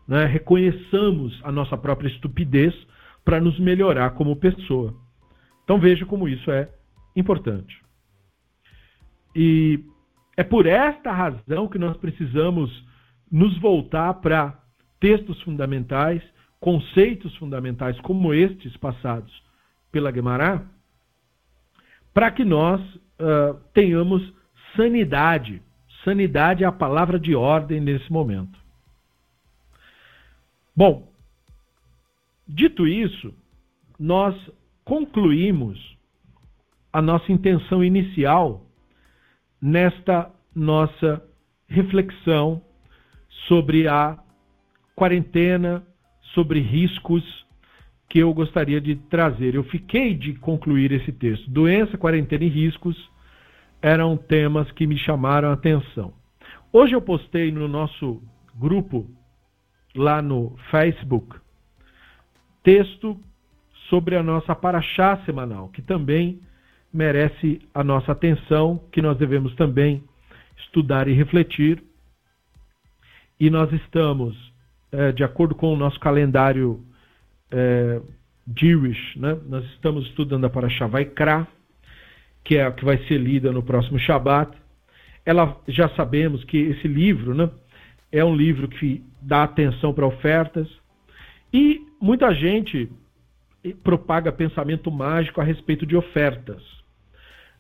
né? 0.08 0.26
reconheçamos 0.26 1.38
a 1.44 1.52
nossa 1.52 1.78
própria 1.78 2.08
estupidez 2.08 2.74
para 3.24 3.42
nos 3.42 3.60
melhorar 3.60 4.12
como 4.12 4.36
pessoa. 4.36 4.94
Então 5.64 5.78
veja 5.78 6.06
como 6.06 6.30
isso 6.30 6.50
é 6.52 6.70
importante. 7.16 7.85
E 9.36 9.84
é 10.38 10.44
por 10.44 10.66
esta 10.66 11.12
razão 11.12 11.68
que 11.68 11.78
nós 11.78 11.98
precisamos 11.98 12.72
nos 13.32 13.58
voltar 13.60 14.14
para 14.16 14.58
textos 15.00 15.42
fundamentais, 15.42 16.24
conceitos 16.60 17.36
fundamentais 17.38 18.00
como 18.02 18.34
estes 18.34 18.76
passados 18.78 19.32
pela 19.92 20.12
Guimarães, 20.12 20.62
para 22.14 22.32
que 22.32 22.46
nós 22.46 22.82
uh, 22.96 23.60
tenhamos 23.74 24.34
sanidade. 24.76 25.62
Sanidade 26.04 26.64
é 26.64 26.68
a 26.68 26.72
palavra 26.72 27.20
de 27.20 27.36
ordem 27.36 27.82
nesse 27.82 28.12
momento. 28.12 28.58
Bom, 30.76 31.12
dito 32.48 32.88
isso, 32.88 33.34
nós 34.00 34.36
concluímos 34.84 35.98
a 36.92 37.02
nossa 37.02 37.32
intenção 37.32 37.84
inicial 37.84 38.65
nesta 39.62 40.32
nossa 40.54 41.24
reflexão 41.68 42.62
sobre 43.48 43.88
a 43.88 44.18
quarentena, 44.96 45.84
sobre 46.34 46.60
riscos 46.60 47.24
que 48.10 48.20
eu 48.20 48.34
gostaria 48.34 48.80
de 48.80 48.96
trazer. 48.96 49.56
Eu 49.56 49.64
fiquei 49.64 50.14
de 50.14 50.34
concluir 50.36 50.92
esse 50.92 51.12
texto. 51.12 51.50
Doença, 51.50 51.98
quarentena 51.98 52.44
e 52.44 52.50
riscos 52.50 52.96
eram 53.82 54.16
temas 54.18 54.72
que 54.72 54.88
me 54.88 54.98
chamaram 54.98 55.50
a 55.50 55.54
atenção. 55.54 56.14
Hoje 56.72 56.94
eu 56.94 57.02
postei 57.02 57.52
no 57.52 57.68
nosso 57.68 58.22
grupo, 58.56 59.10
lá 59.96 60.22
no 60.22 60.58
Facebook, 60.72 61.38
texto 62.64 63.20
sobre 63.90 64.16
a 64.16 64.24
nossa 64.24 64.56
paraxá 64.56 65.18
semanal, 65.26 65.70
que 65.70 65.82
também 65.82 66.42
merece 66.96 67.60
a 67.74 67.84
nossa 67.84 68.14
atenção, 68.14 68.82
que 68.90 69.02
nós 69.02 69.18
devemos 69.18 69.54
também 69.56 70.02
estudar 70.58 71.10
e 71.10 71.14
refletir. 71.14 71.84
E 73.38 73.50
nós 73.50 73.70
estamos, 73.74 74.34
é, 74.94 75.12
de 75.12 75.22
acordo 75.22 75.54
com 75.54 75.74
o 75.74 75.76
nosso 75.76 76.00
calendário 76.00 76.82
é, 77.52 78.02
Jewish, 78.58 79.20
né? 79.20 79.38
Nós 79.46 79.66
estamos 79.72 80.06
estudando 80.08 80.46
a 80.46 80.50
Parashá 80.50 80.88
Vaikra, 80.88 81.46
que 82.46 82.56
é 82.56 82.64
a 82.64 82.72
que 82.72 82.86
vai 82.86 82.98
ser 83.08 83.18
lida 83.18 83.52
no 83.52 83.62
próximo 83.62 84.00
Shabat. 84.00 84.56
Ela 85.26 85.60
já 85.68 85.90
sabemos 85.90 86.46
que 86.46 86.58
esse 86.58 86.88
livro, 86.88 87.34
né, 87.34 87.50
é 88.10 88.24
um 88.24 88.36
livro 88.36 88.70
que 88.70 89.04
dá 89.22 89.44
atenção 89.44 89.94
para 89.94 90.06
ofertas 90.06 90.70
e 91.52 91.82
muita 92.00 92.34
gente 92.34 92.90
propaga 93.84 94.32
pensamento 94.32 94.92
mágico 94.92 95.42
a 95.42 95.44
respeito 95.44 95.86
de 95.86 95.96
ofertas, 95.96 96.62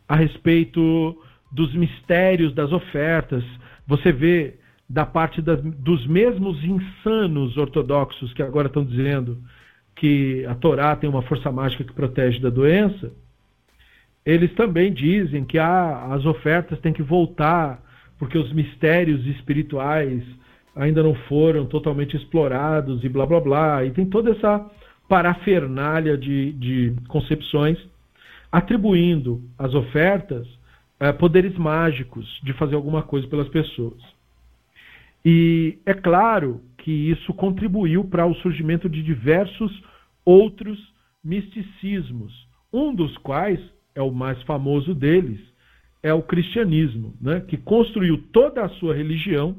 a 0.08 0.16
respeito 0.16 1.18
dos 1.51 1.74
mistérios 1.74 2.53
das 2.53 2.72
ofertas. 2.72 3.43
Você 3.88 4.12
vê 4.12 4.56
da 4.88 5.06
parte 5.06 5.41
da, 5.41 5.56
dos 5.56 6.06
mesmos 6.06 6.64
insanos 6.64 7.58
ortodoxos 7.58 8.34
que 8.34 8.43
agora 8.43 8.68
estão 8.68 8.84
dizendo 8.84 9.38
que 9.95 10.45
a 10.45 10.56
Torá 10.56 10.95
tem 10.95 11.10
uma 11.10 11.22
força 11.22 11.51
mágica 11.51 11.84
que 11.84 11.93
protege 11.93 12.39
da 12.39 12.49
doença, 12.49 13.12
eles 14.26 14.53
também 14.53 14.91
dizem 14.91 15.45
que 15.45 15.58
ah, 15.58 16.08
as 16.12 16.26
ofertas 16.26 16.80
têm 16.80 16.91
que 16.91 17.03
voltar 17.03 17.82
porque 18.18 18.38
os 18.38 18.51
mistérios 18.51 19.26
espirituais 19.28 20.24
ainda 20.76 21.01
não 21.01 21.16
foram 21.16 21.66
totalmente 21.66 22.18
explorados 22.18 23.03
e 23.03 23.10
blá 23.10 23.26
blá 23.26 23.39
blá. 23.39 23.86
E 23.86 23.91
tem 23.91 24.06
toda 24.06 24.32
essa 24.32 24.66
parafernália 25.08 26.18
de, 26.18 26.51
de 26.53 26.93
concepções 27.08 27.78
atribuindo 28.56 29.43
às 29.60 29.74
ofertas 29.74 30.47
eh, 30.97 31.12
poderes 31.12 31.58
mágicos 31.58 32.39
de 32.41 32.53
fazer 32.53 32.76
alguma 32.76 33.03
coisa 33.03 33.28
pelas 33.28 33.49
pessoas. 33.49 34.01
E 35.26 35.78
é 35.86 35.93
claro 35.93 36.62
que 36.78 36.89
isso 36.89 37.34
contribuiu 37.34 38.06
para 38.06 38.26
o 38.26 38.34
surgimento 38.36 38.88
de 38.88 39.03
diversos 39.03 39.84
outros 40.24 40.80
misticismos, 41.22 42.32
um 42.72 42.95
dos 42.95 43.18
quais 43.18 43.60
é 43.93 44.01
o 44.01 44.12
mais 44.12 44.41
famoso 44.43 44.95
deles, 44.95 45.41
é 46.01 46.14
o 46.14 46.24
cristianismo, 46.24 47.14
né, 47.20 47.41
que 47.41 47.58
construiu 47.58 48.24
toda 48.32 48.64
a 48.64 48.70
sua 48.70 48.95
religião 48.95 49.58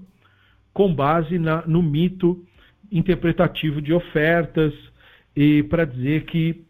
com 0.72 0.94
base 0.94 1.38
na, 1.38 1.66
no 1.66 1.82
mito 1.82 2.42
interpretativo 2.90 3.82
de 3.82 3.92
ofertas 3.92 4.72
e 5.36 5.62
para 5.64 5.84
dizer 5.84 6.24
que 6.24 6.64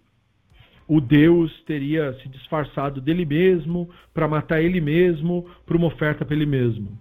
o 0.88 1.00
Deus 1.00 1.52
teria 1.62 2.12
se 2.22 2.28
disfarçado 2.28 3.00
dele 3.00 3.24
mesmo 3.24 3.90
para 4.14 4.28
matar 4.28 4.62
ele 4.62 4.80
mesmo, 4.80 5.48
para 5.64 5.76
uma 5.76 5.88
oferta 5.88 6.24
para 6.24 6.34
ele 6.34 6.46
mesmo. 6.46 6.98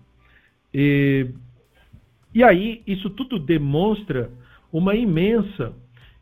E, 0.74 1.28
e 2.34 2.44
aí, 2.44 2.82
isso 2.88 3.10
tudo 3.10 3.38
demonstra 3.38 4.32
uma 4.72 4.96
imensa 4.96 5.74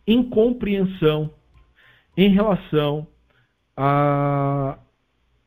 incompreensão 0.06 1.34
em 2.18 2.30
relação 2.30 3.08
à, 3.76 4.78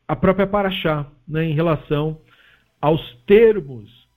à 0.09 0.17
própria 0.17 0.47
Paraxá, 0.47 1.07
né, 1.29 1.45
em 1.45 1.55
relação 1.55 2.19
aos 2.81 3.01
termos 3.27 4.09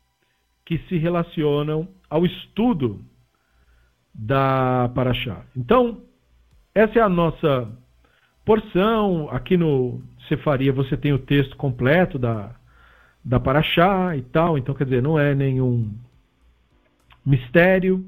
que 0.65 0.77
se 0.87 0.97
relacionam 0.97 1.87
ao 2.09 2.25
estudo 2.25 3.03
da 4.13 4.89
Paraxá. 4.95 5.45
Então, 5.55 6.01
essa 6.73 6.99
é 6.99 7.01
a 7.01 7.09
nossa 7.09 7.71
porção. 8.49 9.29
Aqui 9.29 9.55
no 9.55 10.01
Cefaria 10.27 10.73
você 10.73 10.97
tem 10.97 11.13
o 11.13 11.19
texto 11.19 11.55
completo 11.55 12.17
da, 12.17 12.55
da 13.23 13.39
Paraxá 13.39 14.17
e 14.17 14.23
tal, 14.23 14.57
então 14.57 14.73
quer 14.73 14.85
dizer, 14.85 15.03
não 15.03 15.19
é 15.19 15.35
nenhum 15.35 15.93
mistério. 17.23 18.03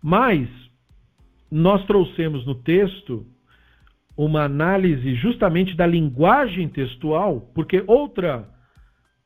Mas 0.00 0.48
nós 1.50 1.84
trouxemos 1.84 2.46
no 2.46 2.54
texto 2.54 3.26
uma 4.16 4.44
análise 4.44 5.16
justamente 5.16 5.74
da 5.74 5.84
linguagem 5.84 6.68
textual, 6.68 7.40
porque 7.56 7.82
outra 7.88 8.48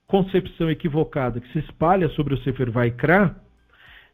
concepção 0.07 0.71
equivocada 0.71 1.39
que 1.39 1.53
se 1.53 1.59
espalha 1.59 2.09
sobre 2.11 2.33
o 2.33 2.39
Sefer 2.39 2.71
Vaikra 2.71 3.37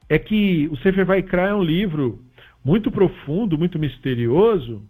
é 0.09 0.18
que 0.18 0.66
o 0.72 0.76
Sefer 0.79 1.07
Vaikra 1.07 1.43
é 1.43 1.55
um 1.55 1.62
livro 1.62 2.24
muito 2.64 2.91
profundo, 2.91 3.57
muito 3.57 3.79
misterioso, 3.79 4.83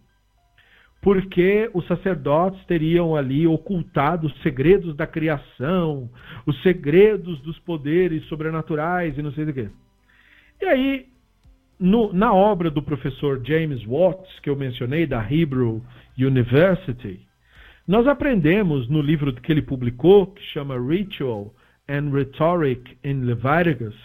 porque 1.01 1.69
os 1.73 1.85
sacerdotes 1.87 2.63
teriam 2.65 3.15
ali 3.15 3.47
ocultado 3.47 4.27
os 4.27 4.41
segredos 4.41 4.95
da 4.95 5.07
criação, 5.07 6.09
os 6.45 6.61
segredos 6.61 7.39
dos 7.41 7.57
poderes 7.59 8.25
sobrenaturais 8.25 9.17
e 9.17 9.21
não 9.21 9.31
sei 9.31 9.45
o 9.45 9.53
quê. 9.53 9.69
E 10.61 10.65
aí, 10.65 11.07
no, 11.79 12.11
na 12.11 12.33
obra 12.33 12.69
do 12.69 12.81
professor 12.81 13.41
James 13.45 13.83
Watts, 13.85 14.39
que 14.41 14.49
eu 14.49 14.55
mencionei, 14.55 15.05
da 15.05 15.25
Hebrew 15.31 15.81
University, 16.17 17.25
nós 17.87 18.05
aprendemos 18.05 18.89
no 18.89 19.01
livro 19.01 19.33
que 19.33 19.51
ele 19.51 19.61
publicou, 19.61 20.27
que 20.27 20.43
chama 20.43 20.77
Ritual 20.77 21.53
and 21.87 22.11
Rhetoric 22.11 22.97
in 23.03 23.21
Leviticus, 23.21 23.95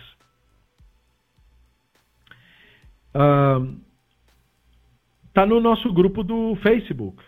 Está 5.34 5.44
no 5.44 5.58
nosso 5.58 5.92
grupo 5.92 6.22
do 6.22 6.54
Facebook. 6.62 7.20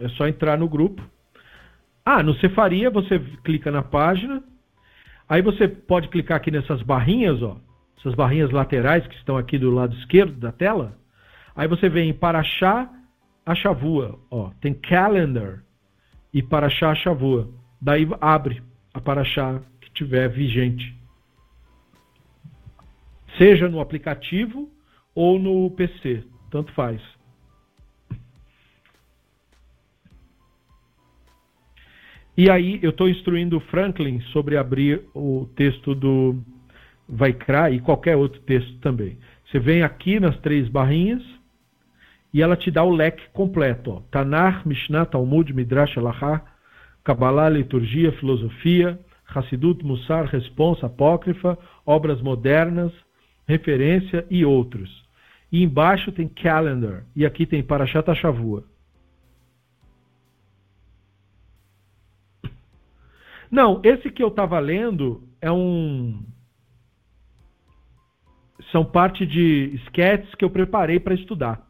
É 0.00 0.08
só 0.08 0.26
entrar 0.26 0.58
no 0.58 0.68
grupo. 0.68 1.00
Ah, 2.04 2.20
no 2.20 2.34
Cefaria 2.40 2.90
você 2.90 3.20
clica 3.44 3.70
na 3.70 3.80
página. 3.80 4.42
Aí 5.28 5.40
você 5.40 5.68
pode 5.68 6.08
clicar 6.08 6.38
aqui 6.38 6.50
nessas 6.50 6.82
barrinhas, 6.82 7.40
ó. 7.40 7.56
Essas 7.96 8.16
barrinhas 8.16 8.50
laterais 8.50 9.06
que 9.06 9.14
estão 9.14 9.36
aqui 9.36 9.56
do 9.56 9.70
lado 9.70 9.94
esquerdo 9.98 10.32
da 10.32 10.50
tela. 10.50 10.98
Aí 11.54 11.68
você 11.68 11.88
vem 11.88 12.12
para 12.12 12.40
achar 12.40 12.92
a 13.46 13.54
chavua, 13.54 14.18
ó. 14.32 14.50
Tem 14.60 14.74
calendar 14.74 15.62
e 16.34 16.42
para 16.42 16.66
achar 16.66 16.90
a 16.90 16.96
chavua. 16.96 17.48
Daí 17.80 18.04
abre 18.20 18.60
a 18.92 19.00
paraxá 19.00 19.62
que 19.80 19.92
tiver 19.92 20.28
vigente. 20.28 20.92
Seja 23.36 23.68
no 23.68 23.78
aplicativo 23.78 24.68
ou 25.14 25.38
no 25.38 25.70
PC, 25.70 26.24
tanto 26.50 26.72
faz. 26.72 27.00
E 32.38 32.48
aí 32.48 32.78
eu 32.84 32.90
estou 32.90 33.08
instruindo 33.08 33.56
o 33.56 33.60
Franklin 33.60 34.20
sobre 34.32 34.56
abrir 34.56 35.02
o 35.12 35.48
texto 35.56 35.92
do 35.92 36.36
Vaikra 37.08 37.68
e 37.68 37.80
qualquer 37.80 38.14
outro 38.14 38.40
texto 38.42 38.78
também. 38.78 39.18
Você 39.44 39.58
vem 39.58 39.82
aqui 39.82 40.20
nas 40.20 40.38
três 40.38 40.68
barrinhas 40.68 41.20
e 42.32 42.40
ela 42.40 42.56
te 42.56 42.70
dá 42.70 42.84
o 42.84 42.92
leque 42.92 43.24
completo. 43.32 43.90
Ó. 43.90 44.00
Tanar, 44.12 44.64
Mishnah, 44.64 45.04
Talmud, 45.06 45.52
Midrash, 45.52 45.98
Alahá, 45.98 46.40
Kabbalah, 47.02 47.48
Liturgia, 47.48 48.12
Filosofia, 48.12 48.96
Hassidut, 49.26 49.84
Mussar, 49.84 50.26
Responsa, 50.26 50.86
Apócrifa, 50.86 51.58
Obras 51.84 52.22
Modernas, 52.22 52.92
Referência 53.48 54.24
e 54.30 54.44
outros. 54.44 54.88
E 55.50 55.64
embaixo 55.64 56.12
tem 56.12 56.28
calendar. 56.28 57.02
E 57.16 57.26
aqui 57.26 57.44
tem 57.44 57.64
Parashat 57.64 58.14
Shavua. 58.14 58.62
Não, 63.50 63.80
esse 63.84 64.10
que 64.10 64.22
eu 64.22 64.28
estava 64.28 64.58
lendo 64.58 65.22
é 65.40 65.50
um. 65.50 66.22
São 68.72 68.84
parte 68.84 69.24
de 69.24 69.80
esquetes 69.82 70.34
que 70.34 70.44
eu 70.44 70.50
preparei 70.50 71.00
para 71.00 71.14
estudar. 71.14 71.66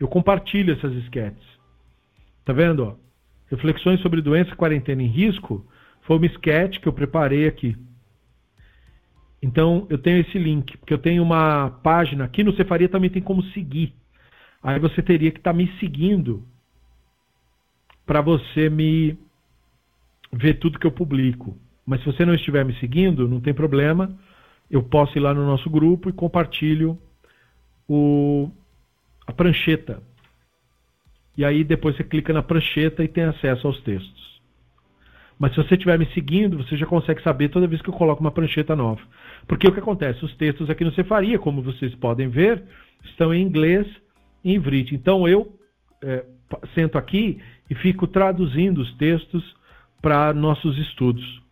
Eu 0.00 0.08
compartilho 0.08 0.72
essas 0.72 0.92
esquetes. 0.94 1.46
Tá 2.44 2.52
vendo? 2.52 2.84
Ó? 2.84 2.96
Reflexões 3.50 4.00
sobre 4.00 4.20
doença, 4.20 4.56
quarentena 4.56 5.02
em 5.02 5.06
risco 5.06 5.66
foi 6.02 6.16
uma 6.16 6.26
esquete 6.26 6.80
que 6.80 6.88
eu 6.88 6.92
preparei 6.92 7.46
aqui. 7.46 7.76
Então 9.42 9.86
eu 9.90 9.98
tenho 9.98 10.20
esse 10.20 10.38
link, 10.38 10.76
porque 10.78 10.92
eu 10.92 10.98
tenho 10.98 11.22
uma 11.22 11.70
página 11.82 12.24
aqui 12.24 12.42
no 12.42 12.56
Cefaria 12.56 12.88
também 12.88 13.10
tem 13.10 13.22
como 13.22 13.42
seguir. 13.44 13.94
Aí 14.62 14.78
você 14.80 15.02
teria 15.02 15.30
que 15.30 15.38
estar 15.38 15.52
tá 15.52 15.56
me 15.56 15.70
seguindo 15.78 16.42
para 18.06 18.22
você 18.22 18.70
me 18.70 19.18
ver 20.32 20.54
tudo 20.54 20.78
que 20.78 20.86
eu 20.86 20.92
publico. 20.92 21.56
Mas 21.86 22.00
se 22.00 22.06
você 22.06 22.24
não 22.24 22.34
estiver 22.34 22.64
me 22.64 22.74
seguindo, 22.78 23.28
não 23.28 23.40
tem 23.40 23.54
problema. 23.54 24.14
Eu 24.70 24.82
posso 24.82 25.16
ir 25.16 25.20
lá 25.20 25.32
no 25.32 25.46
nosso 25.46 25.70
grupo 25.70 26.08
e 26.08 26.12
compartilho 26.12 26.98
o, 27.88 28.50
a 29.26 29.32
prancheta. 29.32 30.02
E 31.36 31.44
aí 31.44 31.64
depois 31.64 31.96
você 31.96 32.04
clica 32.04 32.32
na 32.32 32.42
prancheta 32.42 33.02
e 33.02 33.08
tem 33.08 33.24
acesso 33.24 33.66
aos 33.66 33.80
textos. 33.80 34.28
Mas 35.38 35.52
se 35.52 35.58
você 35.58 35.74
estiver 35.74 35.98
me 35.98 36.06
seguindo, 36.12 36.58
você 36.58 36.76
já 36.76 36.84
consegue 36.84 37.22
saber 37.22 37.48
toda 37.48 37.68
vez 37.68 37.80
que 37.80 37.88
eu 37.88 37.94
coloco 37.94 38.20
uma 38.20 38.32
prancheta 38.32 38.74
nova. 38.74 39.00
Porque 39.46 39.68
o 39.68 39.72
que 39.72 39.78
acontece? 39.78 40.24
Os 40.24 40.34
textos 40.34 40.68
aqui 40.68 40.84
no 40.84 40.92
Cefaria, 40.92 41.38
como 41.38 41.62
vocês 41.62 41.94
podem 41.94 42.28
ver, 42.28 42.62
estão 43.04 43.32
em 43.32 43.40
inglês 43.40 43.86
e 44.44 44.52
em 44.52 44.58
vrit. 44.58 44.94
Então 44.94 45.28
eu 45.28 45.56
é, 46.02 46.24
sento 46.74 46.98
aqui 46.98 47.40
e 47.70 47.74
fico 47.74 48.06
traduzindo 48.06 48.80
os 48.80 48.92
textos 48.94 49.56
para 50.00 50.32
nossos 50.32 50.78
estudos. 50.78 51.42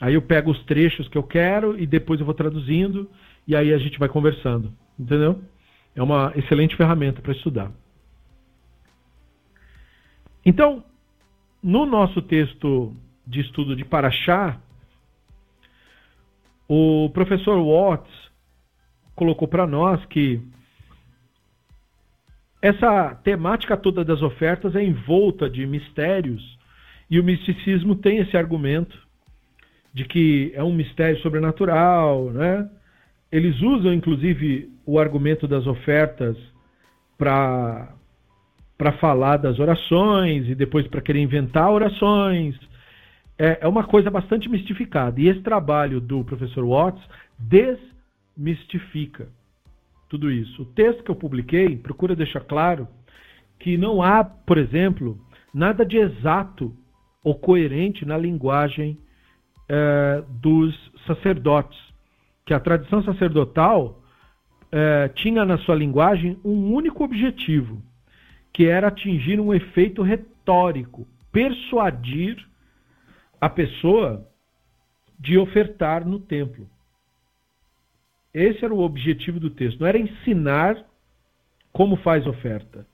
Aí 0.00 0.14
eu 0.14 0.22
pego 0.22 0.50
os 0.50 0.62
trechos 0.64 1.08
que 1.08 1.16
eu 1.16 1.22
quero 1.22 1.78
e 1.78 1.86
depois 1.86 2.20
eu 2.20 2.26
vou 2.26 2.34
traduzindo 2.34 3.10
e 3.46 3.54
aí 3.54 3.72
a 3.72 3.78
gente 3.78 3.98
vai 3.98 4.08
conversando. 4.08 4.72
Entendeu? 4.98 5.42
É 5.94 6.02
uma 6.02 6.32
excelente 6.36 6.76
ferramenta 6.76 7.22
para 7.22 7.32
estudar. 7.32 7.70
Então, 10.44 10.84
no 11.62 11.86
nosso 11.86 12.20
texto 12.20 12.94
de 13.26 13.40
estudo 13.40 13.74
de 13.74 13.84
Paraxá, 13.84 14.60
o 16.68 17.08
professor 17.10 17.58
Watts 17.62 18.30
colocou 19.14 19.48
para 19.48 19.66
nós 19.66 20.04
que 20.06 20.42
essa 22.64 23.14
temática 23.16 23.76
toda 23.76 24.02
das 24.02 24.22
ofertas 24.22 24.74
é 24.74 24.82
envolta 24.82 25.50
de 25.50 25.66
mistérios 25.66 26.42
e 27.10 27.20
o 27.20 27.22
misticismo 27.22 27.94
tem 27.94 28.20
esse 28.20 28.38
argumento 28.38 28.98
de 29.92 30.06
que 30.06 30.50
é 30.54 30.64
um 30.64 30.72
mistério 30.72 31.20
sobrenatural, 31.20 32.30
né? 32.30 32.66
Eles 33.30 33.60
usam 33.60 33.92
inclusive 33.92 34.72
o 34.86 34.98
argumento 34.98 35.46
das 35.46 35.66
ofertas 35.66 36.38
para 37.18 37.92
para 38.78 38.92
falar 38.92 39.36
das 39.36 39.58
orações 39.58 40.48
e 40.48 40.54
depois 40.54 40.86
para 40.86 41.02
querer 41.02 41.20
inventar 41.20 41.70
orações. 41.70 42.58
É, 43.38 43.58
é 43.60 43.68
uma 43.68 43.84
coisa 43.84 44.10
bastante 44.10 44.48
mistificada. 44.48 45.20
E 45.20 45.28
esse 45.28 45.40
trabalho 45.40 46.00
do 46.00 46.24
professor 46.24 46.64
Watts 46.64 47.04
desmistifica 47.38 49.28
tudo 50.14 50.30
isso. 50.30 50.62
O 50.62 50.66
texto 50.66 51.02
que 51.02 51.10
eu 51.10 51.16
publiquei 51.16 51.76
procura 51.76 52.14
deixar 52.14 52.40
claro 52.40 52.86
que 53.58 53.76
não 53.76 54.00
há, 54.00 54.22
por 54.22 54.58
exemplo, 54.58 55.18
nada 55.52 55.84
de 55.84 55.96
exato 55.96 56.72
ou 57.24 57.34
coerente 57.34 58.04
na 58.04 58.16
linguagem 58.16 58.96
é, 59.68 60.22
dos 60.40 60.72
sacerdotes. 61.04 61.80
Que 62.46 62.54
a 62.54 62.60
tradição 62.60 63.02
sacerdotal 63.02 64.00
é, 64.70 65.08
tinha 65.08 65.44
na 65.44 65.58
sua 65.58 65.74
linguagem 65.74 66.38
um 66.44 66.72
único 66.72 67.02
objetivo 67.02 67.82
que 68.52 68.66
era 68.66 68.86
atingir 68.86 69.40
um 69.40 69.52
efeito 69.52 70.00
retórico, 70.00 71.08
persuadir 71.32 72.36
a 73.40 73.48
pessoa 73.48 74.24
de 75.18 75.36
ofertar 75.36 76.06
no 76.06 76.20
templo. 76.20 76.68
Esse 78.34 78.64
era 78.64 78.74
o 78.74 78.80
objetivo 78.80 79.38
do 79.38 79.48
texto. 79.48 79.80
Não 79.80 79.86
era 79.86 79.98
ensinar 79.98 80.84
como 81.72 81.96
faz 81.96 82.26
oferta. 82.26 82.84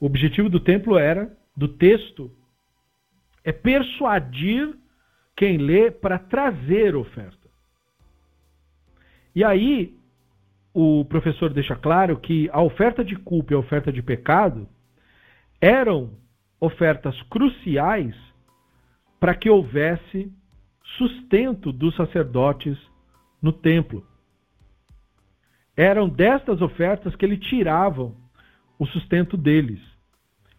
O 0.00 0.06
objetivo 0.06 0.50
do 0.50 0.58
templo 0.58 0.98
era, 0.98 1.32
do 1.56 1.68
texto, 1.68 2.30
é 3.44 3.52
persuadir 3.52 4.76
quem 5.36 5.58
lê 5.58 5.90
para 5.90 6.18
trazer 6.18 6.96
oferta. 6.96 7.48
E 9.34 9.44
aí, 9.44 9.96
o 10.72 11.04
professor 11.04 11.52
deixa 11.52 11.76
claro 11.76 12.18
que 12.18 12.48
a 12.52 12.60
oferta 12.60 13.04
de 13.04 13.14
culpa 13.16 13.52
e 13.52 13.56
a 13.56 13.60
oferta 13.60 13.92
de 13.92 14.02
pecado 14.02 14.68
eram 15.60 16.12
ofertas 16.60 17.20
cruciais 17.22 18.14
para 19.20 19.34
que 19.34 19.48
houvesse 19.48 20.32
sustento 20.98 21.72
dos 21.72 21.94
sacerdotes 21.96 22.76
no 23.40 23.52
templo. 23.52 24.06
Eram 25.76 26.08
destas 26.08 26.62
ofertas 26.62 27.14
que 27.16 27.24
ele 27.24 27.36
tiravam 27.36 28.14
o 28.78 28.86
sustento 28.86 29.36
deles. 29.36 29.80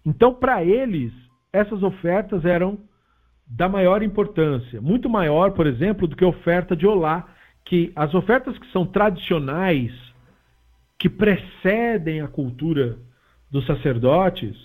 Então, 0.06 0.34
para 0.34 0.64
eles, 0.64 1.12
essas 1.52 1.82
ofertas 1.84 2.46
eram 2.46 2.80
da 3.48 3.70
maior 3.70 4.02
importância, 4.02 4.82
muito 4.82 5.10
maior, 5.10 5.52
por 5.52 5.68
exemplo, 5.68 6.08
do 6.08 6.16
que 6.16 6.24
a 6.24 6.28
oferta 6.28 6.76
de 6.76 6.88
olá, 6.88 7.28
que 7.64 7.92
as 7.96 8.14
ofertas 8.14 8.58
que 8.58 8.72
são 8.72 8.86
tradicionais, 8.86 9.92
que 10.98 11.10
precedem 11.10 12.22
a 12.22 12.28
cultura 12.28 12.98
dos 13.52 13.66
sacerdotes, 13.66 14.56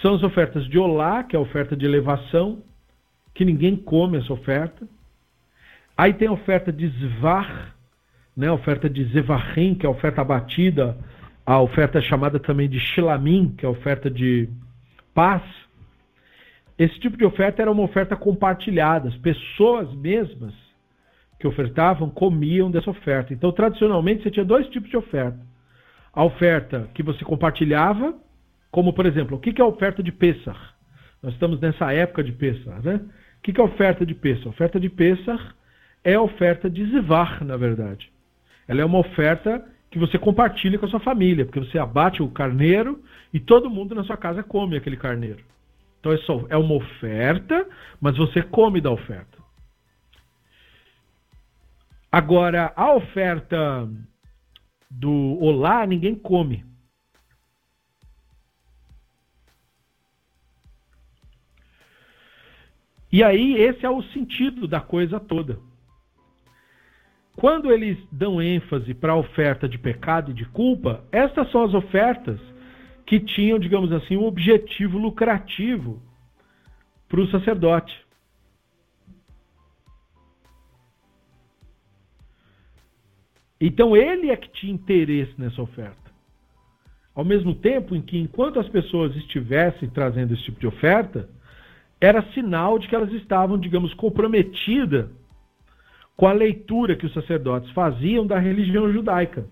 são 0.00 0.14
as 0.14 0.22
ofertas 0.22 0.66
de 0.68 0.78
olá, 0.78 1.24
que 1.24 1.34
é 1.34 1.38
a 1.38 1.42
oferta 1.42 1.76
de 1.76 1.84
elevação, 1.84 2.62
que 3.34 3.44
ninguém 3.44 3.76
come 3.76 4.18
essa 4.18 4.32
oferta. 4.32 4.86
Aí 5.96 6.14
tem 6.14 6.28
a 6.28 6.32
oferta 6.32 6.72
de 6.72 6.88
zvar, 6.88 7.74
né, 8.40 8.48
a 8.48 8.54
oferta 8.54 8.88
de 8.88 9.04
zevahim, 9.04 9.74
que 9.74 9.84
é 9.84 9.88
a 9.88 9.92
oferta 9.92 10.22
abatida, 10.22 10.96
a 11.44 11.60
oferta 11.60 12.00
chamada 12.00 12.40
também 12.40 12.70
de 12.70 12.80
shilamim, 12.80 13.54
que 13.56 13.66
é 13.66 13.68
a 13.68 13.70
oferta 13.70 14.10
de 14.10 14.48
paz. 15.14 15.42
Esse 16.78 16.98
tipo 16.98 17.18
de 17.18 17.24
oferta 17.26 17.60
era 17.60 17.70
uma 17.70 17.82
oferta 17.82 18.16
compartilhada. 18.16 19.10
As 19.10 19.16
pessoas 19.16 19.92
mesmas 19.94 20.54
que 21.38 21.46
ofertavam 21.46 22.08
comiam 22.08 22.70
dessa 22.70 22.88
oferta. 22.88 23.34
Então, 23.34 23.52
tradicionalmente, 23.52 24.22
você 24.22 24.30
tinha 24.30 24.44
dois 24.44 24.66
tipos 24.68 24.88
de 24.88 24.96
oferta. 24.96 25.38
A 26.10 26.24
oferta 26.24 26.88
que 26.94 27.02
você 27.02 27.22
compartilhava, 27.22 28.14
como 28.70 28.94
por 28.94 29.04
exemplo, 29.04 29.36
o 29.36 29.40
que 29.40 29.60
é 29.60 29.64
a 29.64 29.68
oferta 29.68 30.02
de 30.02 30.12
Pesach? 30.12 30.58
Nós 31.22 31.34
estamos 31.34 31.60
nessa 31.60 31.92
época 31.92 32.24
de 32.24 32.32
Pesach, 32.32 32.82
né? 32.82 33.02
O 33.38 33.42
que 33.42 33.60
é 33.60 33.62
a 33.62 33.66
oferta 33.66 34.06
de 34.06 34.14
Pesach? 34.14 34.46
A 34.46 34.50
oferta 34.50 34.80
de 34.80 34.88
Pesach 34.88 35.42
é 36.02 36.14
a 36.14 36.22
oferta 36.22 36.70
de 36.70 36.86
Zivar, 36.86 37.44
na 37.44 37.58
verdade. 37.58 38.09
Ela 38.70 38.82
é 38.82 38.84
uma 38.84 39.00
oferta 39.00 39.68
que 39.90 39.98
você 39.98 40.16
compartilha 40.16 40.78
com 40.78 40.86
a 40.86 40.88
sua 40.88 41.00
família, 41.00 41.44
porque 41.44 41.58
você 41.58 41.76
abate 41.76 42.22
o 42.22 42.30
carneiro 42.30 43.02
e 43.34 43.40
todo 43.40 43.68
mundo 43.68 43.96
na 43.96 44.04
sua 44.04 44.16
casa 44.16 44.44
come 44.44 44.76
aquele 44.76 44.96
carneiro. 44.96 45.44
Então 45.98 46.12
é, 46.12 46.18
só, 46.18 46.46
é 46.48 46.56
uma 46.56 46.74
oferta, 46.74 47.68
mas 48.00 48.16
você 48.16 48.40
come 48.44 48.80
da 48.80 48.92
oferta. 48.92 49.38
Agora, 52.12 52.72
a 52.76 52.94
oferta 52.94 53.88
do 54.88 55.36
olá, 55.40 55.84
ninguém 55.84 56.14
come. 56.14 56.64
E 63.10 63.24
aí, 63.24 63.54
esse 63.54 63.84
é 63.84 63.90
o 63.90 64.00
sentido 64.00 64.68
da 64.68 64.80
coisa 64.80 65.18
toda. 65.18 65.58
Quando 67.40 67.72
eles 67.72 67.96
dão 68.12 68.42
ênfase 68.42 68.92
para 68.92 69.14
a 69.14 69.16
oferta 69.16 69.66
de 69.66 69.78
pecado 69.78 70.30
e 70.30 70.34
de 70.34 70.44
culpa, 70.44 71.02
estas 71.10 71.50
são 71.50 71.64
as 71.64 71.72
ofertas 71.72 72.38
que 73.06 73.18
tinham, 73.18 73.58
digamos 73.58 73.90
assim, 73.92 74.14
um 74.14 74.26
objetivo 74.26 74.98
lucrativo 74.98 76.02
para 77.08 77.18
o 77.18 77.26
sacerdote. 77.30 77.98
Então 83.58 83.96
ele 83.96 84.28
é 84.28 84.36
que 84.36 84.50
tinha 84.50 84.74
interesse 84.74 85.32
nessa 85.38 85.62
oferta. 85.62 86.10
Ao 87.14 87.24
mesmo 87.24 87.54
tempo 87.54 87.96
em 87.96 88.02
que, 88.02 88.18
enquanto 88.18 88.60
as 88.60 88.68
pessoas 88.68 89.16
estivessem 89.16 89.88
trazendo 89.88 90.34
esse 90.34 90.42
tipo 90.42 90.60
de 90.60 90.66
oferta, 90.66 91.26
era 91.98 92.20
sinal 92.34 92.78
de 92.78 92.86
que 92.86 92.94
elas 92.94 93.12
estavam, 93.14 93.58
digamos, 93.58 93.94
comprometidas 93.94 95.08
com 96.20 96.26
a 96.26 96.34
leitura 96.34 96.96
que 96.96 97.06
os 97.06 97.14
sacerdotes 97.14 97.70
faziam 97.70 98.26
da 98.26 98.38
religião 98.38 98.92
judaica. 98.92 99.46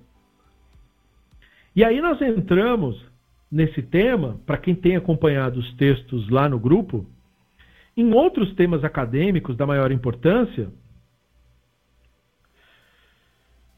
E 1.75 1.83
aí 1.83 1.99
nós 1.99 2.21
entramos 2.21 3.03
nesse 3.51 3.81
tema, 3.81 4.39
para 4.45 4.59
quem 4.59 4.75
tem 4.75 4.95
acompanhado 4.95 5.59
os 5.61 5.75
textos 5.77 6.29
lá 6.29 6.47
no 6.47 6.59
grupo, 6.59 7.07
em 7.97 8.12
outros 8.12 8.55
temas 8.55 8.85
acadêmicos 8.85 9.57
da 9.57 9.66
maior 9.66 9.91
importância, 9.91 10.69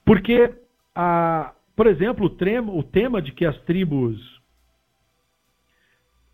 porque, 0.04 0.52
a, 0.92 1.54
por 1.76 1.86
exemplo, 1.86 2.26
o, 2.26 2.30
trema, 2.30 2.72
o 2.72 2.82
tema 2.82 3.22
de 3.22 3.30
que 3.30 3.46
as 3.46 3.56
tribos 3.58 4.18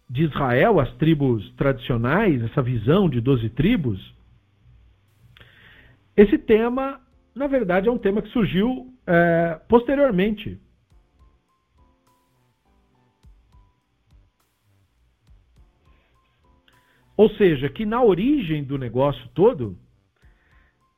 de 0.09 0.23
Israel, 0.23 0.81
as 0.81 0.91
tribos 0.95 1.51
tradicionais, 1.51 2.43
essa 2.45 2.63
visão 2.63 3.11
de 3.11 3.21
12 3.21 3.51
tribos, 3.51 4.16
esse 6.17 6.39
tema, 6.39 7.01
na 7.35 7.47
verdade, 7.47 7.89
é 7.89 7.93
um 7.93 7.99
tema 7.99 8.23
que 8.23 8.31
surgiu 8.31 8.93
é, 9.07 9.61
posteriormente. 9.69 10.61
Ou 17.17 17.31
seja, 17.31 17.69
que 17.69 17.85
na 17.85 18.03
origem 18.03 18.65
do 18.65 18.77
negócio 18.79 19.29
todo, 19.35 19.79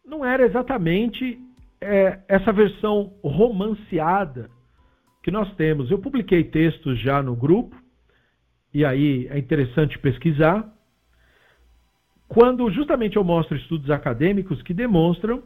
não 0.04 0.24
era 0.24 0.44
exatamente 0.44 1.38
é, 1.80 2.20
essa 2.28 2.52
versão 2.52 3.12
romanceada 3.22 4.50
que 5.22 5.30
nós 5.30 5.52
temos. 5.56 5.90
Eu 5.90 5.98
publiquei 5.98 6.44
textos 6.44 6.98
já 7.00 7.22
no 7.22 7.36
grupo, 7.36 7.76
e 8.72 8.84
aí 8.84 9.26
é 9.28 9.38
interessante 9.38 9.98
pesquisar, 9.98 10.72
quando 12.28 12.70
justamente 12.70 13.16
eu 13.16 13.24
mostro 13.24 13.56
estudos 13.56 13.90
acadêmicos 13.90 14.60
que 14.62 14.74
demonstram 14.74 15.42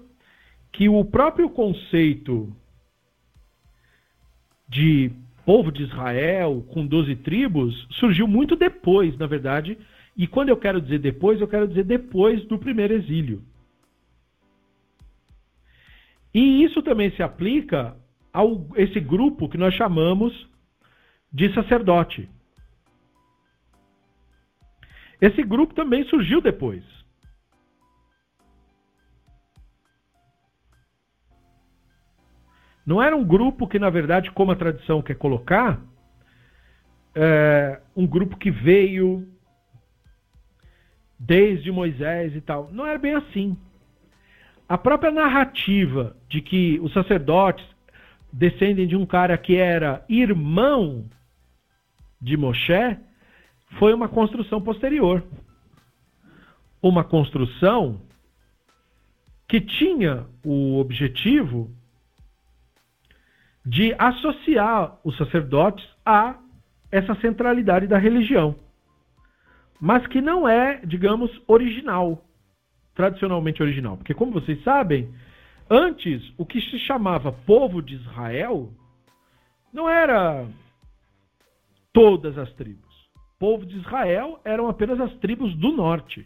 que 0.72 0.88
o 0.88 1.04
próprio 1.04 1.48
conceito 1.48 2.52
de 4.68 5.12
povo 5.44 5.70
de 5.70 5.84
Israel 5.84 6.64
com 6.70 6.86
12 6.86 7.16
tribos 7.16 7.86
surgiu 7.92 8.26
muito 8.26 8.56
depois, 8.56 9.16
na 9.16 9.26
verdade, 9.26 9.78
e 10.16 10.26
quando 10.26 10.48
eu 10.48 10.56
quero 10.56 10.80
dizer 10.80 10.98
depois, 10.98 11.40
eu 11.40 11.48
quero 11.48 11.68
dizer 11.68 11.84
depois 11.84 12.44
do 12.46 12.58
primeiro 12.58 12.94
exílio. 12.94 13.42
E 16.34 16.64
isso 16.64 16.82
também 16.82 17.10
se 17.12 17.22
aplica 17.22 17.96
a 18.32 18.40
esse 18.76 18.98
grupo 18.98 19.48
que 19.48 19.58
nós 19.58 19.74
chamamos 19.74 20.48
de 21.32 21.52
sacerdote. 21.54 22.28
Esse 25.22 25.40
grupo 25.44 25.72
também 25.72 26.02
surgiu 26.06 26.40
depois. 26.40 26.82
Não 32.84 33.00
era 33.00 33.14
um 33.14 33.24
grupo 33.24 33.68
que, 33.68 33.78
na 33.78 33.88
verdade, 33.88 34.32
como 34.32 34.50
a 34.50 34.56
tradição 34.56 35.00
quer 35.00 35.14
colocar, 35.14 35.80
é 37.14 37.80
um 37.94 38.04
grupo 38.04 38.36
que 38.36 38.50
veio 38.50 39.32
desde 41.16 41.70
Moisés 41.70 42.34
e 42.34 42.40
tal. 42.40 42.68
Não 42.72 42.84
era 42.84 42.98
bem 42.98 43.14
assim. 43.14 43.56
A 44.68 44.76
própria 44.76 45.12
narrativa 45.12 46.16
de 46.28 46.40
que 46.40 46.80
os 46.80 46.92
sacerdotes 46.92 47.64
descendem 48.32 48.88
de 48.88 48.96
um 48.96 49.06
cara 49.06 49.38
que 49.38 49.54
era 49.54 50.04
irmão 50.08 51.08
de 52.20 52.36
Moshe 52.36 52.98
foi 53.78 53.92
uma 53.92 54.08
construção 54.08 54.60
posterior. 54.60 55.22
Uma 56.82 57.04
construção 57.04 58.00
que 59.48 59.60
tinha 59.60 60.26
o 60.44 60.78
objetivo 60.78 61.70
de 63.64 63.94
associar 63.98 64.98
os 65.04 65.16
sacerdotes 65.16 65.86
a 66.04 66.38
essa 66.90 67.14
centralidade 67.16 67.86
da 67.86 67.98
religião 67.98 68.56
mas 69.84 70.06
que 70.06 70.20
não 70.20 70.48
é, 70.48 70.80
digamos, 70.86 71.28
original, 71.48 72.24
tradicionalmente 72.94 73.60
original. 73.60 73.96
Porque, 73.96 74.14
como 74.14 74.30
vocês 74.30 74.62
sabem, 74.62 75.12
antes 75.68 76.22
o 76.38 76.46
que 76.46 76.60
se 76.60 76.78
chamava 76.78 77.32
povo 77.32 77.82
de 77.82 77.96
Israel 77.96 78.72
não 79.72 79.90
era 79.90 80.46
todas 81.92 82.38
as 82.38 82.52
tribos. 82.52 82.91
Povo 83.42 83.66
de 83.66 83.76
Israel 83.76 84.40
eram 84.44 84.68
apenas 84.68 85.00
as 85.00 85.12
tribos 85.14 85.52
do 85.56 85.72
norte. 85.72 86.24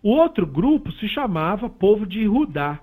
O 0.00 0.10
outro 0.10 0.46
grupo 0.46 0.92
se 0.92 1.08
chamava 1.08 1.68
povo 1.68 2.06
de 2.06 2.22
Judá. 2.22 2.78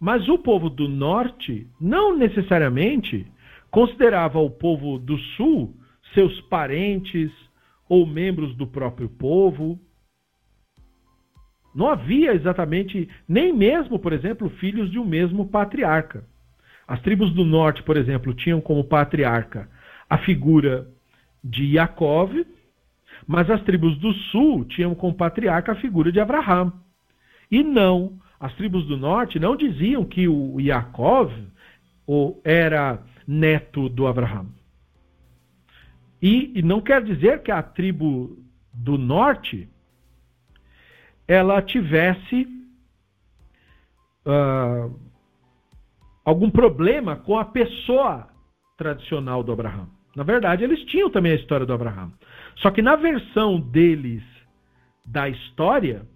Mas 0.00 0.28
o 0.28 0.36
povo 0.36 0.68
do 0.68 0.88
norte 0.88 1.68
não 1.80 2.18
necessariamente 2.18 3.24
considerava 3.70 4.40
o 4.40 4.50
povo 4.50 4.98
do 4.98 5.16
sul 5.36 5.76
seus 6.12 6.40
parentes 6.40 7.30
ou 7.88 8.04
membros 8.04 8.52
do 8.56 8.66
próprio 8.66 9.08
povo. 9.08 9.78
Não 11.72 11.86
havia 11.86 12.34
exatamente, 12.34 13.08
nem 13.28 13.52
mesmo, 13.52 14.00
por 14.00 14.12
exemplo, 14.12 14.50
filhos 14.50 14.90
de 14.90 14.98
um 14.98 15.04
mesmo 15.04 15.46
patriarca. 15.46 16.24
As 16.84 17.00
tribos 17.00 17.32
do 17.32 17.44
norte, 17.44 17.80
por 17.80 17.96
exemplo, 17.96 18.34
tinham 18.34 18.60
como 18.60 18.82
patriarca 18.82 19.70
a 20.10 20.18
figura 20.18 20.88
de 21.44 21.76
Yaakov, 21.76 22.57
mas 23.28 23.50
as 23.50 23.62
tribos 23.62 23.98
do 23.98 24.10
sul 24.14 24.64
tinham 24.64 24.94
como 24.94 25.12
patriarca 25.12 25.72
a 25.72 25.76
figura 25.76 26.10
de 26.10 26.18
Abraham. 26.18 26.72
E 27.50 27.62
não, 27.62 28.18
as 28.40 28.54
tribos 28.54 28.86
do 28.86 28.96
norte 28.96 29.38
não 29.38 29.54
diziam 29.54 30.02
que 30.02 30.26
o 30.26 30.58
Yaakov 30.58 31.30
era 32.42 33.02
neto 33.26 33.90
do 33.90 34.06
Abraham. 34.06 34.46
E, 36.22 36.58
e 36.58 36.62
não 36.62 36.80
quer 36.80 37.04
dizer 37.04 37.42
que 37.42 37.50
a 37.50 37.62
tribo 37.62 38.38
do 38.72 38.96
norte 38.96 39.68
ela 41.26 41.60
tivesse 41.60 42.48
uh, 44.24 44.98
algum 46.24 46.50
problema 46.50 47.16
com 47.16 47.38
a 47.38 47.44
pessoa 47.44 48.26
tradicional 48.78 49.42
do 49.42 49.52
Abraão. 49.52 49.86
Na 50.16 50.22
verdade, 50.22 50.64
eles 50.64 50.82
tinham 50.86 51.10
também 51.10 51.32
a 51.32 51.36
história 51.36 51.66
do 51.66 51.74
Abraão. 51.74 52.10
Só 52.58 52.70
que 52.70 52.82
na 52.82 52.96
versão 52.96 53.60
deles 53.60 54.22
da 55.04 55.28
história, 55.28 56.06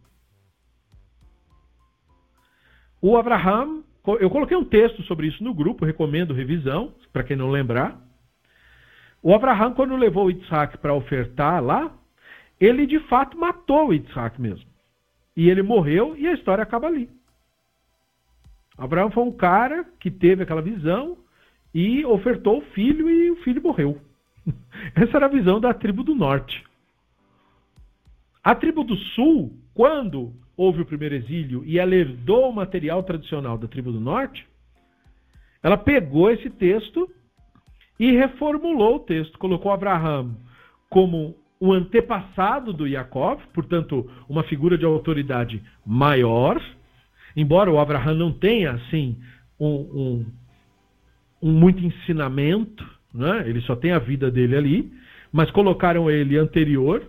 o 3.01 3.16
Abraão, 3.16 3.84
eu 4.20 4.28
coloquei 4.28 4.57
um 4.57 4.64
texto 4.64 5.03
sobre 5.05 5.28
isso 5.28 5.43
no 5.43 5.55
grupo, 5.55 5.84
recomendo 5.84 6.34
revisão, 6.34 6.95
para 7.12 7.24
quem 7.24 7.36
não 7.36 7.51
lembrar. 7.51 8.01
O 9.22 9.34
Abraão, 9.34 9.72
quando 9.72 9.95
levou 9.97 10.30
Isaac 10.30 10.78
para 10.78 10.95
ofertar 10.95 11.62
lá, 11.62 11.93
ele 12.61 12.86
de 12.86 12.99
fato 13.09 13.38
matou 13.38 13.95
Isaac 13.95 14.40
mesmo. 14.40 14.68
E 15.36 15.49
ele 15.49 15.62
morreu 15.62 16.16
e 16.16 16.26
a 16.26 16.32
história 16.32 16.62
acaba 16.62 16.88
ali. 16.88 17.09
Abraão 18.76 19.11
foi 19.11 19.22
um 19.22 19.32
cara 19.32 19.84
que 20.01 20.11
teve 20.11 20.43
aquela 20.43 20.61
visão 20.61 21.18
e 21.72 22.05
ofertou 22.05 22.59
o 22.59 22.66
filho 22.72 23.09
e 23.09 23.30
o 23.30 23.36
filho 23.36 23.62
morreu. 23.62 24.01
Essa 24.95 25.16
era 25.16 25.26
a 25.26 25.30
visão 25.30 25.61
da 25.61 25.72
tribo 25.72 26.03
do 26.03 26.14
norte. 26.14 26.64
A 28.43 28.55
tribo 28.55 28.82
do 28.82 28.97
sul, 28.97 29.57
quando 29.72 30.34
houve 30.57 30.82
o 30.82 30.86
primeiro 30.86 31.14
exílio 31.14 31.64
e 31.64 31.78
ela 31.78 31.95
herdou 31.95 32.51
o 32.51 32.55
material 32.55 33.03
tradicional 33.03 33.57
da 33.57 33.68
tribo 33.68 33.93
do 33.93 34.01
norte, 34.01 34.47
ela 35.62 35.76
pegou 35.76 36.30
esse 36.30 36.51
texto 36.51 37.09
e 37.99 38.11
reformulou 38.12 38.97
o 38.97 39.01
texto, 39.01 39.38
colocou 39.38 39.70
Abraão 39.70 40.36
como 40.90 41.36
o 41.61 41.72
antepassado 41.72 42.72
do 42.72 42.88
Jacob, 42.88 43.38
portanto, 43.55 44.11
uma 44.28 44.43
figura 44.43 44.76
de 44.76 44.84
autoridade 44.84 45.62
maior, 45.86 46.61
embora 47.36 47.70
o 47.70 47.78
Abraham 47.78 48.14
não 48.14 48.32
tenha 48.32 48.72
assim 48.72 49.16
um, 49.59 49.66
um, 49.68 50.26
um 51.40 51.53
muito 51.53 51.84
ensinamento, 51.84 52.84
né? 53.14 53.44
ele 53.46 53.60
só 53.62 53.76
tem 53.76 53.92
a 53.92 53.98
vida 53.98 54.30
dele 54.30 54.56
ali, 54.56 54.92
mas 55.32 55.50
colocaram 55.50 56.10
ele 56.10 56.38
anterior. 56.38 57.02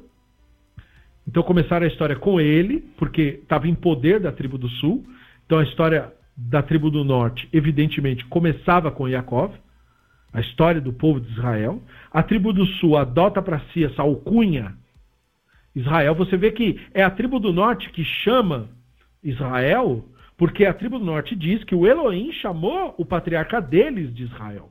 Então 1.28 1.42
começaram 1.44 1.86
a 1.86 1.90
história 1.90 2.16
com 2.16 2.40
ele, 2.40 2.80
porque 2.98 3.40
estava 3.42 3.68
em 3.68 3.76
poder 3.76 4.20
da 4.20 4.32
tribo 4.32 4.58
do 4.58 4.68
sul. 4.68 5.06
Então 5.46 5.60
a 5.60 5.64
história 5.64 6.12
da 6.36 6.62
tribo 6.62 6.90
do 6.90 7.04
norte, 7.04 7.48
evidentemente, 7.54 8.26
começava 8.26 8.92
com 8.92 9.08
Yaakov, 9.08 9.54
a 10.34 10.42
história 10.42 10.82
do 10.82 10.92
povo 10.92 11.22
de 11.22 11.32
Israel. 11.32 11.82
A 12.12 12.24
tribo 12.24 12.52
do 12.52 12.66
sul 12.66 12.98
adota 12.98 13.42
para 13.42 13.62
si 13.72 13.86
essa 13.86 14.02
alcunha 14.02 14.76
Israel. 15.76 16.16
Você 16.16 16.36
vê 16.36 16.52
que 16.52 16.80
é 16.94 17.04
a 17.04 17.10
tribo 17.10 17.40
do 17.40 17.54
norte 17.54 17.90
que 17.90 18.04
chama 18.04 18.70
Israel 19.24 20.06
porque 20.38 20.66
a 20.66 20.74
tribo 20.74 21.00
do 21.00 21.06
norte 21.06 21.36
diz 21.36 21.64
que 21.64 21.76
o 21.76 21.86
Elohim 21.86 22.32
chamou 22.34 22.94
o 22.98 23.06
patriarca 23.06 23.62
deles 23.62 24.14
de 24.14 24.24
Israel. 24.24 24.70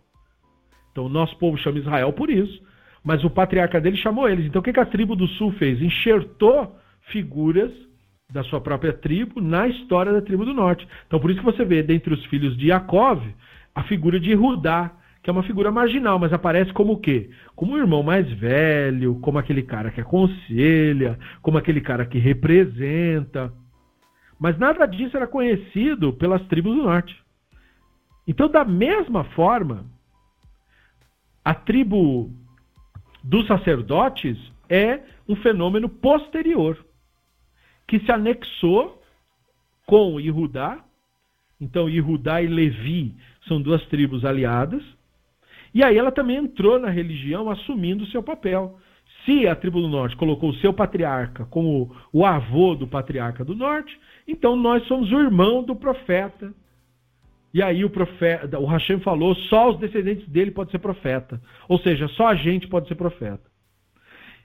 Então 0.92 1.06
o 1.06 1.08
nosso 1.08 1.36
povo 1.38 1.56
chama 1.56 1.78
Israel 1.78 2.12
por 2.12 2.30
isso. 2.30 2.62
Mas 3.02 3.24
o 3.24 3.30
patriarca 3.30 3.80
deles 3.80 3.98
chamou 3.98 4.28
eles. 4.28 4.46
Então 4.46 4.60
o 4.60 4.62
que 4.62 4.78
a 4.78 4.86
tribo 4.86 5.16
do 5.16 5.26
sul 5.26 5.50
fez? 5.52 5.82
Enxertou 5.82 6.76
figuras 7.08 7.72
da 8.30 8.44
sua 8.44 8.60
própria 8.60 8.92
tribo 8.92 9.40
na 9.40 9.66
história 9.66 10.12
da 10.12 10.22
tribo 10.22 10.44
do 10.44 10.54
norte. 10.54 10.86
Então 11.06 11.18
por 11.18 11.30
isso 11.30 11.40
que 11.40 11.46
você 11.46 11.64
vê 11.64 11.82
dentre 11.82 12.14
os 12.14 12.24
filhos 12.26 12.56
de 12.56 12.68
Jacob 12.68 13.20
a 13.74 13.82
figura 13.84 14.20
de 14.20 14.34
Rudá, 14.34 14.92
que 15.22 15.30
é 15.30 15.32
uma 15.32 15.42
figura 15.42 15.70
marginal, 15.70 16.18
mas 16.18 16.32
aparece 16.32 16.72
como 16.72 16.94
o 16.94 16.98
quê? 16.98 17.30
Como 17.54 17.74
o 17.74 17.78
irmão 17.78 18.02
mais 18.02 18.30
velho, 18.32 19.18
como 19.20 19.38
aquele 19.38 19.62
cara 19.62 19.90
que 19.90 20.00
aconselha, 20.00 21.18
como 21.40 21.58
aquele 21.58 21.80
cara 21.80 22.04
que 22.04 22.18
representa. 22.18 23.52
Mas 24.38 24.58
nada 24.58 24.84
disso 24.86 25.16
era 25.16 25.26
conhecido 25.26 26.12
pelas 26.12 26.42
tribos 26.48 26.74
do 26.74 26.82
norte. 26.82 27.16
Então, 28.26 28.48
da 28.48 28.64
mesma 28.64 29.24
forma, 29.24 29.86
a 31.44 31.54
tribo 31.54 32.30
dos 33.22 33.46
sacerdotes 33.46 34.38
é 34.68 35.00
um 35.28 35.36
fenômeno 35.36 35.88
posterior, 35.88 36.84
que 37.86 38.00
se 38.00 38.10
anexou 38.10 39.02
com 39.86 40.18
Yehudá. 40.18 40.82
Então, 41.60 41.88
Yehudá 41.88 42.42
e 42.42 42.46
Levi 42.46 43.14
são 43.46 43.60
duas 43.60 43.84
tribos 43.86 44.24
aliadas. 44.24 44.82
E 45.74 45.82
aí 45.82 45.96
ela 45.96 46.12
também 46.12 46.36
entrou 46.36 46.78
na 46.78 46.90
religião 46.90 47.50
assumindo 47.50 48.04
o 48.04 48.06
seu 48.08 48.22
papel. 48.22 48.78
Se 49.24 49.46
a 49.46 49.54
tribo 49.54 49.80
do 49.80 49.88
norte 49.88 50.16
colocou 50.16 50.50
o 50.50 50.54
seu 50.56 50.72
patriarca 50.72 51.44
como 51.46 51.94
o 52.12 52.26
avô 52.26 52.74
do 52.74 52.88
patriarca 52.88 53.44
do 53.44 53.54
norte, 53.54 53.98
então 54.26 54.56
nós 54.56 54.84
somos 54.86 55.10
o 55.12 55.20
irmão 55.20 55.62
do 55.62 55.76
profeta. 55.76 56.52
E 57.52 57.62
aí 57.62 57.84
o 57.84 57.90
profeta, 57.90 58.58
o 58.58 58.66
Hashem 58.66 59.00
falou, 59.00 59.34
só 59.34 59.70
os 59.70 59.78
descendentes 59.78 60.26
dele 60.28 60.50
podem 60.50 60.70
ser 60.70 60.78
profeta. 60.78 61.40
Ou 61.68 61.78
seja, 61.78 62.08
só 62.08 62.28
a 62.28 62.34
gente 62.34 62.66
pode 62.66 62.88
ser 62.88 62.94
profeta. 62.94 63.50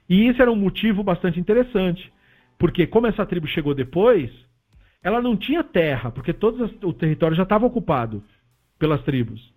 E 0.08 0.28
isso 0.28 0.40
era 0.40 0.50
um 0.50 0.56
motivo 0.56 1.02
bastante 1.02 1.38
interessante, 1.38 2.12
porque 2.58 2.86
como 2.86 3.06
essa 3.06 3.26
tribo 3.26 3.46
chegou 3.46 3.74
depois, 3.74 4.30
ela 5.02 5.20
não 5.20 5.36
tinha 5.36 5.62
terra, 5.62 6.10
porque 6.10 6.32
todo 6.32 6.70
o 6.82 6.92
território 6.92 7.36
já 7.36 7.42
estava 7.42 7.66
ocupado 7.66 8.22
pelas 8.78 9.02
tribos. 9.02 9.52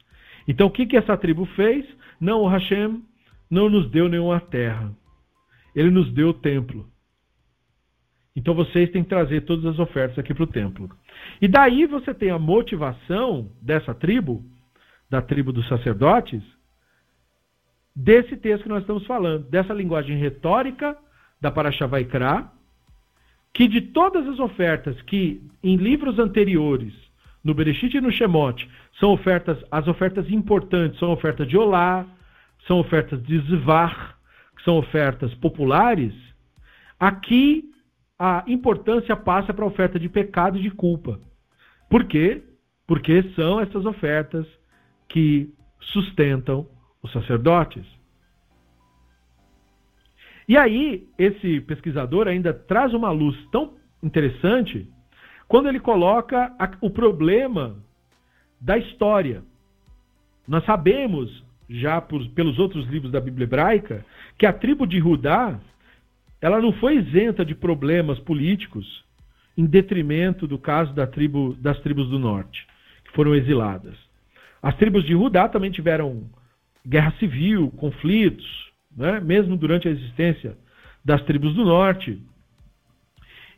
Então 0.47 0.67
o 0.67 0.71
que, 0.71 0.85
que 0.85 0.97
essa 0.97 1.17
tribo 1.17 1.45
fez? 1.45 1.85
Não, 2.19 2.41
o 2.41 2.47
Hashem 2.47 3.01
não 3.49 3.69
nos 3.69 3.89
deu 3.89 4.07
nenhuma 4.07 4.39
terra. 4.39 4.91
Ele 5.75 5.89
nos 5.89 6.11
deu 6.11 6.29
o 6.29 6.33
templo. 6.33 6.90
Então 8.36 8.53
vocês 8.53 8.89
têm 8.91 9.03
que 9.03 9.09
trazer 9.09 9.41
todas 9.41 9.65
as 9.65 9.79
ofertas 9.79 10.17
aqui 10.17 10.34
para 10.34 10.43
o 10.43 10.47
templo. 10.47 10.89
E 11.41 11.47
daí 11.47 11.86
você 11.86 12.13
tem 12.13 12.29
a 12.29 12.39
motivação 12.39 13.51
dessa 13.61 13.93
tribo, 13.93 14.43
da 15.09 15.21
tribo 15.21 15.51
dos 15.51 15.67
sacerdotes, 15.67 16.41
desse 17.95 18.38
texto 18.38 18.63
que 18.63 18.69
nós 18.69 18.82
estamos 18.82 19.05
falando, 19.05 19.49
dessa 19.49 19.73
linguagem 19.73 20.17
retórica 20.17 20.97
da 21.41 21.51
Parashavaikra, 21.51 22.49
que 23.53 23.67
de 23.67 23.82
todas 23.82 24.25
as 24.27 24.39
ofertas 24.39 24.99
que 25.01 25.41
em 25.61 25.75
livros 25.75 26.17
anteriores, 26.17 26.93
no 27.43 27.53
Bereshit 27.53 27.97
e 27.97 28.01
no 28.01 28.11
Shemot, 28.11 28.69
são 28.97 29.11
ofertas, 29.11 29.57
as 29.69 29.88
ofertas 29.88 30.29
importantes 30.29 30.99
são 30.99 31.11
ofertas 31.11 31.47
de 31.47 31.57
Olá, 31.57 32.05
são 32.65 32.79
ofertas 32.79 33.21
de 33.23 33.39
Zvar, 33.39 34.17
que 34.55 34.63
são 34.63 34.77
ofertas 34.77 35.34
populares, 35.36 36.13
aqui 36.99 37.70
a 38.24 38.43
importância 38.45 39.15
passa 39.15 39.51
para 39.51 39.65
a 39.65 39.67
oferta 39.67 39.97
de 39.97 40.07
pecado 40.07 40.59
e 40.59 40.61
de 40.61 40.69
culpa. 40.69 41.19
Por 41.89 42.05
quê? 42.05 42.43
Porque 42.86 43.24
são 43.36 43.59
essas 43.59 43.84
ofertas 43.84 44.45
que 45.09 45.51
sustentam 45.80 46.67
os 47.01 47.11
sacerdotes. 47.11 47.84
E 50.47 50.55
aí, 50.55 51.07
esse 51.17 51.61
pesquisador 51.61 52.28
ainda 52.28 52.53
traz 52.53 52.93
uma 52.93 53.09
luz 53.09 53.36
tão 53.51 53.74
interessante 54.03 54.88
quando 55.47 55.67
ele 55.67 55.80
coloca 55.80 56.53
a, 56.59 56.72
o 56.80 56.91
problema 56.91 57.78
da 58.59 58.78
história. 58.78 59.41
Nós 60.47 60.63
sabemos, 60.65 61.43
já 61.67 61.99
por, 61.99 62.24
pelos 62.30 62.59
outros 62.59 62.86
livros 62.88 63.11
da 63.11 63.19
Bíblia 63.19 63.45
hebraica, 63.45 64.05
que 64.38 64.45
a 64.45 64.53
tribo 64.53 64.86
de 64.86 64.99
Judá 64.99 65.59
ela 66.41 66.59
não 66.59 66.73
foi 66.73 66.97
isenta 66.97 67.45
de 67.45 67.53
problemas 67.53 68.19
políticos 68.19 69.05
em 69.55 69.65
detrimento 69.65 70.47
do 70.47 70.57
caso 70.57 70.93
da 70.93 71.05
tribo, 71.05 71.55
das 71.59 71.79
tribos 71.81 72.09
do 72.09 72.17
norte, 72.17 72.65
que 73.05 73.11
foram 73.11 73.35
exiladas. 73.35 73.95
As 74.61 74.75
tribos 74.75 75.03
de 75.03 75.11
Judá 75.11 75.47
também 75.47 75.69
tiveram 75.69 76.23
guerra 76.85 77.13
civil, 77.19 77.69
conflitos, 77.77 78.71
né? 78.95 79.19
mesmo 79.19 79.55
durante 79.55 79.87
a 79.87 79.91
existência 79.91 80.57
das 81.05 81.21
tribos 81.23 81.53
do 81.53 81.63
norte. 81.63 82.19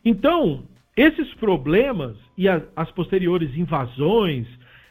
Então, 0.04 0.64
esses 0.96 1.32
problemas 1.34 2.16
e 2.36 2.46
as 2.48 2.90
posteriores 2.90 3.56
invasões, 3.56 4.46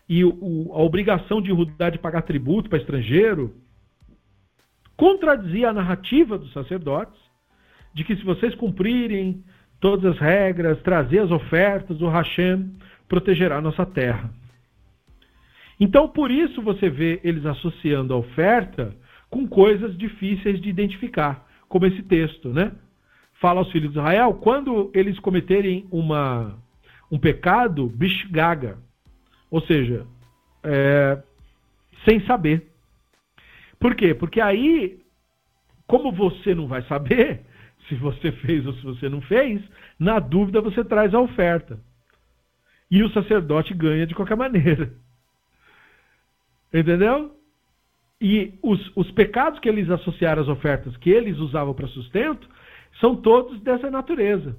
e 0.10 0.24
o, 0.24 0.72
a 0.74 0.82
obrigação 0.82 1.42
de 1.42 1.50
Judá 1.50 1.90
de 1.90 2.00
pagar 2.00 2.24
tributo 2.24 2.70
para 2.70 2.80
estrangeiro 2.80 3.56
contradizia 4.98 5.70
a 5.70 5.74
narrativa 5.74 6.38
dos 6.38 6.52
sacerdotes 6.54 7.23
de 7.94 8.04
que 8.04 8.16
se 8.16 8.24
vocês 8.24 8.56
cumprirem 8.56 9.44
todas 9.80 10.14
as 10.14 10.20
regras, 10.20 10.82
trazer 10.82 11.20
as 11.20 11.32
ofertas, 11.32 12.02
o 12.02 12.08
Hashem 12.08 12.72
protegerá 13.08 13.62
nossa 13.62 13.86
terra. 13.86 14.32
Então, 15.80 16.08
por 16.08 16.32
isso 16.32 16.62
você 16.62 16.90
vê 16.90 17.20
eles 17.24 17.46
associando 17.46 18.14
a 18.14 18.18
oferta 18.18 18.96
com 19.30 19.48
coisas 19.48 19.98
difíceis 19.98 20.62
de 20.62 20.70
identificar, 20.70 21.46
como 21.68 21.86
esse 21.86 22.02
texto, 22.04 22.50
né? 22.50 22.72
Fala 23.42 23.60
aos 23.60 23.72
filhos 23.72 23.92
de 23.92 24.00
Israel, 24.00 24.36
quando 24.36 24.90
eles 24.94 25.20
cometerem 25.20 25.86
uma, 25.92 26.58
um 27.12 27.20
pecado, 27.20 27.88
bishgaga, 27.88 28.78
ou 29.52 29.62
seja, 29.62 30.06
é, 30.64 31.22
sem 32.06 32.26
saber. 32.26 32.72
Por 33.80 33.96
quê? 33.96 34.14
Porque 34.14 34.40
aí, 34.40 35.00
como 35.86 36.12
você 36.12 36.56
não 36.56 36.68
vai 36.68 36.84
saber 36.84 37.42
se 37.88 37.96
você 37.96 38.32
fez 38.32 38.66
ou 38.66 38.74
se 38.74 38.82
você 38.84 39.10
não 39.10 39.22
fez, 39.22 39.62
na 40.00 40.20
dúvida 40.20 40.62
você 40.62 40.84
traz 40.84 41.14
a 41.14 41.20
oferta. 41.20 41.80
E 42.90 43.04
o 43.04 43.10
sacerdote 43.10 43.74
ganha 43.74 44.06
de 44.06 44.14
qualquer 44.14 44.38
maneira. 44.38 44.94
Entendeu? 46.74 47.36
E 48.20 48.58
os, 48.62 48.92
os 48.96 49.12
pecados 49.12 49.60
que 49.60 49.68
eles 49.68 49.90
associaram 49.90 50.42
às 50.42 50.48
ofertas 50.48 50.96
que 50.98 51.10
eles 51.10 51.38
usavam 51.38 51.74
para 51.74 51.88
sustento 51.88 52.48
são 53.00 53.16
todos 53.16 53.60
dessa 53.62 53.92
natureza. 53.92 54.56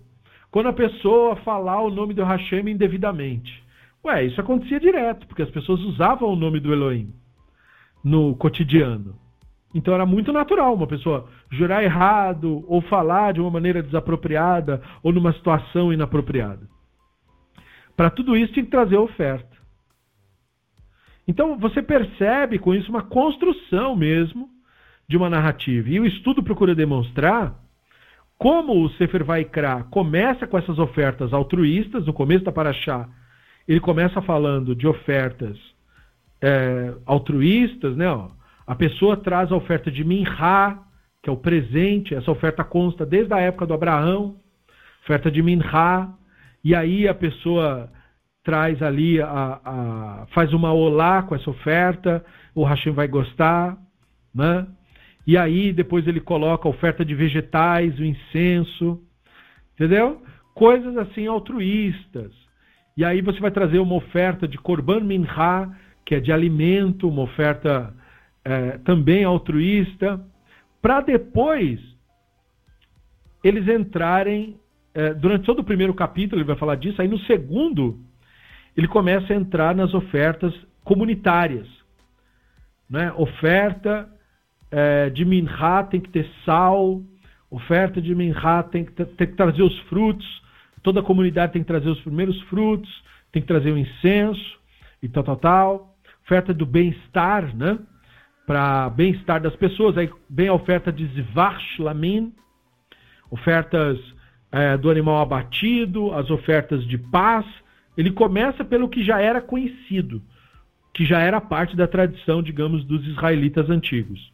Quando 0.51 0.68
a 0.68 0.72
pessoa 0.72 1.37
falar 1.37 1.81
o 1.81 1.91
nome 1.91 2.14
do 2.14 2.25
Hashem 2.25 2.68
indevidamente. 2.68 3.62
Ué, 4.05 4.25
isso 4.25 4.41
acontecia 4.41 4.79
direto, 4.79 5.27
porque 5.27 5.43
as 5.43 5.51
pessoas 5.51 5.81
usavam 5.81 6.29
o 6.29 6.37
nome 6.37 6.61
do 6.61 6.72
Elohim 6.72 7.12
no 8.05 8.37
cotidiano. 8.37 9.18
Então 9.75 9.93
era 9.93 10.07
muito 10.07 10.33
natural 10.33 10.72
uma 10.72 10.87
pessoa 10.87 11.29
jurar 11.51 11.83
errado 11.83 12.64
ou 12.68 12.81
falar 12.81 13.33
de 13.33 13.41
uma 13.41 13.51
maneira 13.51 13.83
desapropriada 13.83 14.81
ou 15.03 15.12
numa 15.12 15.33
situação 15.33 15.93
inapropriada. 15.93 16.68
Para 17.97 18.09
tudo 18.09 18.37
isso 18.37 18.53
tinha 18.53 18.64
que 18.64 18.70
trazer 18.70 18.97
oferta. 18.97 19.55
Então 21.27 21.59
você 21.59 21.83
percebe 21.83 22.59
com 22.59 22.72
isso 22.72 22.89
uma 22.89 23.03
construção 23.03 23.97
mesmo 23.97 24.49
de 25.09 25.16
uma 25.16 25.29
narrativa. 25.29 25.89
E 25.89 25.99
o 25.99 26.07
estudo 26.07 26.43
procura 26.43 26.75
demonstrar 26.75 27.55
como 28.39 28.83
o 28.83 28.91
Sefer 28.91 29.25
Vaikra 29.25 29.85
começa 29.91 30.47
com 30.47 30.59
essas 30.59 30.79
ofertas 30.79 31.33
altruístas, 31.33 32.05
no 32.07 32.12
começo 32.12 32.45
da 32.45 32.53
Paraxá, 32.53 33.09
ele 33.66 33.81
começa 33.81 34.20
falando 34.20 34.75
de 34.75 34.87
ofertas 34.87 35.59
é, 36.43 36.95
altruístas, 37.07 37.97
né? 37.97 38.09
Ó, 38.11 38.29
a 38.67 38.75
pessoa 38.75 39.17
traz 39.17 39.53
a 39.53 39.57
oferta 39.57 39.91
de 39.91 40.03
Minha, 40.05 40.79
que 41.23 41.29
é 41.29 41.33
o 41.33 41.37
presente, 41.37 42.15
essa 42.15 42.31
oferta 42.31 42.65
consta 42.65 43.05
desde 43.05 43.33
a 43.33 43.41
época 43.41 43.67
do 43.67 43.75
Abraão, 43.75 44.37
oferta 45.03 45.31
de 45.31 45.43
Minha, 45.43 46.15
e 46.62 46.75
aí 46.75 47.07
a 47.07 47.15
pessoa 47.15 47.91
traz 48.43 48.83
ali, 48.83 49.21
a, 49.21 49.61
a, 49.65 50.27
faz 50.35 50.53
uma 50.53 50.73
olá 50.73 51.23
com 51.23 51.35
essa 51.35 51.49
oferta, 51.49 52.25
o 52.55 52.65
Hashem 52.65 52.93
vai 52.93 53.09
gostar, 53.09 53.77
né? 54.35 54.67
E 55.27 55.39
aí 55.39 55.73
depois 55.73 56.07
ele 56.07 56.21
coloca 56.21 56.69
a 56.69 56.71
oferta 56.71 57.05
de 57.05 57.15
vegetais, 57.15 57.99
o 57.99 58.05
incenso, 58.05 59.01
entendeu? 59.75 60.23
Coisas 60.55 60.97
assim 60.99 61.27
altruístas. 61.27 62.33
E 62.97 63.05
aí 63.05 63.23
você 63.23 63.41
vai 63.41 63.51
trazer 63.51 63.79
uma 63.79 63.95
oferta 63.95 64.47
de 64.47 64.59
Korban 64.59 65.01
Minha, 65.01 65.71
que 66.05 66.15
é 66.15 66.21
de 66.21 66.31
alimento, 66.31 67.09
uma 67.09 67.23
oferta 67.23 67.95
é, 68.45 68.78
também 68.78 69.24
altruísta, 69.24 70.20
para 70.82 71.01
depois 71.01 71.80
eles 73.42 73.66
entrarem, 73.68 74.59
é, 74.95 75.14
durante 75.14 75.45
todo 75.45 75.61
o 75.61 75.64
primeiro 75.64 75.95
capítulo 75.95 76.40
ele 76.40 76.47
vai 76.47 76.57
falar 76.57 76.76
disso, 76.76 77.01
aí 77.01 77.09
no 77.09 77.18
segundo 77.20 77.99
ele 78.76 78.88
começa 78.88 79.32
a 79.32 79.36
entrar 79.36 79.74
nas 79.74 79.95
ofertas 79.95 80.53
comunitárias. 80.82 81.66
Né? 82.88 83.12
Oferta 83.16 84.09
é, 84.70 85.11
de 85.11 85.24
minhá 85.24 85.84
tem 85.84 86.01
que 86.01 86.11
ter 86.11 86.28
sal, 86.45 87.03
oferta 87.51 88.01
de 88.01 88.14
minhá 88.14 88.62
tem 88.62 88.84
que, 88.84 88.92
tem 88.92 89.26
que 89.26 89.36
trazer 89.36 89.62
os 89.62 89.78
frutos, 89.88 90.26
toda 90.82 91.01
a 91.01 91.05
comunidade 91.05 91.53
tem 91.53 91.62
que 91.62 91.68
trazer 91.68 91.88
os 91.88 92.01
primeiros 92.01 92.40
frutos, 92.42 92.90
tem 93.32 93.40
que 93.40 93.49
trazer 93.49 93.72
o 93.72 93.78
incenso 93.78 94.59
e 95.03 95.09
tal, 95.09 95.24
tal, 95.24 95.36
tal. 95.36 95.97
Oferta 96.24 96.53
do 96.55 96.66
bem-estar, 96.66 97.55
né? 97.57 97.78
Para 98.47 98.90
bem-estar 98.90 99.40
das 99.40 99.57
pessoas. 99.57 99.97
Aí 99.97 100.11
vem 100.28 100.49
a 100.49 100.55
oferta 100.55 100.92
de 100.92 101.07
Zivach 101.07 101.80
Lamin, 101.80 102.32
ofertas 103.30 103.99
é, 104.53 104.76
do 104.76 104.90
animal 104.90 105.20
abatido, 105.20 106.12
as 106.12 106.30
ofertas 106.30 106.86
de 106.86 106.97
paz, 106.97 107.45
ele 107.97 108.12
começa 108.12 108.64
pelo 108.64 108.88
que 108.88 109.03
já 109.03 109.20
era 109.20 109.40
conhecido, 109.40 110.22
que 110.92 111.05
já 111.05 111.18
era 111.18 111.40
parte 111.40 111.76
da 111.76 111.88
tradição, 111.88 112.40
digamos, 112.40 112.84
dos 112.84 113.05
israelitas 113.07 113.68
antigos, 113.68 114.32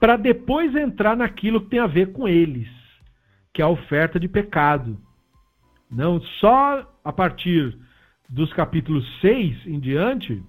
para 0.00 0.16
depois 0.16 0.74
entrar 0.74 1.16
naquilo 1.16 1.60
que 1.60 1.68
tem 1.68 1.78
a 1.78 1.86
ver 1.86 2.12
com 2.12 2.26
eles, 2.26 2.68
que 3.52 3.60
é 3.60 3.64
a 3.64 3.68
oferta 3.68 4.18
de 4.18 4.28
pecado. 4.28 4.98
Não 5.90 6.20
só 6.40 6.90
a 7.04 7.12
partir 7.12 7.76
dos 8.28 8.52
capítulos 8.54 9.06
6 9.20 9.66
em 9.66 9.78
diante, 9.78 10.42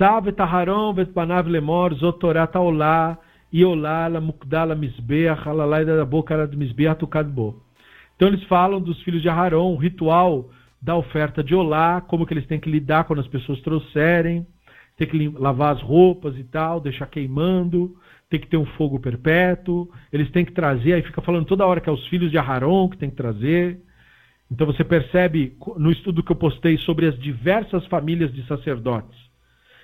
Sabe 0.00 0.32
Taharon 0.32 0.94
Vetpanav 0.94 1.46
Lemor 1.46 1.92
Zotorat 1.92 2.56
Aolá 2.56 3.18
Iolá 3.52 4.08
Mukdala 4.18 4.74
Misbeach 4.74 5.46
Alalai 5.46 5.84
da 5.84 6.06
boca 6.06 6.34
Misbeach 6.56 6.98
Tukadbo. 6.98 7.62
Então 8.16 8.26
eles 8.26 8.42
falam 8.44 8.80
dos 8.80 9.02
filhos 9.02 9.20
de 9.20 9.28
Aharon, 9.28 9.74
o 9.74 9.76
ritual 9.76 10.48
da 10.80 10.96
oferta 10.96 11.44
de 11.44 11.54
olá, 11.54 12.00
como 12.00 12.24
que 12.24 12.32
eles 12.32 12.46
têm 12.46 12.58
que 12.58 12.70
lidar 12.70 13.04
quando 13.04 13.18
as 13.18 13.28
pessoas 13.28 13.60
trouxerem, 13.60 14.46
tem 14.96 15.06
que 15.06 15.28
lavar 15.38 15.76
as 15.76 15.82
roupas 15.82 16.34
e 16.38 16.44
tal, 16.44 16.80
deixar 16.80 17.04
queimando, 17.04 17.94
tem 18.30 18.40
que 18.40 18.46
ter 18.46 18.56
um 18.56 18.64
fogo 18.64 18.98
perpétuo, 18.98 19.86
eles 20.10 20.30
têm 20.30 20.46
que 20.46 20.52
trazer, 20.52 20.94
aí 20.94 21.02
fica 21.02 21.20
falando 21.20 21.44
toda 21.44 21.66
hora 21.66 21.78
que 21.78 21.90
é 21.90 21.92
os 21.92 22.06
filhos 22.08 22.30
de 22.30 22.38
Aharon 22.38 22.88
que 22.88 22.96
tem 22.96 23.10
que 23.10 23.16
trazer. 23.16 23.78
Então 24.50 24.66
você 24.66 24.82
percebe 24.82 25.58
no 25.76 25.92
estudo 25.92 26.22
que 26.22 26.32
eu 26.32 26.36
postei 26.36 26.78
sobre 26.78 27.04
as 27.04 27.18
diversas 27.18 27.84
famílias 27.84 28.32
de 28.32 28.46
sacerdotes. 28.46 29.29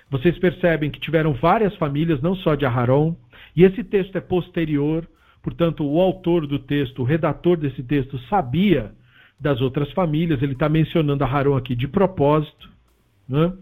Vocês 0.09 0.37
percebem 0.39 0.89
que 0.89 0.99
tiveram 0.99 1.33
várias 1.33 1.75
famílias, 1.75 2.21
não 2.21 2.35
só 2.35 2.55
de 2.55 2.65
Aharon, 2.65 3.15
e 3.55 3.63
esse 3.63 3.83
texto 3.83 4.15
é 4.15 4.21
posterior, 4.21 5.07
portanto, 5.41 5.85
o 5.85 5.99
autor 5.99 6.47
do 6.47 6.59
texto, 6.59 7.01
o 7.01 7.05
redator 7.05 7.57
desse 7.57 7.83
texto, 7.83 8.17
sabia 8.29 8.93
das 9.39 9.61
outras 9.61 9.91
famílias. 9.91 10.41
Ele 10.41 10.53
está 10.53 10.69
mencionando 10.69 11.23
a 11.23 11.27
Haron 11.27 11.57
aqui 11.57 11.75
de 11.75 11.87
propósito, 11.87 12.69
né? 13.27 13.53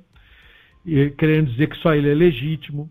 e, 0.86 1.10
querendo 1.12 1.50
dizer 1.52 1.68
que 1.68 1.78
só 1.78 1.94
ele 1.96 2.10
é 2.10 2.14
legítimo, 2.14 2.90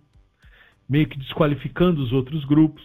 meio 0.89 1.07
que 1.07 1.19
desqualificando 1.19 2.03
os 2.03 2.13
outros 2.13 2.45
grupos. 2.45 2.83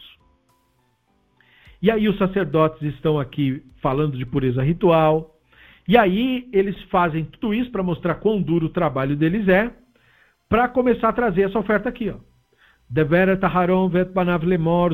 E 1.82 1.90
aí 1.90 2.08
os 2.08 2.18
sacerdotes 2.18 2.82
estão 2.94 3.20
aqui 3.20 3.64
falando 3.82 4.18
de 4.18 4.26
pureza 4.26 4.62
ritual. 4.62 5.36
E 5.88 5.98
aí 5.98 6.48
eles 6.54 6.80
fazem 6.84 7.26
tudo 7.26 7.54
isso 7.54 7.72
para 7.72 7.82
mostrar 7.82 8.16
quão 8.16 8.42
duro 8.42 8.68
o 8.68 8.70
trabalho 8.70 9.16
deles 9.16 9.48
é, 9.48 9.74
para 10.50 10.68
começar 10.68 11.10
a 11.10 11.14
trazer 11.14 11.44
essa 11.44 11.60
oferta 11.60 11.88
aqui, 11.88 12.14
vet 12.90 13.30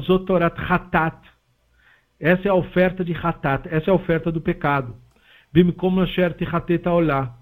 zotorat 0.06 0.60
hatat 0.60 1.36
essa 2.20 2.48
é 2.48 2.52
a 2.52 2.56
oferta 2.56 3.04
de 3.04 3.14
Hatat, 3.14 3.68
essa 3.70 3.90
é 3.90 3.92
a 3.92 3.96
oferta 3.96 4.32
do 4.32 4.40
pecado. 4.40 4.96
Tichatet 5.54 6.88
olá. 6.88 7.38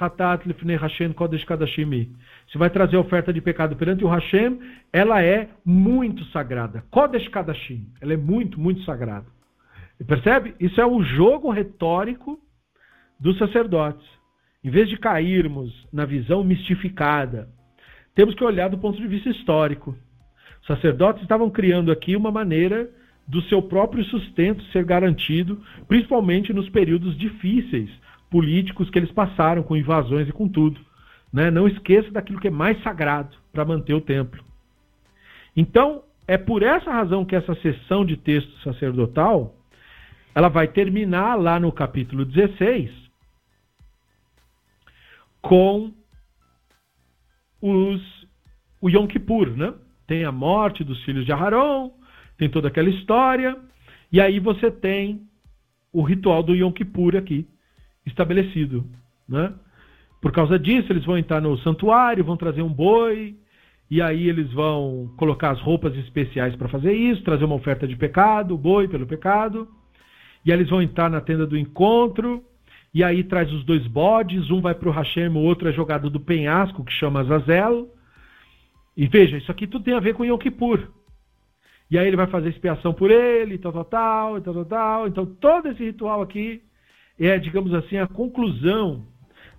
Hatat 0.00 0.44
Hashem 0.80 1.12
kodesh. 1.12 1.44
Você 1.44 2.58
vai 2.58 2.70
trazer 2.70 2.96
a 2.96 3.00
oferta 3.00 3.32
de 3.32 3.40
pecado 3.40 3.76
perante 3.76 4.04
o 4.04 4.08
Hashem, 4.08 4.58
ela 4.92 5.22
é 5.22 5.50
muito 5.64 6.24
sagrada. 6.26 6.84
Kodesh 6.90 7.28
kadashim. 7.28 7.86
Ela 8.00 8.14
é 8.14 8.16
muito, 8.16 8.58
muito 8.58 8.82
sagrada. 8.82 9.26
Percebe? 10.06 10.54
Isso 10.58 10.80
é 10.80 10.86
o 10.86 11.02
jogo 11.02 11.50
retórico 11.50 12.38
dos 13.20 13.36
sacerdotes. 13.36 14.06
Em 14.68 14.70
vez 14.70 14.86
de 14.86 14.98
cairmos 14.98 15.72
na 15.90 16.04
visão 16.04 16.44
mistificada, 16.44 17.48
temos 18.14 18.34
que 18.34 18.44
olhar 18.44 18.68
do 18.68 18.76
ponto 18.76 18.98
de 18.98 19.06
vista 19.06 19.30
histórico 19.30 19.96
sacerdotes 20.66 21.22
estavam 21.22 21.48
criando 21.48 21.90
aqui 21.90 22.14
uma 22.14 22.30
maneira 22.30 22.86
do 23.26 23.40
seu 23.44 23.62
próprio 23.62 24.04
sustento 24.04 24.62
ser 24.64 24.84
garantido, 24.84 25.58
principalmente 25.86 26.52
nos 26.52 26.68
períodos 26.68 27.16
difíceis 27.16 27.88
políticos 28.30 28.90
que 28.90 28.98
eles 28.98 29.10
passaram, 29.10 29.62
com 29.62 29.74
invasões 29.74 30.28
e 30.28 30.32
com 30.32 30.46
tudo. 30.46 30.78
Né? 31.32 31.50
Não 31.50 31.66
esqueça 31.66 32.10
daquilo 32.10 32.38
que 32.38 32.48
é 32.48 32.50
mais 32.50 32.78
sagrado 32.82 33.38
para 33.50 33.64
manter 33.64 33.94
o 33.94 34.02
templo. 34.02 34.44
Então, 35.56 36.02
é 36.26 36.36
por 36.36 36.62
essa 36.62 36.92
razão 36.92 37.24
que 37.24 37.34
essa 37.34 37.54
sessão 37.62 38.04
de 38.04 38.18
texto 38.18 38.52
sacerdotal 38.62 39.56
ela 40.34 40.50
vai 40.50 40.68
terminar 40.68 41.36
lá 41.36 41.58
no 41.58 41.72
capítulo 41.72 42.26
16, 42.26 43.07
com 45.42 45.92
os, 47.60 48.26
o 48.80 48.88
Yom 48.88 49.06
Kippur, 49.06 49.56
né? 49.56 49.74
Tem 50.06 50.24
a 50.24 50.32
morte 50.32 50.84
dos 50.84 51.02
filhos 51.04 51.24
de 51.24 51.32
Aharon, 51.32 51.92
tem 52.36 52.48
toda 52.48 52.68
aquela 52.68 52.88
história, 52.88 53.56
e 54.10 54.20
aí 54.20 54.40
você 54.40 54.70
tem 54.70 55.22
o 55.92 56.02
ritual 56.02 56.42
do 56.42 56.54
Yom 56.54 56.72
Kippur 56.72 57.16
aqui 57.16 57.46
estabelecido, 58.06 58.86
né? 59.28 59.52
Por 60.20 60.32
causa 60.32 60.58
disso, 60.58 60.92
eles 60.92 61.04
vão 61.04 61.16
entrar 61.16 61.40
no 61.40 61.56
santuário, 61.58 62.24
vão 62.24 62.36
trazer 62.36 62.62
um 62.62 62.72
boi, 62.72 63.36
e 63.90 64.02
aí 64.02 64.28
eles 64.28 64.52
vão 64.52 65.12
colocar 65.16 65.50
as 65.50 65.60
roupas 65.60 65.94
especiais 65.96 66.54
para 66.56 66.68
fazer 66.68 66.92
isso, 66.92 67.22
trazer 67.22 67.44
uma 67.44 67.54
oferta 67.54 67.86
de 67.86 67.96
pecado, 67.96 68.58
boi 68.58 68.88
pelo 68.88 69.06
pecado. 69.06 69.68
E 70.44 70.52
aí 70.52 70.58
eles 70.58 70.68
vão 70.68 70.82
entrar 70.82 71.08
na 71.08 71.20
tenda 71.20 71.46
do 71.46 71.56
encontro, 71.56 72.42
e 72.92 73.04
aí 73.04 73.22
traz 73.22 73.52
os 73.52 73.64
dois 73.64 73.86
bodes, 73.86 74.50
um 74.50 74.60
vai 74.60 74.74
para 74.74 74.88
o 74.88 74.92
Hashem, 74.92 75.28
o 75.28 75.38
outro 75.38 75.68
é 75.68 75.72
jogado 75.72 76.08
do 76.08 76.20
penhasco, 76.20 76.84
que 76.84 76.92
chama 76.92 77.20
Azazel. 77.20 77.94
E 78.96 79.06
veja, 79.06 79.36
isso 79.36 79.50
aqui 79.50 79.66
tudo 79.66 79.84
tem 79.84 79.94
a 79.94 80.00
ver 80.00 80.14
com 80.14 80.24
Yom 80.24 80.38
Kippur. 80.38 80.88
E 81.90 81.98
aí 81.98 82.06
ele 82.06 82.16
vai 82.16 82.26
fazer 82.26 82.48
expiação 82.48 82.92
por 82.92 83.10
ele, 83.10 83.58
tal, 83.58 83.72
tal, 83.72 83.84
tal, 83.84 84.40
tal, 84.40 84.54
tal, 84.54 84.64
tal. 84.64 85.08
Então 85.08 85.26
todo 85.26 85.68
esse 85.68 85.84
ritual 85.84 86.20
aqui 86.20 86.62
é, 87.18 87.38
digamos 87.38 87.74
assim, 87.74 87.98
a 87.98 88.06
conclusão 88.06 89.06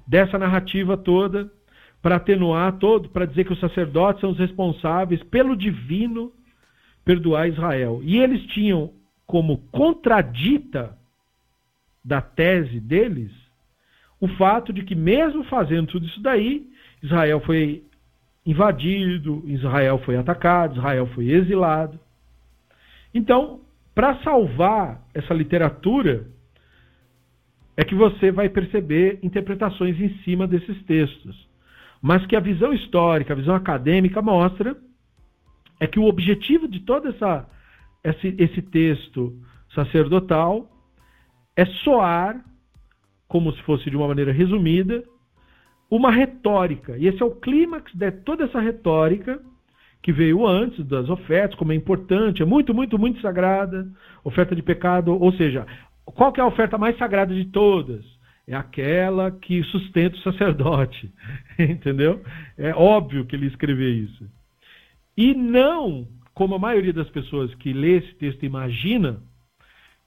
dessa 0.08 0.38
narrativa 0.38 0.96
toda 0.96 1.52
para 2.02 2.16
atenuar 2.16 2.78
todo, 2.80 3.10
para 3.10 3.26
dizer 3.26 3.44
que 3.44 3.52
os 3.52 3.60
sacerdotes 3.60 4.22
são 4.22 4.32
os 4.32 4.40
responsáveis 4.40 5.22
pelo 5.24 5.56
divino 5.56 6.32
perdoar 7.04 7.50
Israel. 7.50 8.00
E 8.04 8.18
eles 8.18 8.46
tinham 8.48 8.94
como 9.26 9.58
contradita 9.72 10.98
da 12.04 12.22
tese 12.22 12.80
deles 12.80 13.32
o 14.20 14.28
fato 14.28 14.74
de 14.74 14.84
que, 14.84 14.96
mesmo 14.96 15.44
fazendo 15.46 15.88
tudo 15.88 16.06
isso 16.06 16.22
daí, 16.22 16.68
Israel 17.02 17.40
foi 17.42 17.84
invadido, 18.46 19.44
Israel 19.46 20.00
foi 20.00 20.18
atacado, 20.18 20.78
Israel 20.78 21.08
foi 21.08 21.30
exilado. 21.30 21.98
Então, 23.14 23.62
para 23.96 24.22
salvar 24.22 25.02
essa 25.14 25.34
literatura, 25.34 26.28
é 27.78 27.86
que 27.86 27.96
você 27.96 28.32
vai 28.32 28.50
perceber 28.50 29.20
interpretações 29.24 30.00
em 30.00 30.10
cima 30.24 30.46
desses 30.46 30.82
textos. 30.84 31.48
Mas 32.02 32.26
que 32.26 32.36
a 32.36 32.42
visão 32.42 32.74
histórica, 32.74 33.34
a 33.34 33.38
visão 33.38 33.56
acadêmica 33.56 34.22
mostra 34.22 34.76
é 35.80 35.88
que 35.88 36.00
o 36.00 36.06
objetivo 36.06 36.68
de 36.68 36.82
todo 36.82 37.08
essa, 37.08 37.48
esse, 38.04 38.36
esse 38.38 38.62
texto 38.62 39.34
sacerdotal 39.74 40.70
é 41.60 41.66
soar, 41.84 42.42
como 43.28 43.52
se 43.52 43.62
fosse 43.64 43.90
de 43.90 43.98
uma 43.98 44.08
maneira 44.08 44.32
resumida, 44.32 45.04
uma 45.92 46.10
retórica. 46.10 46.98
E 46.98 47.06
esse 47.06 47.22
é 47.22 47.26
o 47.26 47.36
clímax 47.36 47.94
de 47.94 48.10
toda 48.12 48.46
essa 48.46 48.62
retórica 48.62 49.42
que 50.02 50.14
veio 50.14 50.48
antes 50.48 50.86
das 50.86 51.10
ofertas, 51.10 51.58
como 51.58 51.74
é 51.74 51.76
importante, 51.76 52.42
é 52.42 52.46
muito, 52.46 52.74
muito, 52.74 52.98
muito 52.98 53.20
sagrada, 53.20 53.86
oferta 54.24 54.56
de 54.56 54.64
pecado, 54.64 55.14
ou 55.14 55.34
seja, 55.34 55.68
qual 56.06 56.34
é 56.38 56.40
a 56.40 56.46
oferta 56.48 56.78
mais 56.78 56.98
sagrada 56.98 57.36
de 57.36 57.44
todas? 57.44 58.06
É 58.48 58.56
aquela 58.56 59.30
que 59.30 59.62
sustenta 59.64 60.16
o 60.16 60.22
sacerdote, 60.22 61.12
entendeu? 61.60 62.24
É 62.58 62.74
óbvio 62.74 63.26
que 63.26 63.36
ele 63.36 63.48
escreveu 63.48 63.90
isso. 63.90 64.26
E 65.18 65.34
não, 65.34 66.08
como 66.34 66.56
a 66.56 66.60
maioria 66.60 66.94
das 66.94 67.10
pessoas 67.10 67.54
que 67.56 67.74
lê 67.74 67.98
esse 67.98 68.16
texto 68.16 68.46
imagina, 68.46 69.22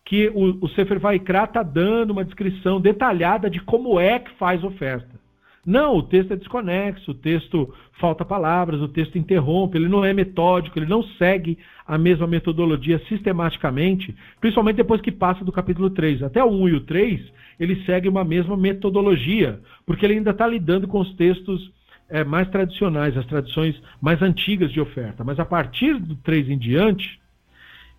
que 0.05 0.29
o, 0.35 0.65
o 0.65 0.69
Sefer 0.71 0.99
Vaikra 0.99 1.45
está 1.45 1.63
dando 1.63 2.11
uma 2.11 2.25
descrição 2.25 2.81
detalhada 2.81 3.49
de 3.49 3.61
como 3.61 4.01
é 4.01 4.19
que 4.19 4.31
faz 4.33 4.63
oferta. 4.65 5.23
Não, 5.65 5.97
o 5.97 6.03
texto 6.03 6.33
é 6.33 6.37
desconexo, 6.37 7.13
o 7.13 7.15
texto 7.15 7.73
falta 8.01 8.25
palavras, 8.25 8.81
o 8.81 8.89
texto 8.89 9.17
interrompe, 9.17 9.79
ele 9.79 9.89
não 9.89 10.05
é 10.05 10.13
metódico, 10.13 10.77
ele 10.77 10.87
não 10.87 11.05
segue 11.05 11.57
a 11.87 11.97
mesma 11.97 12.27
metodologia 12.27 13.01
sistematicamente, 13.09 14.15
principalmente 14.41 14.77
depois 14.77 15.01
que 15.01 15.13
passa 15.13 15.45
do 15.45 15.53
capítulo 15.53 15.89
3. 15.89 16.25
Até 16.25 16.43
o 16.43 16.51
1 16.51 16.69
e 16.69 16.75
o 16.75 16.81
3, 16.81 17.33
ele 17.61 17.85
segue 17.85 18.09
uma 18.09 18.25
mesma 18.25 18.57
metodologia, 18.57 19.61
porque 19.87 20.05
ele 20.05 20.15
ainda 20.15 20.33
está 20.33 20.49
lidando 20.49 20.89
com 20.89 20.99
os 20.99 21.15
textos 21.15 21.71
é, 22.09 22.25
mais 22.25 22.49
tradicionais, 22.49 23.17
as 23.17 23.27
tradições 23.27 23.81
mais 24.01 24.21
antigas 24.21 24.73
de 24.73 24.81
oferta. 24.81 25.23
Mas 25.23 25.39
a 25.39 25.45
partir 25.45 25.95
do 25.95 26.17
3 26.17 26.51
em 26.51 26.59
diante, 26.59 27.22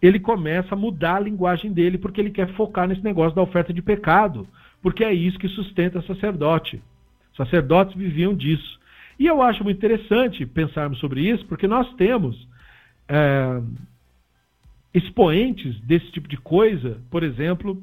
ele 0.04 0.20
começa 0.20 0.76
a 0.76 0.78
mudar 0.78 1.16
a 1.16 1.20
linguagem 1.22 1.72
dele, 1.72 1.98
porque 1.98 2.20
ele 2.20 2.30
quer 2.30 2.54
focar 2.56 2.86
nesse 2.86 3.02
negócio 3.02 3.34
da 3.34 3.42
oferta 3.42 3.72
de 3.72 3.82
pecado, 3.82 4.46
porque 4.82 5.02
é 5.02 5.14
isso 5.14 5.40
que 5.40 5.48
sustenta 5.48 6.02
sacerdote. 6.02 6.84
Sacerdotes 7.38 7.96
viviam 7.96 8.36
disso. 8.36 8.78
E 9.18 9.26
eu 9.26 9.42
acho 9.42 9.64
muito 9.64 9.78
interessante 9.78 10.46
pensarmos 10.46 11.00
sobre 11.00 11.22
isso, 11.22 11.46
porque 11.46 11.70
nós 11.70 11.90
temos 11.94 12.46
é, 13.08 13.62
expoentes 14.94 15.80
desse 15.80 16.12
tipo 16.12 16.28
de 16.28 16.36
coisa, 16.36 17.00
por 17.10 17.24
exemplo, 17.24 17.82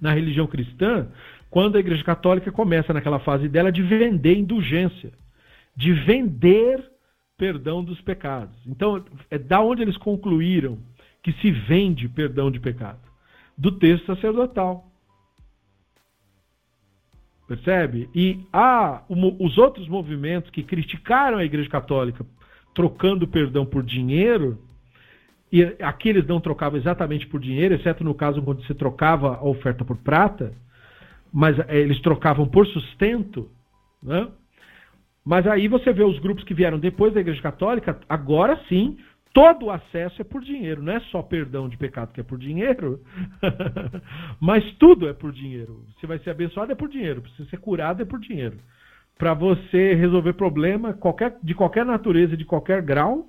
na 0.00 0.12
religião 0.12 0.46
cristã, 0.46 1.08
quando 1.50 1.74
a 1.74 1.80
Igreja 1.80 2.04
Católica 2.04 2.52
começa 2.52 2.92
naquela 2.92 3.18
fase 3.18 3.48
dela 3.48 3.72
de 3.72 3.82
vender 3.82 4.36
indulgência, 4.36 5.10
de 5.74 5.92
vender 5.92 6.88
perdão 7.36 7.82
dos 7.82 8.00
pecados. 8.00 8.54
Então, 8.64 9.04
é 9.28 9.36
da 9.36 9.60
onde 9.60 9.82
eles 9.82 9.96
concluíram 9.96 10.78
que 11.26 11.32
se 11.40 11.50
vende 11.50 12.08
perdão 12.08 12.52
de 12.52 12.60
pecado? 12.60 13.00
Do 13.58 13.72
texto 13.72 14.06
sacerdotal. 14.06 14.86
Percebe? 17.48 18.08
E 18.14 18.46
há 18.52 19.02
os 19.08 19.58
outros 19.58 19.88
movimentos 19.88 20.50
que 20.50 20.62
criticaram 20.62 21.38
a 21.38 21.44
Igreja 21.44 21.68
Católica 21.68 22.24
trocando 22.72 23.26
perdão 23.26 23.66
por 23.66 23.82
dinheiro, 23.82 24.62
e 25.50 25.64
aqui 25.82 26.10
eles 26.10 26.24
não 26.28 26.40
trocavam 26.40 26.78
exatamente 26.78 27.26
por 27.26 27.40
dinheiro, 27.40 27.74
exceto 27.74 28.04
no 28.04 28.14
caso 28.14 28.40
quando 28.40 28.64
se 28.64 28.74
trocava 28.74 29.36
a 29.36 29.44
oferta 29.44 29.84
por 29.84 29.96
prata, 29.96 30.52
mas 31.32 31.58
eh, 31.58 31.78
eles 31.78 32.00
trocavam 32.02 32.46
por 32.46 32.68
sustento, 32.68 33.50
né? 34.00 34.28
Mas 35.24 35.44
aí 35.48 35.66
você 35.66 35.92
vê 35.92 36.04
os 36.04 36.20
grupos 36.20 36.44
que 36.44 36.54
vieram 36.54 36.78
depois 36.78 37.12
da 37.12 37.20
Igreja 37.20 37.42
Católica, 37.42 37.98
agora 38.08 38.60
sim, 38.68 38.96
todo 39.36 39.70
acesso 39.70 40.22
é 40.22 40.24
por 40.24 40.42
dinheiro, 40.42 40.82
não 40.82 40.94
é 40.94 41.00
só 41.10 41.20
perdão 41.20 41.68
de 41.68 41.76
pecado 41.76 42.10
que 42.10 42.20
é 42.22 42.24
por 42.24 42.38
dinheiro, 42.38 43.02
mas 44.40 44.64
tudo 44.78 45.06
é 45.06 45.12
por 45.12 45.30
dinheiro. 45.30 45.84
Você 45.92 46.06
vai 46.06 46.18
ser 46.20 46.30
abençoado 46.30 46.72
é 46.72 46.74
por 46.74 46.88
dinheiro, 46.88 47.20
para 47.20 47.30
você 47.32 47.44
ser 47.50 47.58
curado 47.58 48.00
é 48.00 48.06
por 48.06 48.18
dinheiro. 48.18 48.56
Para 49.18 49.34
você 49.34 49.92
resolver 49.92 50.32
problema 50.32 50.94
qualquer, 50.94 51.36
de 51.42 51.54
qualquer 51.54 51.84
natureza, 51.84 52.34
de 52.34 52.46
qualquer 52.46 52.80
grau, 52.80 53.26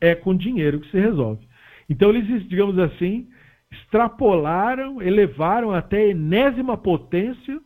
é 0.00 0.14
com 0.14 0.36
dinheiro 0.36 0.78
que 0.78 0.90
se 0.92 1.00
resolve. 1.00 1.44
Então 1.88 2.10
eles, 2.10 2.48
digamos 2.48 2.78
assim, 2.78 3.28
extrapolaram, 3.72 5.02
elevaram 5.02 5.72
até 5.72 5.96
a 5.96 6.10
enésima 6.10 6.76
potência 6.76 7.60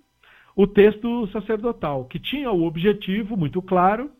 o 0.56 0.66
texto 0.66 1.26
sacerdotal, 1.32 2.06
que 2.06 2.18
tinha 2.18 2.50
o 2.50 2.64
objetivo 2.64 3.36
muito 3.36 3.60
claro 3.60 4.10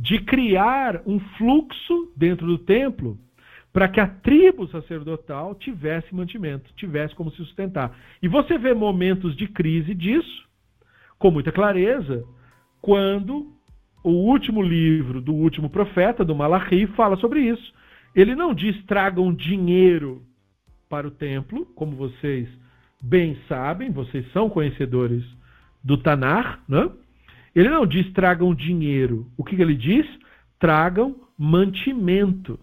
de 0.00 0.18
criar 0.18 1.02
um 1.06 1.20
fluxo 1.36 2.10
dentro 2.16 2.46
do 2.46 2.56
templo 2.56 3.18
para 3.70 3.86
que 3.86 4.00
a 4.00 4.06
tribo 4.06 4.66
sacerdotal 4.68 5.54
tivesse 5.54 6.14
mantimento, 6.14 6.72
tivesse 6.74 7.14
como 7.14 7.30
se 7.30 7.36
sustentar. 7.36 7.94
E 8.22 8.26
você 8.26 8.56
vê 8.56 8.72
momentos 8.72 9.36
de 9.36 9.46
crise 9.46 9.94
disso, 9.94 10.48
com 11.18 11.30
muita 11.30 11.52
clareza, 11.52 12.24
quando 12.80 13.52
o 14.02 14.10
último 14.10 14.62
livro 14.62 15.20
do 15.20 15.34
último 15.34 15.68
profeta, 15.68 16.24
do 16.24 16.34
Malachi, 16.34 16.86
fala 16.96 17.16
sobre 17.18 17.42
isso. 17.42 17.72
Ele 18.16 18.34
não 18.34 18.54
diz 18.54 18.82
tragam 18.86 19.32
dinheiro 19.32 20.22
para 20.88 21.06
o 21.06 21.10
templo, 21.10 21.66
como 21.76 21.94
vocês 21.94 22.48
bem 23.02 23.38
sabem, 23.46 23.92
vocês 23.92 24.26
são 24.32 24.48
conhecedores 24.48 25.22
do 25.84 25.98
Tanar, 25.98 26.64
né? 26.66 26.90
Ele 27.54 27.68
não 27.68 27.86
diz 27.86 28.10
tragam 28.12 28.54
dinheiro. 28.54 29.26
O 29.36 29.44
que 29.44 29.60
ele 29.60 29.74
diz? 29.74 30.06
Tragam 30.58 31.16
mantimento. 31.36 32.58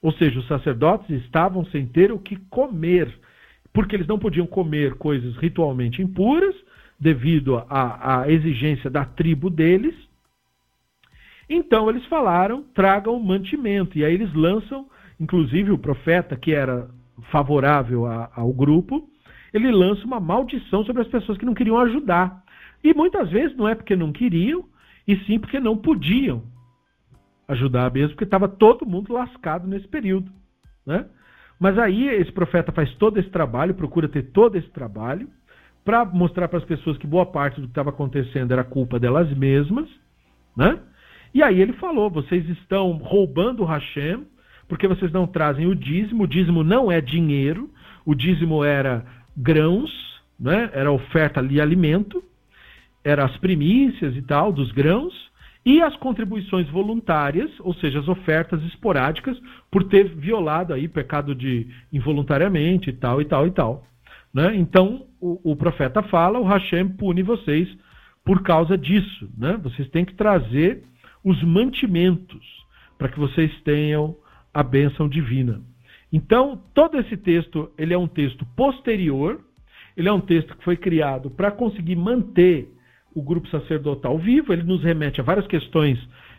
Ou 0.00 0.12
seja, 0.12 0.40
os 0.40 0.48
sacerdotes 0.48 1.08
estavam 1.24 1.64
sem 1.66 1.86
ter 1.86 2.10
o 2.10 2.18
que 2.18 2.36
comer, 2.50 3.12
porque 3.72 3.94
eles 3.94 4.06
não 4.06 4.18
podiam 4.18 4.46
comer 4.46 4.94
coisas 4.94 5.36
ritualmente 5.36 6.02
impuras, 6.02 6.54
devido 6.98 7.56
à, 7.68 8.22
à 8.22 8.30
exigência 8.30 8.90
da 8.90 9.04
tribo 9.04 9.48
deles. 9.48 9.94
Então 11.48 11.88
eles 11.88 12.04
falaram: 12.06 12.64
tragam 12.74 13.18
mantimento. 13.20 13.96
E 13.98 14.04
aí 14.04 14.14
eles 14.14 14.32
lançam, 14.34 14.86
inclusive 15.20 15.70
o 15.70 15.78
profeta, 15.78 16.36
que 16.36 16.52
era 16.52 16.88
favorável 17.30 18.06
a, 18.06 18.30
ao 18.34 18.52
grupo, 18.52 19.08
ele 19.52 19.70
lança 19.70 20.04
uma 20.04 20.18
maldição 20.18 20.84
sobre 20.84 21.02
as 21.02 21.08
pessoas 21.08 21.38
que 21.38 21.44
não 21.44 21.54
queriam 21.54 21.78
ajudar. 21.78 22.41
E 22.82 22.94
muitas 22.94 23.30
vezes 23.30 23.56
não 23.56 23.68
é 23.68 23.74
porque 23.74 23.94
não 23.94 24.12
queriam, 24.12 24.64
e 25.06 25.16
sim 25.24 25.38
porque 25.38 25.60
não 25.60 25.76
podiam 25.76 26.42
ajudar 27.48 27.92
mesmo, 27.92 28.10
porque 28.10 28.24
estava 28.24 28.48
todo 28.48 28.86
mundo 28.86 29.12
lascado 29.12 29.66
nesse 29.68 29.86
período. 29.88 30.30
Né? 30.86 31.06
Mas 31.58 31.78
aí 31.78 32.08
esse 32.08 32.32
profeta 32.32 32.72
faz 32.72 32.92
todo 32.94 33.18
esse 33.18 33.30
trabalho, 33.30 33.74
procura 33.74 34.08
ter 34.08 34.30
todo 34.30 34.56
esse 34.56 34.68
trabalho, 34.68 35.28
para 35.84 36.04
mostrar 36.04 36.48
para 36.48 36.58
as 36.58 36.64
pessoas 36.64 36.96
que 36.96 37.06
boa 37.06 37.26
parte 37.26 37.60
do 37.60 37.66
que 37.66 37.72
estava 37.72 37.90
acontecendo 37.90 38.52
era 38.52 38.62
culpa 38.62 38.98
delas 38.98 39.30
mesmas, 39.36 39.88
né? 40.56 40.78
E 41.34 41.42
aí 41.42 41.60
ele 41.60 41.72
falou: 41.74 42.10
vocês 42.10 42.48
estão 42.48 42.92
roubando 42.92 43.62
o 43.62 43.66
Hashem, 43.66 44.24
porque 44.68 44.86
vocês 44.86 45.10
não 45.12 45.26
trazem 45.26 45.66
o 45.66 45.74
dízimo. 45.74 46.24
O 46.24 46.26
dízimo 46.26 46.62
não 46.62 46.90
é 46.90 47.00
dinheiro, 47.00 47.70
o 48.04 48.14
dízimo 48.14 48.64
era 48.64 49.04
grãos, 49.36 49.90
né? 50.38 50.70
era 50.72 50.92
oferta 50.92 51.42
de 51.42 51.60
alimento, 51.60 52.22
era 53.04 53.24
as 53.24 53.36
primícias 53.38 54.16
e 54.16 54.22
tal 54.22 54.52
dos 54.52 54.70
grãos, 54.72 55.12
e 55.64 55.80
as 55.80 55.94
contribuições 55.96 56.68
voluntárias, 56.68 57.50
ou 57.60 57.72
seja, 57.74 58.00
as 58.00 58.08
ofertas 58.08 58.62
esporádicas, 58.64 59.40
por 59.70 59.84
ter 59.84 60.08
violado 60.08 60.74
aí 60.74 60.88
pecado 60.88 61.34
de 61.34 61.68
involuntariamente 61.92 62.90
e 62.90 62.92
tal 62.92 63.20
e 63.20 63.24
tal 63.24 63.46
e 63.46 63.50
tal. 63.52 63.84
Né? 64.34 64.56
Então 64.56 65.06
o, 65.20 65.52
o 65.52 65.56
profeta 65.56 66.02
fala, 66.02 66.40
o 66.40 66.44
Hashem 66.44 66.88
pune 66.88 67.22
vocês 67.22 67.68
por 68.24 68.42
causa 68.42 68.76
disso. 68.76 69.30
Né? 69.38 69.56
Vocês 69.62 69.88
têm 69.90 70.04
que 70.04 70.14
trazer 70.14 70.82
os 71.24 71.40
mantimentos 71.44 72.44
para 72.98 73.08
que 73.08 73.18
vocês 73.18 73.52
tenham 73.62 74.16
a 74.52 74.62
bênção 74.62 75.08
divina. 75.08 75.60
Então, 76.12 76.62
todo 76.74 76.98
esse 76.98 77.16
texto, 77.16 77.70
ele 77.78 77.94
é 77.94 77.98
um 77.98 78.06
texto 78.06 78.44
posterior, 78.54 79.40
ele 79.96 80.08
é 80.08 80.12
um 80.12 80.20
texto 80.20 80.56
que 80.56 80.64
foi 80.64 80.76
criado 80.76 81.30
para 81.30 81.50
conseguir 81.50 81.96
manter 81.96 82.68
o 83.14 83.22
grupo 83.22 83.48
sacerdotal 83.48 84.18
vivo, 84.18 84.52
ele 84.52 84.62
nos 84.62 84.82
remete 84.82 85.20
a 85.20 85.24
várias 85.24 85.46
questões 85.46 85.98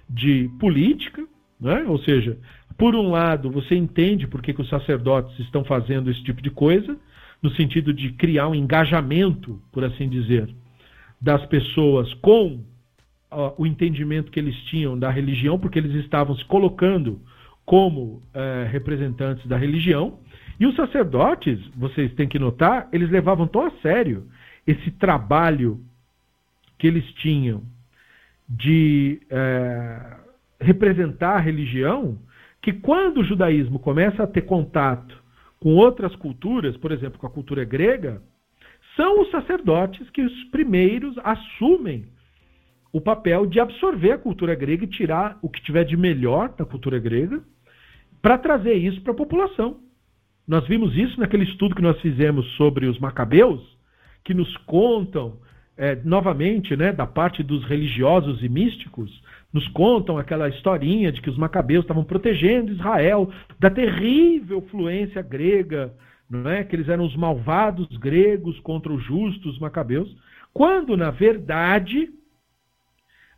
de 0.09 0.49
política, 0.59 1.25
né? 1.59 1.85
ou 1.87 1.97
seja, 1.99 2.37
por 2.77 2.95
um 2.95 3.09
lado, 3.09 3.51
você 3.51 3.75
entende 3.75 4.27
por 4.27 4.41
que, 4.41 4.53
que 4.53 4.61
os 4.61 4.69
sacerdotes 4.69 5.37
estão 5.39 5.63
fazendo 5.63 6.09
esse 6.09 6.23
tipo 6.23 6.41
de 6.41 6.49
coisa, 6.49 6.97
no 7.41 7.51
sentido 7.51 7.93
de 7.93 8.11
criar 8.13 8.47
um 8.47 8.55
engajamento, 8.55 9.61
por 9.71 9.83
assim 9.83 10.09
dizer, 10.09 10.49
das 11.21 11.45
pessoas 11.45 12.13
com 12.15 12.63
uh, 13.31 13.53
o 13.57 13.65
entendimento 13.65 14.31
que 14.31 14.39
eles 14.39 14.55
tinham 14.63 14.97
da 14.97 15.09
religião, 15.09 15.59
porque 15.59 15.79
eles 15.79 15.93
estavam 16.03 16.35
se 16.35 16.45
colocando 16.45 17.21
como 17.65 18.01
uh, 18.01 18.69
representantes 18.71 19.45
da 19.45 19.57
religião. 19.57 20.19
E 20.59 20.65
os 20.65 20.75
sacerdotes, 20.75 21.59
vocês 21.75 22.13
têm 22.13 22.27
que 22.27 22.39
notar, 22.39 22.87
eles 22.91 23.09
levavam 23.09 23.47
tão 23.47 23.65
a 23.65 23.71
sério 23.81 24.27
esse 24.65 24.91
trabalho 24.91 25.81
que 26.83 26.87
eles 26.87 27.09
tinham 27.13 27.63
de 28.45 29.21
uh, 29.31 30.19
representar 30.59 31.37
a 31.37 31.39
religião, 31.39 32.19
que 32.61 32.73
quando 32.73 33.21
o 33.21 33.23
judaísmo 33.23 33.79
começa 33.79 34.21
a 34.21 34.27
ter 34.27 34.41
contato 34.41 35.17
com 35.61 35.75
outras 35.75 36.13
culturas, 36.17 36.75
por 36.75 36.91
exemplo, 36.91 37.17
com 37.17 37.25
a 37.25 37.29
cultura 37.29 37.63
grega, 37.63 38.21
são 38.97 39.21
os 39.21 39.31
sacerdotes 39.31 40.09
que 40.09 40.21
os 40.21 40.43
primeiros 40.51 41.17
assumem 41.23 42.07
o 42.91 42.99
papel 42.99 43.45
de 43.45 43.61
absorver 43.61 44.11
a 44.11 44.17
cultura 44.17 44.53
grega 44.53 44.83
e 44.83 44.89
tirar 44.89 45.39
o 45.41 45.47
que 45.47 45.63
tiver 45.63 45.85
de 45.85 45.95
melhor 45.95 46.49
da 46.49 46.65
cultura 46.65 46.99
grega 46.99 47.41
para 48.21 48.37
trazer 48.37 48.73
isso 48.73 49.01
para 49.03 49.13
a 49.13 49.15
população. 49.15 49.79
Nós 50.45 50.67
vimos 50.67 50.97
isso 50.97 51.17
naquele 51.17 51.45
estudo 51.45 51.75
que 51.75 51.81
nós 51.81 51.97
fizemos 52.01 52.45
sobre 52.57 52.87
os 52.87 52.99
macabeus, 52.99 53.61
que 54.21 54.33
nos 54.33 54.57
contam 54.65 55.39
é, 55.77 55.95
novamente, 56.03 56.75
né, 56.75 56.91
da 56.91 57.07
parte 57.07 57.41
dos 57.41 57.65
religiosos 57.65 58.43
e 58.43 58.49
místicos, 58.49 59.21
nos 59.51 59.67
contam 59.69 60.17
aquela 60.17 60.49
historinha 60.49 61.11
de 61.11 61.21
que 61.21 61.29
os 61.29 61.37
macabeus 61.37 61.83
estavam 61.83 62.03
protegendo 62.03 62.71
Israel 62.71 63.31
da 63.59 63.69
terrível 63.69 64.61
fluência 64.69 65.21
grega, 65.21 65.93
não 66.29 66.49
é? 66.49 66.63
que 66.63 66.75
eles 66.75 66.89
eram 66.89 67.05
os 67.05 67.15
malvados 67.15 67.87
gregos 67.97 68.59
contra 68.61 68.91
os 68.91 69.03
justos 69.03 69.59
macabeus, 69.59 70.15
quando, 70.51 70.97
na 70.97 71.11
verdade, 71.11 72.09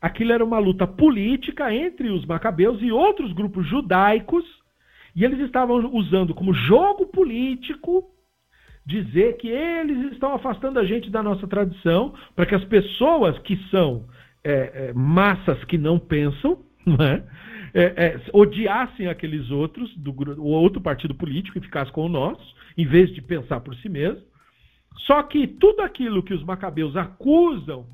aquilo 0.01 0.31
era 0.31 0.43
uma 0.43 0.59
luta 0.59 0.87
política 0.87 1.73
entre 1.73 2.09
os 2.09 2.25
macabeus 2.25 2.81
e 2.81 2.91
outros 2.91 3.33
grupos 3.33 3.67
judaicos, 3.67 4.45
e 5.15 5.23
eles 5.23 5.39
estavam 5.39 5.93
usando 5.93 6.33
como 6.33 6.53
jogo 6.53 7.05
político 7.07 8.09
dizer 8.85 9.37
que 9.37 9.47
eles 9.47 10.11
estão 10.11 10.33
afastando 10.33 10.79
a 10.79 10.85
gente 10.85 11.09
da 11.09 11.23
nossa 11.23 11.47
tradição, 11.47 12.13
para 12.35 12.45
que 12.45 12.55
as 12.55 12.63
pessoas 12.65 13.37
que 13.39 13.57
são 13.69 14.05
é, 14.43 14.89
é, 14.89 14.93
massas 14.93 15.63
que 15.63 15.77
não 15.77 15.97
pensam, 15.97 16.59
não 16.85 17.03
é? 17.03 17.23
Odiassem 18.31 19.07
aqueles 19.07 19.51
outros, 19.51 19.93
do 19.97 20.15
outro 20.45 20.79
partido 20.79 21.13
político, 21.13 21.57
e 21.57 21.61
ficassem 21.61 21.93
com 21.93 22.05
o 22.05 22.09
nosso, 22.09 22.55
em 22.77 22.85
vez 22.85 23.13
de 23.13 23.21
pensar 23.21 23.59
por 23.59 23.75
si 23.75 23.89
mesmo. 23.89 24.21
Só 24.99 25.21
que 25.23 25.45
tudo 25.45 25.81
aquilo 25.81 26.23
que 26.23 26.33
os 26.33 26.41
macabeus 26.41 26.95
acusam 26.95 27.85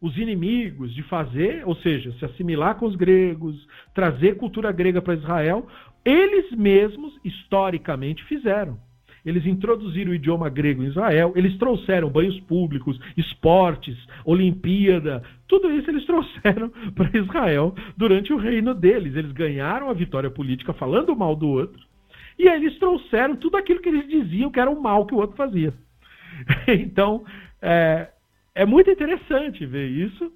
os 0.00 0.16
inimigos 0.18 0.94
de 0.94 1.02
fazer, 1.04 1.66
ou 1.66 1.74
seja, 1.76 2.12
se 2.12 2.24
assimilar 2.24 2.76
com 2.76 2.86
os 2.86 2.94
gregos, 2.94 3.66
trazer 3.94 4.36
cultura 4.36 4.70
grega 4.70 5.00
para 5.02 5.14
Israel, 5.14 5.66
eles 6.04 6.52
mesmos, 6.52 7.18
historicamente, 7.24 8.22
fizeram. 8.24 8.78
Eles 9.24 9.46
introduziram 9.46 10.12
o 10.12 10.14
idioma 10.14 10.50
grego 10.50 10.82
em 10.82 10.88
Israel, 10.88 11.32
eles 11.34 11.56
trouxeram 11.56 12.10
banhos 12.10 12.38
públicos, 12.40 13.00
esportes, 13.16 13.96
Olimpíada, 14.24 15.22
tudo 15.48 15.70
isso 15.72 15.90
eles 15.90 16.04
trouxeram 16.06 16.70
para 16.94 17.16
Israel 17.16 17.74
durante 17.96 18.32
o 18.32 18.36
reino 18.36 18.74
deles. 18.74 19.16
Eles 19.16 19.32
ganharam 19.32 19.88
a 19.88 19.94
vitória 19.94 20.30
política 20.30 20.72
falando 20.74 21.16
mal 21.16 21.34
do 21.34 21.48
outro, 21.48 21.80
e 22.38 22.48
aí 22.48 22.60
eles 22.60 22.78
trouxeram 22.78 23.36
tudo 23.36 23.56
aquilo 23.56 23.80
que 23.80 23.88
eles 23.88 24.08
diziam 24.08 24.50
que 24.50 24.60
era 24.60 24.70
o 24.70 24.82
mal 24.82 25.06
que 25.06 25.14
o 25.14 25.18
outro 25.18 25.36
fazia. 25.36 25.72
então, 26.68 27.24
é, 27.62 28.08
é 28.54 28.66
muito 28.66 28.90
interessante 28.90 29.64
ver 29.64 29.88
isso, 29.88 30.32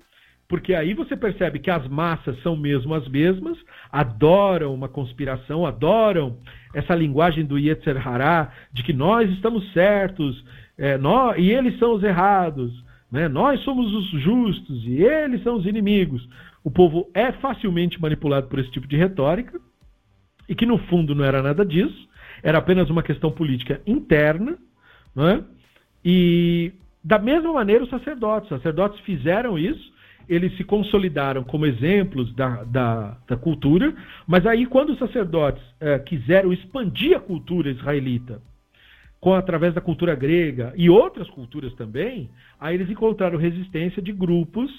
porque 0.48 0.74
aí 0.74 0.94
você 0.94 1.14
percebe 1.14 1.58
que 1.58 1.70
as 1.70 1.86
massas 1.86 2.40
são 2.42 2.56
mesmo 2.56 2.94
as 2.94 3.06
mesmas, 3.06 3.58
adoram 3.92 4.74
uma 4.74 4.88
conspiração, 4.88 5.66
adoram 5.66 6.38
essa 6.74 6.94
linguagem 6.94 7.44
do 7.44 7.58
Yetzer 7.58 8.06
Hará, 8.06 8.50
de 8.72 8.82
que 8.82 8.94
nós 8.94 9.30
estamos 9.30 9.70
certos 9.72 10.42
é, 10.78 10.96
nós, 10.96 11.36
e 11.38 11.50
eles 11.50 11.78
são 11.78 11.92
os 11.94 12.02
errados, 12.02 12.72
né? 13.12 13.28
nós 13.28 13.60
somos 13.60 13.92
os 13.92 14.22
justos 14.22 14.84
e 14.86 15.02
eles 15.02 15.42
são 15.42 15.56
os 15.56 15.66
inimigos. 15.66 16.26
O 16.64 16.70
povo 16.70 17.10
é 17.12 17.30
facilmente 17.32 18.00
manipulado 18.00 18.46
por 18.48 18.58
esse 18.58 18.70
tipo 18.70 18.86
de 18.86 18.96
retórica, 18.96 19.60
e 20.48 20.54
que 20.54 20.64
no 20.64 20.78
fundo 20.78 21.14
não 21.14 21.24
era 21.24 21.42
nada 21.42 21.64
disso, 21.64 22.08
era 22.42 22.58
apenas 22.58 22.88
uma 22.88 23.02
questão 23.02 23.30
política 23.30 23.82
interna, 23.86 24.56
né? 25.14 25.44
e 26.02 26.72
da 27.04 27.18
mesma 27.18 27.52
maneira 27.52 27.84
os 27.84 27.90
sacerdotes. 27.90 28.50
Os 28.50 28.56
sacerdotes 28.56 29.00
fizeram 29.00 29.58
isso, 29.58 29.92
eles 30.28 30.56
se 30.56 30.64
consolidaram 30.64 31.42
como 31.42 31.66
exemplos 31.66 32.34
da, 32.34 32.64
da, 32.64 33.16
da 33.26 33.36
cultura, 33.36 33.94
mas 34.26 34.46
aí 34.46 34.66
quando 34.66 34.90
os 34.90 34.98
sacerdotes 34.98 35.62
é, 35.80 35.98
quiseram 35.98 36.52
expandir 36.52 37.16
a 37.16 37.20
cultura 37.20 37.70
israelita 37.70 38.40
com 39.20 39.34
através 39.34 39.74
da 39.74 39.80
cultura 39.80 40.14
grega 40.14 40.72
e 40.76 40.88
outras 40.88 41.28
culturas 41.30 41.72
também, 41.74 42.30
aí 42.60 42.74
eles 42.74 42.90
encontraram 42.90 43.38
resistência 43.38 44.00
de 44.00 44.12
grupos 44.12 44.70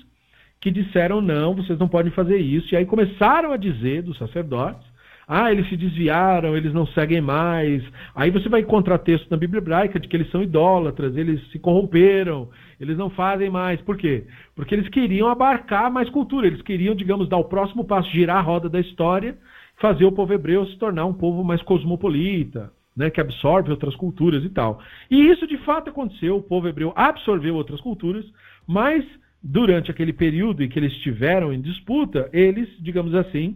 que 0.62 0.72
disseram 0.72 1.22
não, 1.22 1.56
vocês 1.56 1.80
não 1.80 1.88
podem 1.88 2.12
fazer 2.12 2.38
isso, 2.38 2.74
e 2.74 2.78
aí 2.78 2.86
começaram 2.86 3.52
a 3.52 3.58
dizer 3.58 4.04
dos 4.04 4.18
sacerdotes 4.18 4.88
ah, 5.32 5.52
eles 5.52 5.70
se 5.70 5.78
desviaram, 5.78 6.58
eles 6.58 6.74
não 6.74 6.88
seguem 6.88 7.22
mais. 7.22 7.84
Aí 8.16 8.32
você 8.32 8.50
vai 8.50 8.62
encontrar 8.62 8.98
texto 8.98 9.30
na 9.30 9.38
Bíblia 9.38 9.60
hebraica 9.60 10.00
de 10.00 10.08
que 10.08 10.18
eles 10.18 10.32
são 10.32 10.42
idólatras, 10.42 11.16
eles 11.16 11.40
se 11.52 11.60
corromperam, 11.60 12.50
eles 12.80 12.98
não 12.98 13.10
fazem 13.10 13.50
mais. 13.50 13.82
Por 13.82 13.98
quê? 13.98 14.26
Porque 14.56 14.74
eles 14.74 14.88
queriam 14.90 15.28
abarcar 15.28 15.92
mais 15.92 16.10
cultura, 16.10 16.48
eles 16.48 16.62
queriam, 16.62 16.96
digamos, 16.96 17.28
dar 17.28 17.38
o 17.38 17.46
próximo 17.46 17.84
passo, 17.84 18.10
girar 18.10 18.38
a 18.38 18.42
roda 18.42 18.70
da 18.70 18.80
história, 18.80 19.38
fazer 19.78 20.06
o 20.06 20.12
povo 20.12 20.34
hebreu 20.34 20.66
se 20.66 20.78
tornar 20.78 21.06
um 21.06 21.14
povo 21.14 21.44
mais 21.44 21.62
cosmopolita, 21.62 22.72
né, 22.96 23.10
que 23.10 23.22
absorve 23.22 23.72
outras 23.72 23.96
culturas 23.96 24.44
e 24.44 24.50
tal. 24.50 24.82
E 25.10 25.30
isso 25.30 25.48
de 25.48 25.58
fato 25.60 25.90
aconteceu, 25.90 26.38
o 26.38 26.44
povo 26.44 26.68
hebreu 26.68 26.94
absorveu 26.96 27.56
outras 27.56 27.80
culturas, 27.82 28.26
mas 28.68 29.06
durante 29.42 29.90
aquele 29.90 30.12
período 30.12 30.64
em 30.64 30.70
que 30.70 30.78
eles 30.78 30.92
estiveram 30.94 31.54
em 31.54 31.62
disputa, 31.62 32.30
eles, 32.34 32.68
digamos 32.80 33.16
assim, 33.16 33.56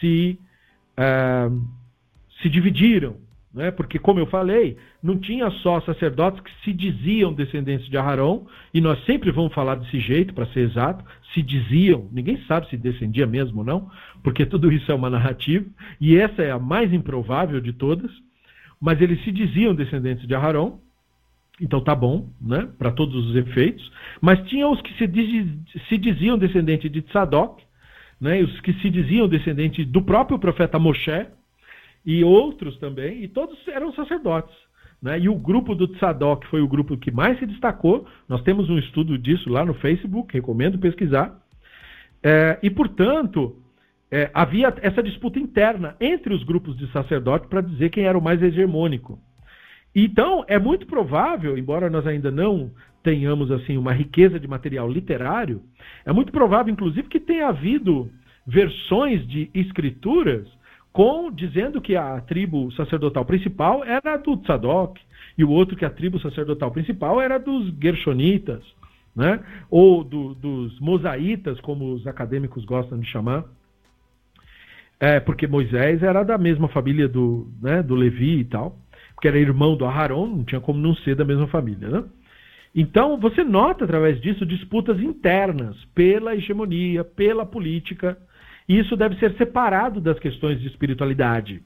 se 0.00 0.38
uh, 0.98 1.64
se 2.42 2.48
dividiram, 2.48 3.16
né? 3.56 3.70
porque, 3.70 3.98
como 3.98 4.20
eu 4.20 4.26
falei, 4.26 4.76
não 5.02 5.18
tinha 5.18 5.50
só 5.50 5.80
sacerdotes 5.80 6.40
que 6.42 6.50
se 6.62 6.74
diziam 6.74 7.32
descendentes 7.32 7.88
de 7.88 7.96
Aharão, 7.96 8.46
e 8.72 8.82
nós 8.82 9.02
sempre 9.06 9.32
vamos 9.32 9.54
falar 9.54 9.76
desse 9.76 9.98
jeito, 9.98 10.34
para 10.34 10.46
ser 10.48 10.60
exato, 10.60 11.02
se 11.32 11.40
diziam, 11.42 12.06
ninguém 12.12 12.38
sabe 12.46 12.68
se 12.68 12.76
descendia 12.76 13.26
mesmo 13.26 13.60
ou 13.60 13.64
não, 13.64 13.90
porque 14.22 14.44
tudo 14.44 14.70
isso 14.70 14.92
é 14.92 14.94
uma 14.94 15.08
narrativa, 15.08 15.64
e 15.98 16.16
essa 16.16 16.42
é 16.42 16.50
a 16.50 16.58
mais 16.58 16.92
improvável 16.92 17.58
de 17.58 17.72
todas, 17.72 18.10
mas 18.78 19.00
eles 19.00 19.24
se 19.24 19.32
diziam 19.32 19.74
descendentes 19.74 20.28
de 20.28 20.34
Aharão, 20.34 20.78
então 21.58 21.80
tá 21.80 21.94
bom, 21.94 22.28
né, 22.38 22.68
para 22.78 22.92
todos 22.92 23.30
os 23.30 23.34
efeitos, 23.34 23.90
mas 24.20 24.46
tinha 24.50 24.68
os 24.68 24.82
que 24.82 24.92
se, 24.98 25.06
diz, 25.06 25.48
se 25.88 25.96
diziam 25.96 26.36
descendentes 26.36 26.92
de 26.92 27.00
Tzadok, 27.00 27.64
né, 28.20 28.42
os 28.42 28.60
que 28.60 28.74
se 28.74 28.90
diziam 28.90 29.26
descendentes 29.26 29.86
do 29.86 30.02
próprio 30.02 30.38
profeta 30.38 30.78
Moshe, 30.78 31.26
e 32.06 32.22
outros 32.22 32.78
também, 32.78 33.24
e 33.24 33.28
todos 33.28 33.58
eram 33.66 33.92
sacerdotes. 33.92 34.54
né? 35.02 35.18
e 35.18 35.28
o 35.28 35.34
grupo 35.34 35.74
do 35.74 35.88
Tzadok 35.88 36.46
foi 36.46 36.62
o 36.62 36.68
grupo 36.68 36.96
que 36.96 37.10
mais 37.10 37.38
se 37.38 37.46
destacou. 37.46 38.06
Nós 38.28 38.42
temos 38.42 38.70
um 38.70 38.78
estudo 38.78 39.18
disso 39.18 39.50
lá 39.50 39.64
no 39.64 39.74
Facebook, 39.74 40.32
recomendo 40.32 40.78
pesquisar. 40.78 41.36
É, 42.22 42.58
e, 42.62 42.70
portanto, 42.70 43.56
é, 44.10 44.30
havia 44.32 44.72
essa 44.80 45.02
disputa 45.02 45.38
interna 45.38 45.96
entre 46.00 46.32
os 46.32 46.44
grupos 46.44 46.76
de 46.76 46.90
sacerdotes 46.92 47.48
para 47.48 47.60
dizer 47.60 47.90
quem 47.90 48.04
era 48.04 48.16
o 48.16 48.22
mais 48.22 48.40
hegemônico. 48.40 49.18
Então, 49.94 50.44
é 50.46 50.58
muito 50.58 50.86
provável, 50.86 51.58
embora 51.58 51.90
nós 51.90 52.06
ainda 52.06 52.30
não 52.30 52.70
tenhamos 53.02 53.50
assim 53.50 53.76
uma 53.76 53.92
riqueza 53.92 54.38
de 54.38 54.46
material 54.46 54.90
literário, 54.90 55.62
é 56.04 56.12
muito 56.12 56.32
provável, 56.32 56.72
inclusive, 56.72 57.08
que 57.08 57.20
tenha 57.20 57.48
havido 57.48 58.10
versões 58.46 59.26
de 59.26 59.50
escrituras 59.54 60.46
com 60.96 61.30
dizendo 61.30 61.78
que 61.78 61.94
a 61.94 62.18
tribo 62.22 62.72
sacerdotal 62.72 63.22
principal 63.22 63.84
era 63.84 64.16
do 64.16 64.34
Tzadok 64.38 64.98
e 65.36 65.44
o 65.44 65.50
outro 65.50 65.76
que 65.76 65.84
a 65.84 65.90
tribo 65.90 66.18
sacerdotal 66.18 66.70
principal 66.70 67.20
era 67.20 67.38
dos 67.38 67.70
Gershonitas, 67.78 68.62
né? 69.14 69.44
ou 69.70 70.02
do, 70.02 70.32
dos 70.34 70.80
Mosaitas, 70.80 71.60
como 71.60 71.92
os 71.92 72.06
acadêmicos 72.06 72.64
gostam 72.64 72.98
de 72.98 73.06
chamar. 73.08 73.44
É, 74.98 75.20
porque 75.20 75.46
Moisés 75.46 76.02
era 76.02 76.22
da 76.22 76.38
mesma 76.38 76.66
família 76.68 77.06
do, 77.06 77.46
né, 77.60 77.82
do 77.82 77.94
Levi 77.94 78.38
e 78.38 78.44
tal, 78.46 78.78
porque 79.14 79.28
era 79.28 79.38
irmão 79.38 79.76
do 79.76 79.84
Aharon, 79.84 80.26
não 80.26 80.44
tinha 80.44 80.62
como 80.62 80.80
não 80.80 80.94
ser 80.94 81.14
da 81.14 81.26
mesma 81.26 81.46
família. 81.46 81.90
Né? 81.90 82.04
Então, 82.74 83.20
você 83.20 83.44
nota 83.44 83.84
através 83.84 84.18
disso 84.18 84.46
disputas 84.46 84.98
internas 84.98 85.76
pela 85.94 86.34
hegemonia, 86.34 87.04
pela 87.04 87.44
política, 87.44 88.16
e 88.68 88.78
isso 88.78 88.96
deve 88.96 89.16
ser 89.16 89.36
separado 89.36 90.00
das 90.00 90.18
questões 90.18 90.60
de 90.60 90.66
espiritualidade. 90.66 91.62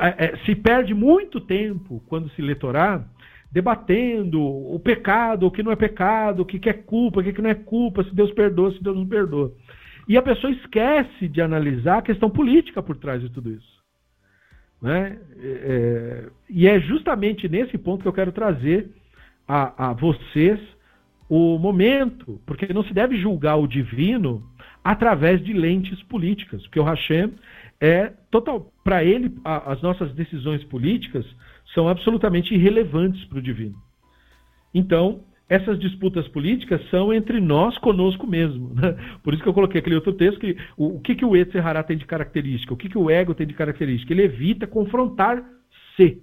É, 0.00 0.26
é, 0.26 0.36
se 0.44 0.54
perde 0.54 0.94
muito 0.94 1.40
tempo, 1.40 2.02
quando 2.06 2.30
se 2.30 2.42
lê 2.42 2.54
Torá, 2.54 3.04
debatendo 3.50 4.40
o 4.40 4.78
pecado, 4.78 5.46
o 5.46 5.50
que 5.50 5.62
não 5.62 5.72
é 5.72 5.76
pecado, 5.76 6.40
o 6.40 6.46
que 6.46 6.68
é 6.68 6.72
culpa, 6.72 7.20
o 7.20 7.22
que 7.22 7.42
não 7.42 7.50
é 7.50 7.54
culpa, 7.54 8.04
se 8.04 8.14
Deus 8.14 8.32
perdoa, 8.32 8.72
se 8.72 8.82
Deus 8.82 8.96
não 8.96 9.06
perdoa. 9.06 9.52
E 10.08 10.16
a 10.16 10.22
pessoa 10.22 10.52
esquece 10.52 11.28
de 11.28 11.40
analisar 11.40 11.98
a 11.98 12.02
questão 12.02 12.30
política 12.30 12.82
por 12.82 12.96
trás 12.96 13.20
de 13.20 13.28
tudo 13.28 13.50
isso. 13.50 13.82
Né? 14.80 15.18
É, 15.38 16.28
e 16.48 16.66
é 16.66 16.80
justamente 16.80 17.48
nesse 17.48 17.78
ponto 17.78 18.02
que 18.02 18.08
eu 18.08 18.12
quero 18.12 18.32
trazer 18.32 18.90
a, 19.46 19.90
a 19.90 19.92
vocês 19.92 20.58
o 21.28 21.58
momento, 21.58 22.40
porque 22.44 22.72
não 22.72 22.84
se 22.84 22.92
deve 22.92 23.16
julgar 23.16 23.56
o 23.56 23.66
divino 23.66 24.42
através 24.84 25.42
de 25.44 25.52
lentes 25.52 26.02
políticas, 26.04 26.62
porque 26.62 26.80
o 26.80 26.84
Hashem 26.84 27.32
é 27.80 28.12
total. 28.30 28.72
Para 28.84 29.04
ele, 29.04 29.34
a, 29.44 29.72
as 29.72 29.82
nossas 29.82 30.12
decisões 30.14 30.62
políticas 30.64 31.24
são 31.74 31.88
absolutamente 31.88 32.54
irrelevantes 32.54 33.24
para 33.26 33.38
o 33.38 33.42
divino. 33.42 33.76
Então, 34.74 35.24
essas 35.48 35.78
disputas 35.78 36.26
políticas 36.28 36.80
são 36.88 37.12
entre 37.12 37.40
nós 37.40 37.76
conosco 37.78 38.26
mesmo. 38.26 38.72
Né? 38.74 38.96
Por 39.22 39.34
isso 39.34 39.42
que 39.42 39.48
eu 39.48 39.54
coloquei 39.54 39.80
aquele 39.80 39.96
outro 39.96 40.14
texto 40.14 40.40
que 40.40 40.56
o, 40.76 40.96
o 40.96 41.00
que, 41.00 41.14
que 41.14 41.24
o 41.24 41.36
Etzer 41.36 41.62
tem 41.84 41.96
de 41.96 42.06
característica, 42.06 42.72
o 42.72 42.76
que, 42.76 42.88
que 42.88 42.98
o 42.98 43.10
ego 43.10 43.34
tem 43.34 43.46
de 43.46 43.54
característica. 43.54 44.12
Ele 44.12 44.22
evita 44.22 44.66
confrontar-se. 44.66 46.22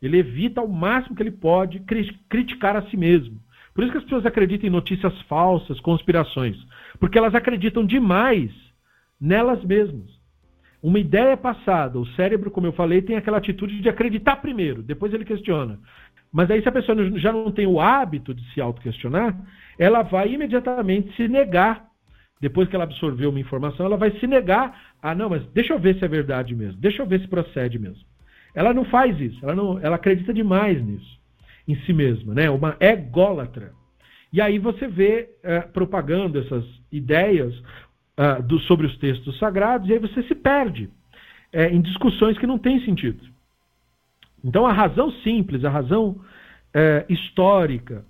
Ele 0.00 0.18
evita 0.18 0.60
ao 0.60 0.68
máximo 0.68 1.16
que 1.16 1.22
ele 1.22 1.32
pode 1.32 1.80
criticar 2.28 2.76
a 2.76 2.82
si 2.82 2.96
mesmo. 2.96 3.40
Por 3.74 3.82
isso 3.82 3.92
que 3.92 3.98
as 3.98 4.04
pessoas 4.04 4.26
acreditam 4.26 4.68
em 4.68 4.72
notícias 4.72 5.18
falsas, 5.22 5.80
conspirações. 5.80 6.56
Porque 7.02 7.18
elas 7.18 7.34
acreditam 7.34 7.84
demais 7.84 8.52
nelas 9.20 9.64
mesmas. 9.64 10.08
Uma 10.80 11.00
ideia 11.00 11.36
passada, 11.36 11.98
o 11.98 12.06
cérebro, 12.14 12.48
como 12.48 12.68
eu 12.68 12.72
falei, 12.74 13.02
tem 13.02 13.16
aquela 13.16 13.38
atitude 13.38 13.80
de 13.80 13.88
acreditar 13.88 14.36
primeiro, 14.36 14.84
depois 14.84 15.12
ele 15.12 15.24
questiona. 15.24 15.80
Mas 16.32 16.48
aí, 16.48 16.62
se 16.62 16.68
a 16.68 16.72
pessoa 16.72 17.18
já 17.18 17.32
não 17.32 17.50
tem 17.50 17.66
o 17.66 17.80
hábito 17.80 18.32
de 18.32 18.48
se 18.52 18.60
auto-questionar, 18.60 19.36
ela 19.76 20.02
vai 20.02 20.32
imediatamente 20.32 21.12
se 21.16 21.26
negar. 21.26 21.88
Depois 22.40 22.68
que 22.68 22.76
ela 22.76 22.84
absorveu 22.84 23.30
uma 23.30 23.40
informação, 23.40 23.84
ela 23.84 23.96
vai 23.96 24.12
se 24.20 24.26
negar. 24.28 24.80
Ah, 25.02 25.12
não, 25.12 25.28
mas 25.28 25.44
deixa 25.46 25.72
eu 25.72 25.80
ver 25.80 25.98
se 25.98 26.04
é 26.04 26.08
verdade 26.08 26.54
mesmo. 26.54 26.80
Deixa 26.80 27.02
eu 27.02 27.06
ver 27.06 27.20
se 27.20 27.26
procede 27.26 27.80
mesmo. 27.80 28.04
Ela 28.54 28.72
não 28.72 28.84
faz 28.84 29.20
isso. 29.20 29.40
Ela, 29.42 29.56
não, 29.56 29.76
ela 29.80 29.96
acredita 29.96 30.32
demais 30.32 30.80
nisso, 30.80 31.18
em 31.66 31.74
si 31.78 31.92
mesma, 31.92 32.32
né? 32.32 32.48
Uma 32.48 32.76
ególatra. 32.78 33.72
E 34.32 34.40
aí 34.40 34.60
você 34.60 34.86
vê 34.86 35.30
é, 35.42 35.62
propagando 35.62 36.38
essas 36.38 36.81
ideias 36.92 37.54
uh, 38.18 38.42
do, 38.42 38.58
sobre 38.60 38.86
os 38.86 38.96
textos 38.98 39.38
sagrados, 39.38 39.88
e 39.88 39.92
aí 39.94 39.98
você 39.98 40.22
se 40.24 40.34
perde 40.34 40.90
é, 41.52 41.68
em 41.68 41.80
discussões 41.80 42.38
que 42.38 42.46
não 42.46 42.58
têm 42.58 42.84
sentido. 42.84 43.24
Então, 44.44 44.66
a 44.66 44.72
razão 44.72 45.10
simples, 45.22 45.64
a 45.64 45.70
razão 45.70 46.20
é, 46.74 47.04
histórica 47.08 48.04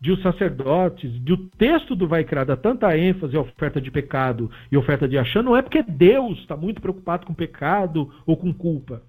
de 0.00 0.12
os 0.12 0.20
sacerdotes, 0.22 1.12
de 1.24 1.32
o 1.32 1.36
texto 1.50 1.94
do 1.94 2.08
Vaikra 2.08 2.44
dar 2.44 2.56
tanta 2.56 2.96
ênfase 2.96 3.36
à 3.36 3.40
oferta 3.40 3.80
de 3.80 3.90
pecado 3.90 4.50
e 4.70 4.76
oferta 4.76 5.08
de 5.08 5.16
achã, 5.16 5.42
não 5.42 5.56
é 5.56 5.62
porque 5.62 5.82
Deus 5.82 6.38
está 6.38 6.56
muito 6.56 6.80
preocupado 6.80 7.26
com 7.26 7.32
pecado 7.32 8.12
ou 8.26 8.36
com 8.36 8.52
culpa. 8.52 9.02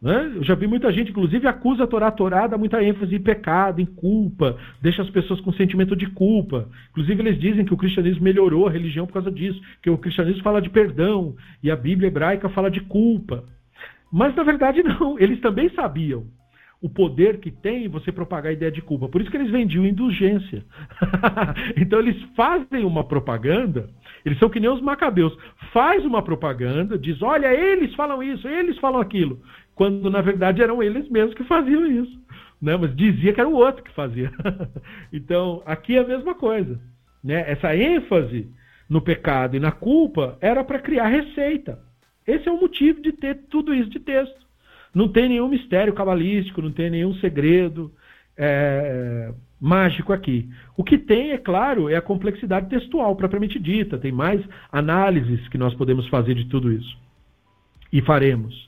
Né? 0.00 0.32
Eu 0.36 0.44
já 0.44 0.54
vi 0.54 0.66
muita 0.66 0.92
gente, 0.92 1.10
inclusive, 1.10 1.46
acusa 1.48 1.84
a 1.84 1.86
Torá, 1.86 2.08
a 2.08 2.12
Torá 2.12 2.46
dá 2.46 2.58
muita 2.58 2.82
ênfase 2.82 3.16
em 3.16 3.20
pecado, 3.20 3.80
em 3.80 3.86
culpa, 3.86 4.56
deixa 4.80 5.02
as 5.02 5.10
pessoas 5.10 5.40
com 5.40 5.52
sentimento 5.52 5.96
de 5.96 6.06
culpa. 6.08 6.68
Inclusive, 6.90 7.22
eles 7.22 7.38
dizem 7.40 7.64
que 7.64 7.72
o 7.72 7.76
cristianismo 7.76 8.22
melhorou 8.22 8.66
a 8.66 8.70
religião 8.70 9.06
por 9.06 9.14
causa 9.14 9.30
disso, 9.30 9.60
que 9.82 9.88
o 9.88 9.96
cristianismo 9.96 10.42
fala 10.42 10.60
de 10.60 10.68
perdão 10.68 11.34
e 11.62 11.70
a 11.70 11.76
Bíblia 11.76 12.08
hebraica 12.08 12.48
fala 12.50 12.70
de 12.70 12.80
culpa. 12.80 13.44
Mas, 14.12 14.34
na 14.34 14.42
verdade, 14.42 14.82
não. 14.84 15.18
Eles 15.18 15.40
também 15.40 15.70
sabiam 15.70 16.26
o 16.80 16.90
poder 16.90 17.40
que 17.40 17.50
tem 17.50 17.88
você 17.88 18.12
propagar 18.12 18.50
a 18.50 18.52
ideia 18.52 18.70
de 18.70 18.82
culpa. 18.82 19.08
Por 19.08 19.22
isso 19.22 19.30
que 19.30 19.36
eles 19.38 19.50
vendiam 19.50 19.86
indulgência. 19.86 20.62
então, 21.74 22.00
eles 22.00 22.22
fazem 22.36 22.84
uma 22.84 23.02
propaganda 23.02 23.88
eles 24.26 24.40
são 24.40 24.50
que 24.50 24.58
nem 24.58 24.68
os 24.68 24.80
macabeus. 24.80 25.38
Faz 25.72 26.04
uma 26.04 26.20
propaganda, 26.20 26.98
diz: 26.98 27.22
olha, 27.22 27.46
eles 27.54 27.94
falam 27.94 28.20
isso, 28.20 28.48
eles 28.48 28.76
falam 28.78 29.00
aquilo 29.00 29.40
quando 29.76 30.10
na 30.10 30.22
verdade 30.22 30.62
eram 30.62 30.82
eles 30.82 31.08
mesmos 31.08 31.34
que 31.34 31.44
faziam 31.44 31.86
isso. 31.86 32.18
Né? 32.60 32.76
Mas 32.76 32.96
dizia 32.96 33.32
que 33.32 33.40
era 33.40 33.48
o 33.48 33.54
outro 33.54 33.84
que 33.84 33.92
fazia. 33.92 34.32
então, 35.12 35.62
aqui 35.64 35.96
é 35.96 36.00
a 36.00 36.08
mesma 36.08 36.34
coisa. 36.34 36.80
Né? 37.22 37.44
Essa 37.46 37.76
ênfase 37.76 38.50
no 38.88 39.02
pecado 39.02 39.54
e 39.54 39.60
na 39.60 39.70
culpa 39.70 40.38
era 40.40 40.64
para 40.64 40.78
criar 40.78 41.08
receita. 41.08 41.78
Esse 42.26 42.48
é 42.48 42.52
o 42.52 42.58
motivo 42.58 43.02
de 43.02 43.12
ter 43.12 43.34
tudo 43.50 43.74
isso 43.74 43.90
de 43.90 44.00
texto. 44.00 44.46
Não 44.94 45.08
tem 45.08 45.28
nenhum 45.28 45.48
mistério 45.48 45.92
cabalístico, 45.92 46.62
não 46.62 46.72
tem 46.72 46.88
nenhum 46.88 47.14
segredo 47.16 47.92
é, 48.34 49.30
mágico 49.60 50.10
aqui. 50.10 50.48
O 50.74 50.82
que 50.82 50.96
tem, 50.96 51.32
é 51.32 51.38
claro, 51.38 51.90
é 51.90 51.96
a 51.96 52.02
complexidade 52.02 52.70
textual 52.70 53.14
propriamente 53.14 53.58
dita. 53.58 53.98
Tem 53.98 54.10
mais 54.10 54.42
análises 54.72 55.46
que 55.48 55.58
nós 55.58 55.74
podemos 55.74 56.08
fazer 56.08 56.34
de 56.34 56.46
tudo 56.46 56.72
isso. 56.72 56.96
E 57.92 58.00
faremos. 58.00 58.66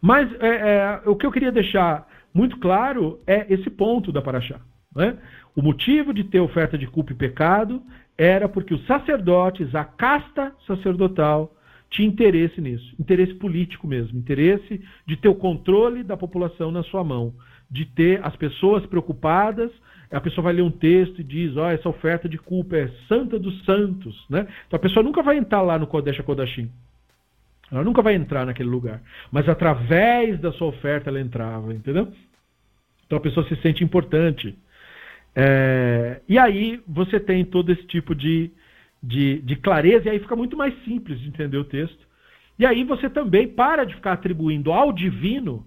Mas 0.00 0.32
é, 0.40 0.48
é, 0.48 1.02
o 1.06 1.16
que 1.16 1.26
eu 1.26 1.32
queria 1.32 1.52
deixar 1.52 2.06
muito 2.32 2.58
claro 2.58 3.20
é 3.26 3.46
esse 3.52 3.70
ponto 3.70 4.12
da 4.12 4.20
Paraxá. 4.20 4.60
Né? 4.94 5.16
O 5.54 5.62
motivo 5.62 6.12
de 6.12 6.24
ter 6.24 6.40
oferta 6.40 6.76
de 6.76 6.86
culpa 6.86 7.12
e 7.12 7.16
pecado 7.16 7.82
era 8.16 8.48
porque 8.48 8.74
os 8.74 8.84
sacerdotes, 8.86 9.74
a 9.74 9.84
casta 9.84 10.52
sacerdotal, 10.66 11.54
tinha 11.90 12.08
interesse 12.08 12.60
nisso, 12.60 12.94
interesse 12.98 13.34
político 13.34 13.86
mesmo, 13.86 14.18
interesse 14.18 14.82
de 15.06 15.16
ter 15.16 15.28
o 15.28 15.34
controle 15.34 16.02
da 16.02 16.16
população 16.16 16.70
na 16.70 16.82
sua 16.82 17.04
mão, 17.04 17.34
de 17.70 17.84
ter 17.84 18.24
as 18.24 18.34
pessoas 18.36 18.84
preocupadas. 18.86 19.70
A 20.10 20.20
pessoa 20.20 20.44
vai 20.44 20.52
ler 20.52 20.62
um 20.62 20.70
texto 20.70 21.20
e 21.20 21.24
diz: 21.24 21.56
Ó, 21.56 21.66
oh, 21.66 21.70
essa 21.70 21.88
oferta 21.88 22.28
de 22.28 22.38
culpa 22.38 22.76
é 22.76 22.90
santa 23.08 23.38
dos 23.38 23.64
santos. 23.64 24.26
Né? 24.28 24.46
Então 24.66 24.76
a 24.76 24.80
pessoa 24.80 25.02
nunca 25.02 25.22
vai 25.22 25.36
entrar 25.36 25.62
lá 25.62 25.78
no 25.78 25.86
Kodesh 25.86 26.20
Kodashim. 26.20 26.70
Ela 27.70 27.82
nunca 27.84 28.02
vai 28.02 28.14
entrar 28.14 28.46
naquele 28.46 28.68
lugar. 28.68 29.02
Mas 29.30 29.48
através 29.48 30.38
da 30.40 30.52
sua 30.52 30.68
oferta 30.68 31.10
ela 31.10 31.20
entrava, 31.20 31.72
entendeu? 31.74 32.12
Então 33.06 33.18
a 33.18 33.20
pessoa 33.20 33.46
se 33.48 33.56
sente 33.56 33.82
importante. 33.82 34.56
É, 35.34 36.20
e 36.28 36.38
aí 36.38 36.80
você 36.86 37.20
tem 37.20 37.44
todo 37.44 37.70
esse 37.70 37.86
tipo 37.86 38.14
de, 38.14 38.50
de, 39.02 39.40
de, 39.42 39.56
clareza, 39.56 40.06
e 40.06 40.10
aí 40.10 40.18
fica 40.18 40.34
muito 40.34 40.56
mais 40.56 40.74
simples 40.84 41.20
de 41.20 41.28
entender 41.28 41.58
o 41.58 41.64
texto. 41.64 42.06
E 42.58 42.64
aí 42.64 42.84
você 42.84 43.10
também 43.10 43.48
para 43.48 43.84
de 43.84 43.94
ficar 43.94 44.12
atribuindo 44.12 44.72
ao 44.72 44.92
divino 44.92 45.66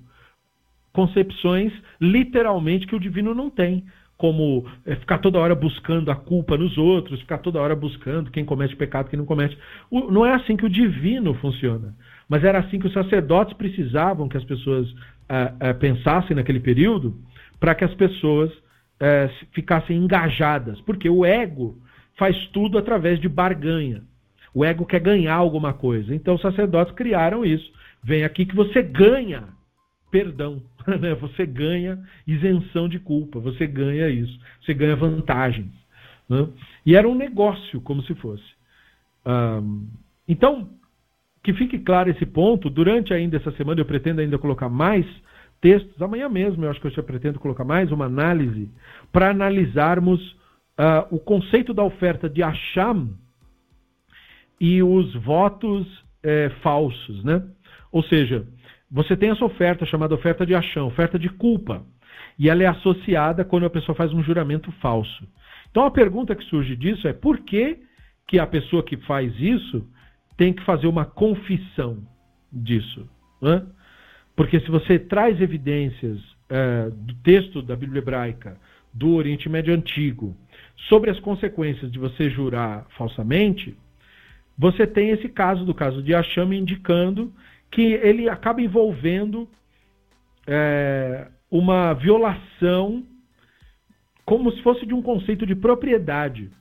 concepções 0.92 1.72
literalmente 2.02 2.88
que 2.88 2.96
o 2.96 3.00
divino 3.00 3.36
não 3.36 3.50
tem 3.50 3.86
como 4.20 4.66
é, 4.86 4.98
ficar 4.98 5.20
toda 5.20 5.40
hora 5.40 5.56
buscando 5.56 6.12
a 6.12 6.16
culpa 6.16 6.58
nos 6.58 6.78
outros, 6.78 7.22
ficar 7.22 7.38
toda 7.38 7.62
hora 7.62 7.74
buscando 7.74 8.30
quem 8.30 8.44
comete 8.44 8.76
pecado, 8.76 9.10
quem 9.10 9.18
não 9.18 9.26
comete. 9.26 9.58
O, 9.90 10.12
não 10.12 10.26
é 10.26 10.34
assim 10.34 10.58
que 10.58 10.66
o 10.66 10.70
divino 10.70 11.34
funciona. 11.36 11.96
Mas 12.28 12.44
era 12.44 12.60
assim 12.60 12.80
que 12.80 12.88
os 12.88 12.92
sacerdotes 12.92 13.54
precisavam 13.54 14.28
que 14.28 14.36
as 14.36 14.44
pessoas 14.44 14.94
é, 15.30 15.70
é, 15.70 15.74
pensassem 15.74 16.36
naquele 16.36 16.60
período 16.60 17.16
para 17.62 17.74
que 17.74 17.86
as 17.86 17.94
pessoas 17.96 18.52
ficassem 19.54 19.96
engajadas. 19.96 20.82
Porque 20.82 21.10
o 21.10 21.26
ego 21.26 21.78
faz 22.18 22.36
tudo 22.48 22.78
através 22.78 23.22
de 23.22 23.30
barganha. 23.30 24.04
O 24.54 24.66
ego 24.66 24.86
quer 24.86 25.00
ganhar 25.00 25.36
alguma 25.36 25.72
coisa. 25.72 26.14
Então 26.14 26.36
os 26.36 26.42
sacerdotes 26.42 26.94
criaram 26.94 27.46
isso. 27.46 27.72
Vem 28.04 28.26
aqui 28.26 28.46
que 28.46 28.56
você 28.56 28.84
ganha 28.84 29.46
perdão. 30.12 30.62
né? 30.98 31.14
você 31.16 31.46
ganha 31.46 32.00
isenção 32.26 32.88
de 32.88 33.00
culpa, 33.00 33.40
você 33.40 33.68
ganha 33.68 34.10
isso, 34.10 34.40
você 34.62 34.74
ganha 34.74 34.96
vantagens. 34.96 35.72
Né? 36.28 36.48
E 36.86 36.96
era 36.96 37.08
um 37.08 37.16
negócio, 37.16 37.82
como 37.82 38.02
se 38.04 38.16
fosse. 38.16 38.44
Um, 39.26 39.88
então, 40.28 40.70
que 41.44 41.54
fique 41.54 41.80
claro 41.80 42.10
esse 42.10 42.26
ponto, 42.26 42.70
durante 42.70 43.14
ainda 43.14 43.38
essa 43.38 43.52
semana 43.52 43.82
eu 43.82 43.86
pretendo 43.86 44.22
ainda 44.22 44.38
colocar 44.38 44.70
mais 44.70 45.06
textos, 45.62 46.02
amanhã 46.02 46.30
mesmo 46.30 46.64
eu 46.64 46.70
acho 46.70 46.80
que 46.80 46.88
eu 46.88 46.92
já 46.92 47.04
pretendo 47.04 47.40
colocar 47.40 47.64
mais 47.64 47.92
uma 47.92 48.06
análise, 48.06 48.70
para 49.12 49.30
analisarmos 49.30 50.22
uh, 50.80 51.06
o 51.12 51.20
conceito 51.20 51.74
da 51.74 51.84
oferta 51.84 52.30
de 52.30 52.42
Hashem 52.42 53.10
e 54.60 54.84
os 54.84 55.14
votos 55.16 55.88
eh, 56.22 56.52
falsos, 56.62 57.24
né? 57.24 57.42
Ou 57.92 58.04
seja, 58.04 58.46
você 58.92 59.16
tem 59.16 59.30
essa 59.30 59.46
oferta 59.46 59.86
chamada 59.86 60.16
oferta 60.16 60.46
de 60.46 60.54
Hashem, 60.54 60.82
oferta 60.84 61.20
de 61.20 61.30
culpa, 61.30 61.86
e 62.38 62.50
ela 62.50 62.64
é 62.64 62.66
associada 62.66 63.46
quando 63.46 63.66
a 63.66 63.70
pessoa 63.70 63.96
faz 63.96 64.14
um 64.14 64.24
juramento 64.24 64.72
falso. 64.82 65.28
Então 65.70 65.86
a 65.86 65.92
pergunta 65.92 66.36
que 66.36 66.44
surge 66.46 66.76
disso 66.76 67.08
é 67.08 67.14
por 67.14 67.40
que, 67.40 67.80
que 68.28 68.40
a 68.40 68.48
pessoa 68.48 68.84
que 68.84 68.98
faz 68.98 69.34
isso 69.40 69.88
tem 70.36 70.54
que 70.54 70.64
fazer 70.64 70.88
uma 70.88 71.06
confissão 71.06 72.00
disso? 72.52 73.08
Porque 74.36 74.60
se 74.62 74.72
você 74.72 74.98
traz 74.98 75.40
evidências 75.42 76.18
é, 76.50 76.90
do 76.90 77.14
texto 77.16 77.62
da 77.62 77.76
Bíblia 77.76 78.00
hebraica, 78.00 78.58
do 78.94 79.14
Oriente 79.14 79.48
Médio 79.48 79.74
Antigo, 79.74 80.36
sobre 80.88 81.12
as 81.12 81.20
consequências 81.20 81.92
de 81.92 82.00
você 82.00 82.30
jurar 82.30 82.88
falsamente, 82.98 83.78
você 84.58 84.88
tem 84.88 85.10
esse 85.10 85.30
caso 85.30 85.66
do 85.66 85.74
caso 85.74 86.02
de 86.02 86.14
Hashem 86.14 86.54
indicando 86.54 87.32
que 87.72 87.94
ele 87.94 88.30
acaba 88.30 88.62
envolvendo 88.62 89.48
é, 90.48 91.28
uma 91.52 91.94
violação 91.94 93.04
como 94.26 94.52
se 94.52 94.62
fosse 94.62 94.86
de 94.86 94.94
um 94.94 95.02
conceito 95.02 95.46
de 95.46 95.56
propriedade 95.56 96.52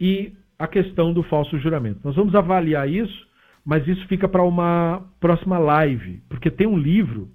e 0.00 0.32
a 0.58 0.66
questão 0.66 1.12
do 1.12 1.22
falso 1.22 1.58
juramento. 1.58 2.00
Nós 2.04 2.16
vamos 2.16 2.34
avaliar 2.34 2.88
isso, 2.88 3.26
mas 3.64 3.86
isso 3.86 4.06
fica 4.08 4.28
para 4.28 4.42
uma 4.42 5.02
próxima 5.20 5.58
live, 5.58 6.22
porque 6.28 6.50
tem 6.50 6.66
um 6.66 6.78
livro 6.78 7.30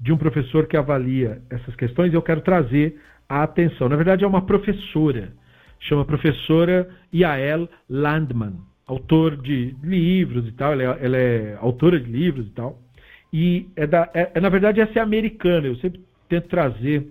de 0.00 0.12
um 0.12 0.16
professor 0.16 0.66
que 0.66 0.76
avalia 0.76 1.42
essas 1.50 1.74
questões 1.76 2.12
e 2.12 2.16
eu 2.16 2.22
quero 2.22 2.40
trazer 2.40 3.00
a 3.28 3.42
atenção. 3.42 3.88
Na 3.88 3.96
verdade, 3.96 4.24
é 4.24 4.26
uma 4.26 4.46
professora, 4.46 5.32
chama 5.80 6.04
professora 6.04 6.88
Yael 7.12 7.68
Landman, 7.88 8.60
autor 8.88 9.36
de 9.36 9.76
livros 9.82 10.48
e 10.48 10.52
tal, 10.52 10.72
ela 10.72 10.82
é, 10.82 11.04
ela 11.04 11.16
é 11.16 11.56
autora 11.60 12.00
de 12.00 12.10
livros 12.10 12.46
e 12.46 12.50
tal. 12.50 12.80
E 13.32 13.68
é, 13.76 13.86
da, 13.86 14.10
é, 14.14 14.32
é, 14.34 14.40
na 14.40 14.48
verdade 14.48 14.80
essa 14.80 14.98
é 14.98 15.02
americana, 15.02 15.66
eu 15.66 15.76
sempre 15.76 16.00
tento 16.28 16.48
trazer 16.48 17.06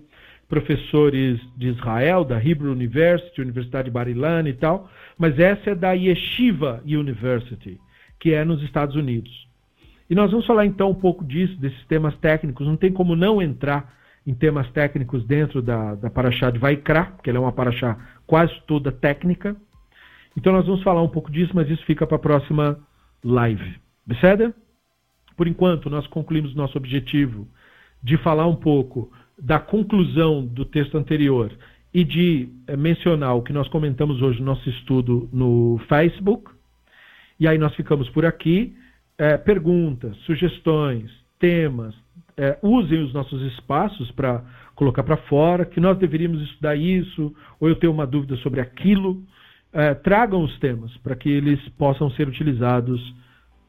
professores 0.48 1.40
de 1.56 1.68
Israel, 1.68 2.24
da 2.24 2.44
Hebrew 2.44 2.72
University, 2.72 3.40
Universidade 3.40 3.84
de 3.84 3.90
Bar-Ilan 3.92 4.48
e 4.48 4.54
tal, 4.54 4.90
mas 5.16 5.38
essa 5.38 5.70
é 5.70 5.74
da 5.74 5.92
Yeshiva 5.92 6.82
University, 6.84 7.78
que 8.18 8.32
é 8.32 8.44
nos 8.44 8.62
Estados 8.62 8.96
Unidos. 8.96 9.46
E 10.10 10.14
nós 10.14 10.30
vamos 10.30 10.46
falar 10.46 10.64
então 10.66 10.90
um 10.90 10.94
pouco 10.94 11.24
disso, 11.24 11.54
desses 11.60 11.84
temas 11.86 12.16
técnicos. 12.16 12.66
Não 12.66 12.76
tem 12.76 12.90
como 12.90 13.14
não 13.14 13.42
entrar 13.42 13.94
em 14.26 14.34
temas 14.34 14.68
técnicos 14.70 15.24
dentro 15.24 15.60
da, 15.60 15.94
da 15.94 16.10
Paraxá 16.10 16.50
de 16.50 16.58
Vaikra, 16.58 17.04
porque 17.04 17.30
ela 17.30 17.38
é 17.38 17.42
uma 17.42 17.52
Paraxá 17.52 17.96
quase 18.26 18.54
toda 18.66 18.90
técnica. 18.90 19.54
Então 20.38 20.52
nós 20.52 20.66
vamos 20.66 20.84
falar 20.84 21.02
um 21.02 21.08
pouco 21.08 21.32
disso, 21.32 21.50
mas 21.52 21.68
isso 21.68 21.84
fica 21.84 22.06
para 22.06 22.14
a 22.14 22.20
próxima 22.20 22.78
live. 23.24 23.74
Beceda? 24.06 24.54
Por 25.36 25.48
enquanto, 25.48 25.90
nós 25.90 26.06
concluímos 26.06 26.54
nosso 26.54 26.78
objetivo 26.78 27.48
de 28.00 28.16
falar 28.18 28.46
um 28.46 28.54
pouco 28.54 29.10
da 29.36 29.58
conclusão 29.58 30.46
do 30.46 30.64
texto 30.64 30.96
anterior 30.96 31.50
e 31.92 32.04
de 32.04 32.50
é, 32.68 32.76
mencionar 32.76 33.34
o 33.34 33.42
que 33.42 33.52
nós 33.52 33.66
comentamos 33.66 34.22
hoje 34.22 34.38
no 34.38 34.46
nosso 34.46 34.70
estudo 34.70 35.28
no 35.32 35.80
Facebook. 35.88 36.52
E 37.40 37.48
aí 37.48 37.58
nós 37.58 37.74
ficamos 37.74 38.08
por 38.10 38.24
aqui. 38.24 38.76
É, 39.18 39.36
perguntas, 39.36 40.16
sugestões, 40.18 41.10
temas, 41.40 41.96
é, 42.36 42.56
usem 42.62 43.02
os 43.02 43.12
nossos 43.12 43.42
espaços 43.54 44.12
para 44.12 44.44
colocar 44.76 45.02
para 45.02 45.16
fora, 45.16 45.64
que 45.64 45.80
nós 45.80 45.98
deveríamos 45.98 46.40
estudar 46.42 46.76
isso, 46.76 47.34
ou 47.58 47.68
eu 47.68 47.74
tenho 47.74 47.92
uma 47.92 48.06
dúvida 48.06 48.36
sobre 48.36 48.60
aquilo. 48.60 49.20
É, 49.72 49.94
tragam 49.94 50.42
os 50.42 50.58
temas 50.58 50.96
para 50.98 51.14
que 51.14 51.28
eles 51.28 51.60
possam 51.70 52.10
ser 52.12 52.26
utilizados 52.26 53.00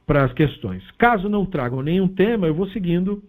para 0.08 0.26
as 0.26 0.34
questões. 0.34 0.84
Caso 0.98 1.28
não 1.30 1.46
tragam 1.46 1.82
nenhum 1.82 2.08
tema, 2.08 2.48
eu 2.48 2.54
vou 2.54 2.68
seguindo 2.70 3.22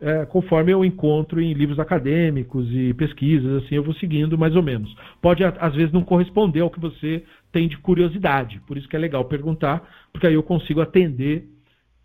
é, 0.00 0.26
conforme 0.26 0.72
eu 0.72 0.84
encontro 0.84 1.40
em 1.40 1.52
livros 1.52 1.78
acadêmicos 1.78 2.68
e 2.70 2.92
pesquisas, 2.94 3.64
assim, 3.64 3.76
eu 3.76 3.82
vou 3.82 3.94
seguindo 3.94 4.36
mais 4.36 4.54
ou 4.54 4.62
menos. 4.62 4.94
Pode, 5.22 5.42
às 5.44 5.74
vezes, 5.74 5.92
não 5.92 6.02
corresponder 6.02 6.60
ao 6.60 6.70
que 6.70 6.80
você 6.80 7.24
tem 7.50 7.68
de 7.68 7.78
curiosidade, 7.78 8.60
por 8.66 8.76
isso 8.76 8.88
que 8.88 8.96
é 8.96 8.98
legal 8.98 9.24
perguntar, 9.24 9.82
porque 10.12 10.26
aí 10.26 10.34
eu 10.34 10.42
consigo 10.42 10.80
atender 10.80 11.48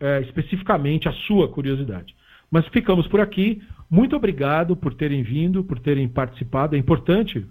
é, 0.00 0.20
especificamente 0.22 1.08
a 1.08 1.12
sua 1.12 1.48
curiosidade. 1.48 2.14
Mas 2.50 2.66
ficamos 2.68 3.06
por 3.06 3.20
aqui. 3.20 3.62
Muito 3.90 4.16
obrigado 4.16 4.76
por 4.76 4.94
terem 4.94 5.22
vindo, 5.22 5.64
por 5.64 5.78
terem 5.78 6.08
participado. 6.08 6.74
É 6.74 6.78
importante 6.78 7.46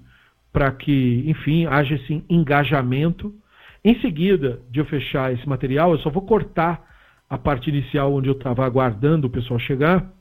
para 0.51 0.71
que, 0.71 1.23
enfim, 1.27 1.65
haja 1.65 1.95
esse 1.95 2.23
engajamento. 2.29 3.33
Em 3.83 3.99
seguida 4.01 4.61
de 4.69 4.79
eu 4.79 4.85
fechar 4.85 5.33
esse 5.33 5.47
material, 5.47 5.91
eu 5.91 5.99
só 5.99 6.09
vou 6.09 6.23
cortar 6.23 6.85
a 7.29 7.37
parte 7.37 7.69
inicial 7.69 8.13
onde 8.13 8.27
eu 8.27 8.33
estava 8.33 8.65
aguardando 8.65 9.27
o 9.27 9.29
pessoal 9.29 9.59
chegar 9.59 10.11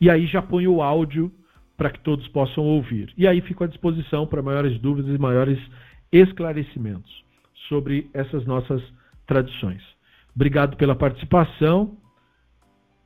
e 0.00 0.10
aí 0.10 0.26
já 0.26 0.42
ponho 0.42 0.74
o 0.74 0.82
áudio 0.82 1.32
para 1.76 1.90
que 1.90 2.00
todos 2.00 2.26
possam 2.28 2.64
ouvir. 2.64 3.12
E 3.16 3.26
aí 3.26 3.40
fico 3.40 3.64
à 3.64 3.66
disposição 3.66 4.26
para 4.26 4.42
maiores 4.42 4.78
dúvidas 4.80 5.14
e 5.14 5.18
maiores 5.18 5.58
esclarecimentos 6.12 7.24
sobre 7.68 8.08
essas 8.14 8.46
nossas 8.46 8.82
tradições. 9.26 9.82
Obrigado 10.34 10.76
pela 10.76 10.94
participação 10.94 11.96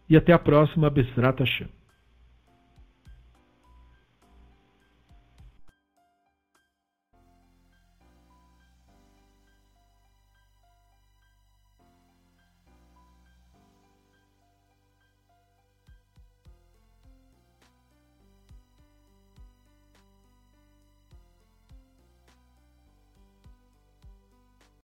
e 0.08 0.16
até 0.16 0.32
a 0.32 0.38
próxima, 0.38 0.90
Besrat 0.90 1.40
Hashem. 1.40 1.79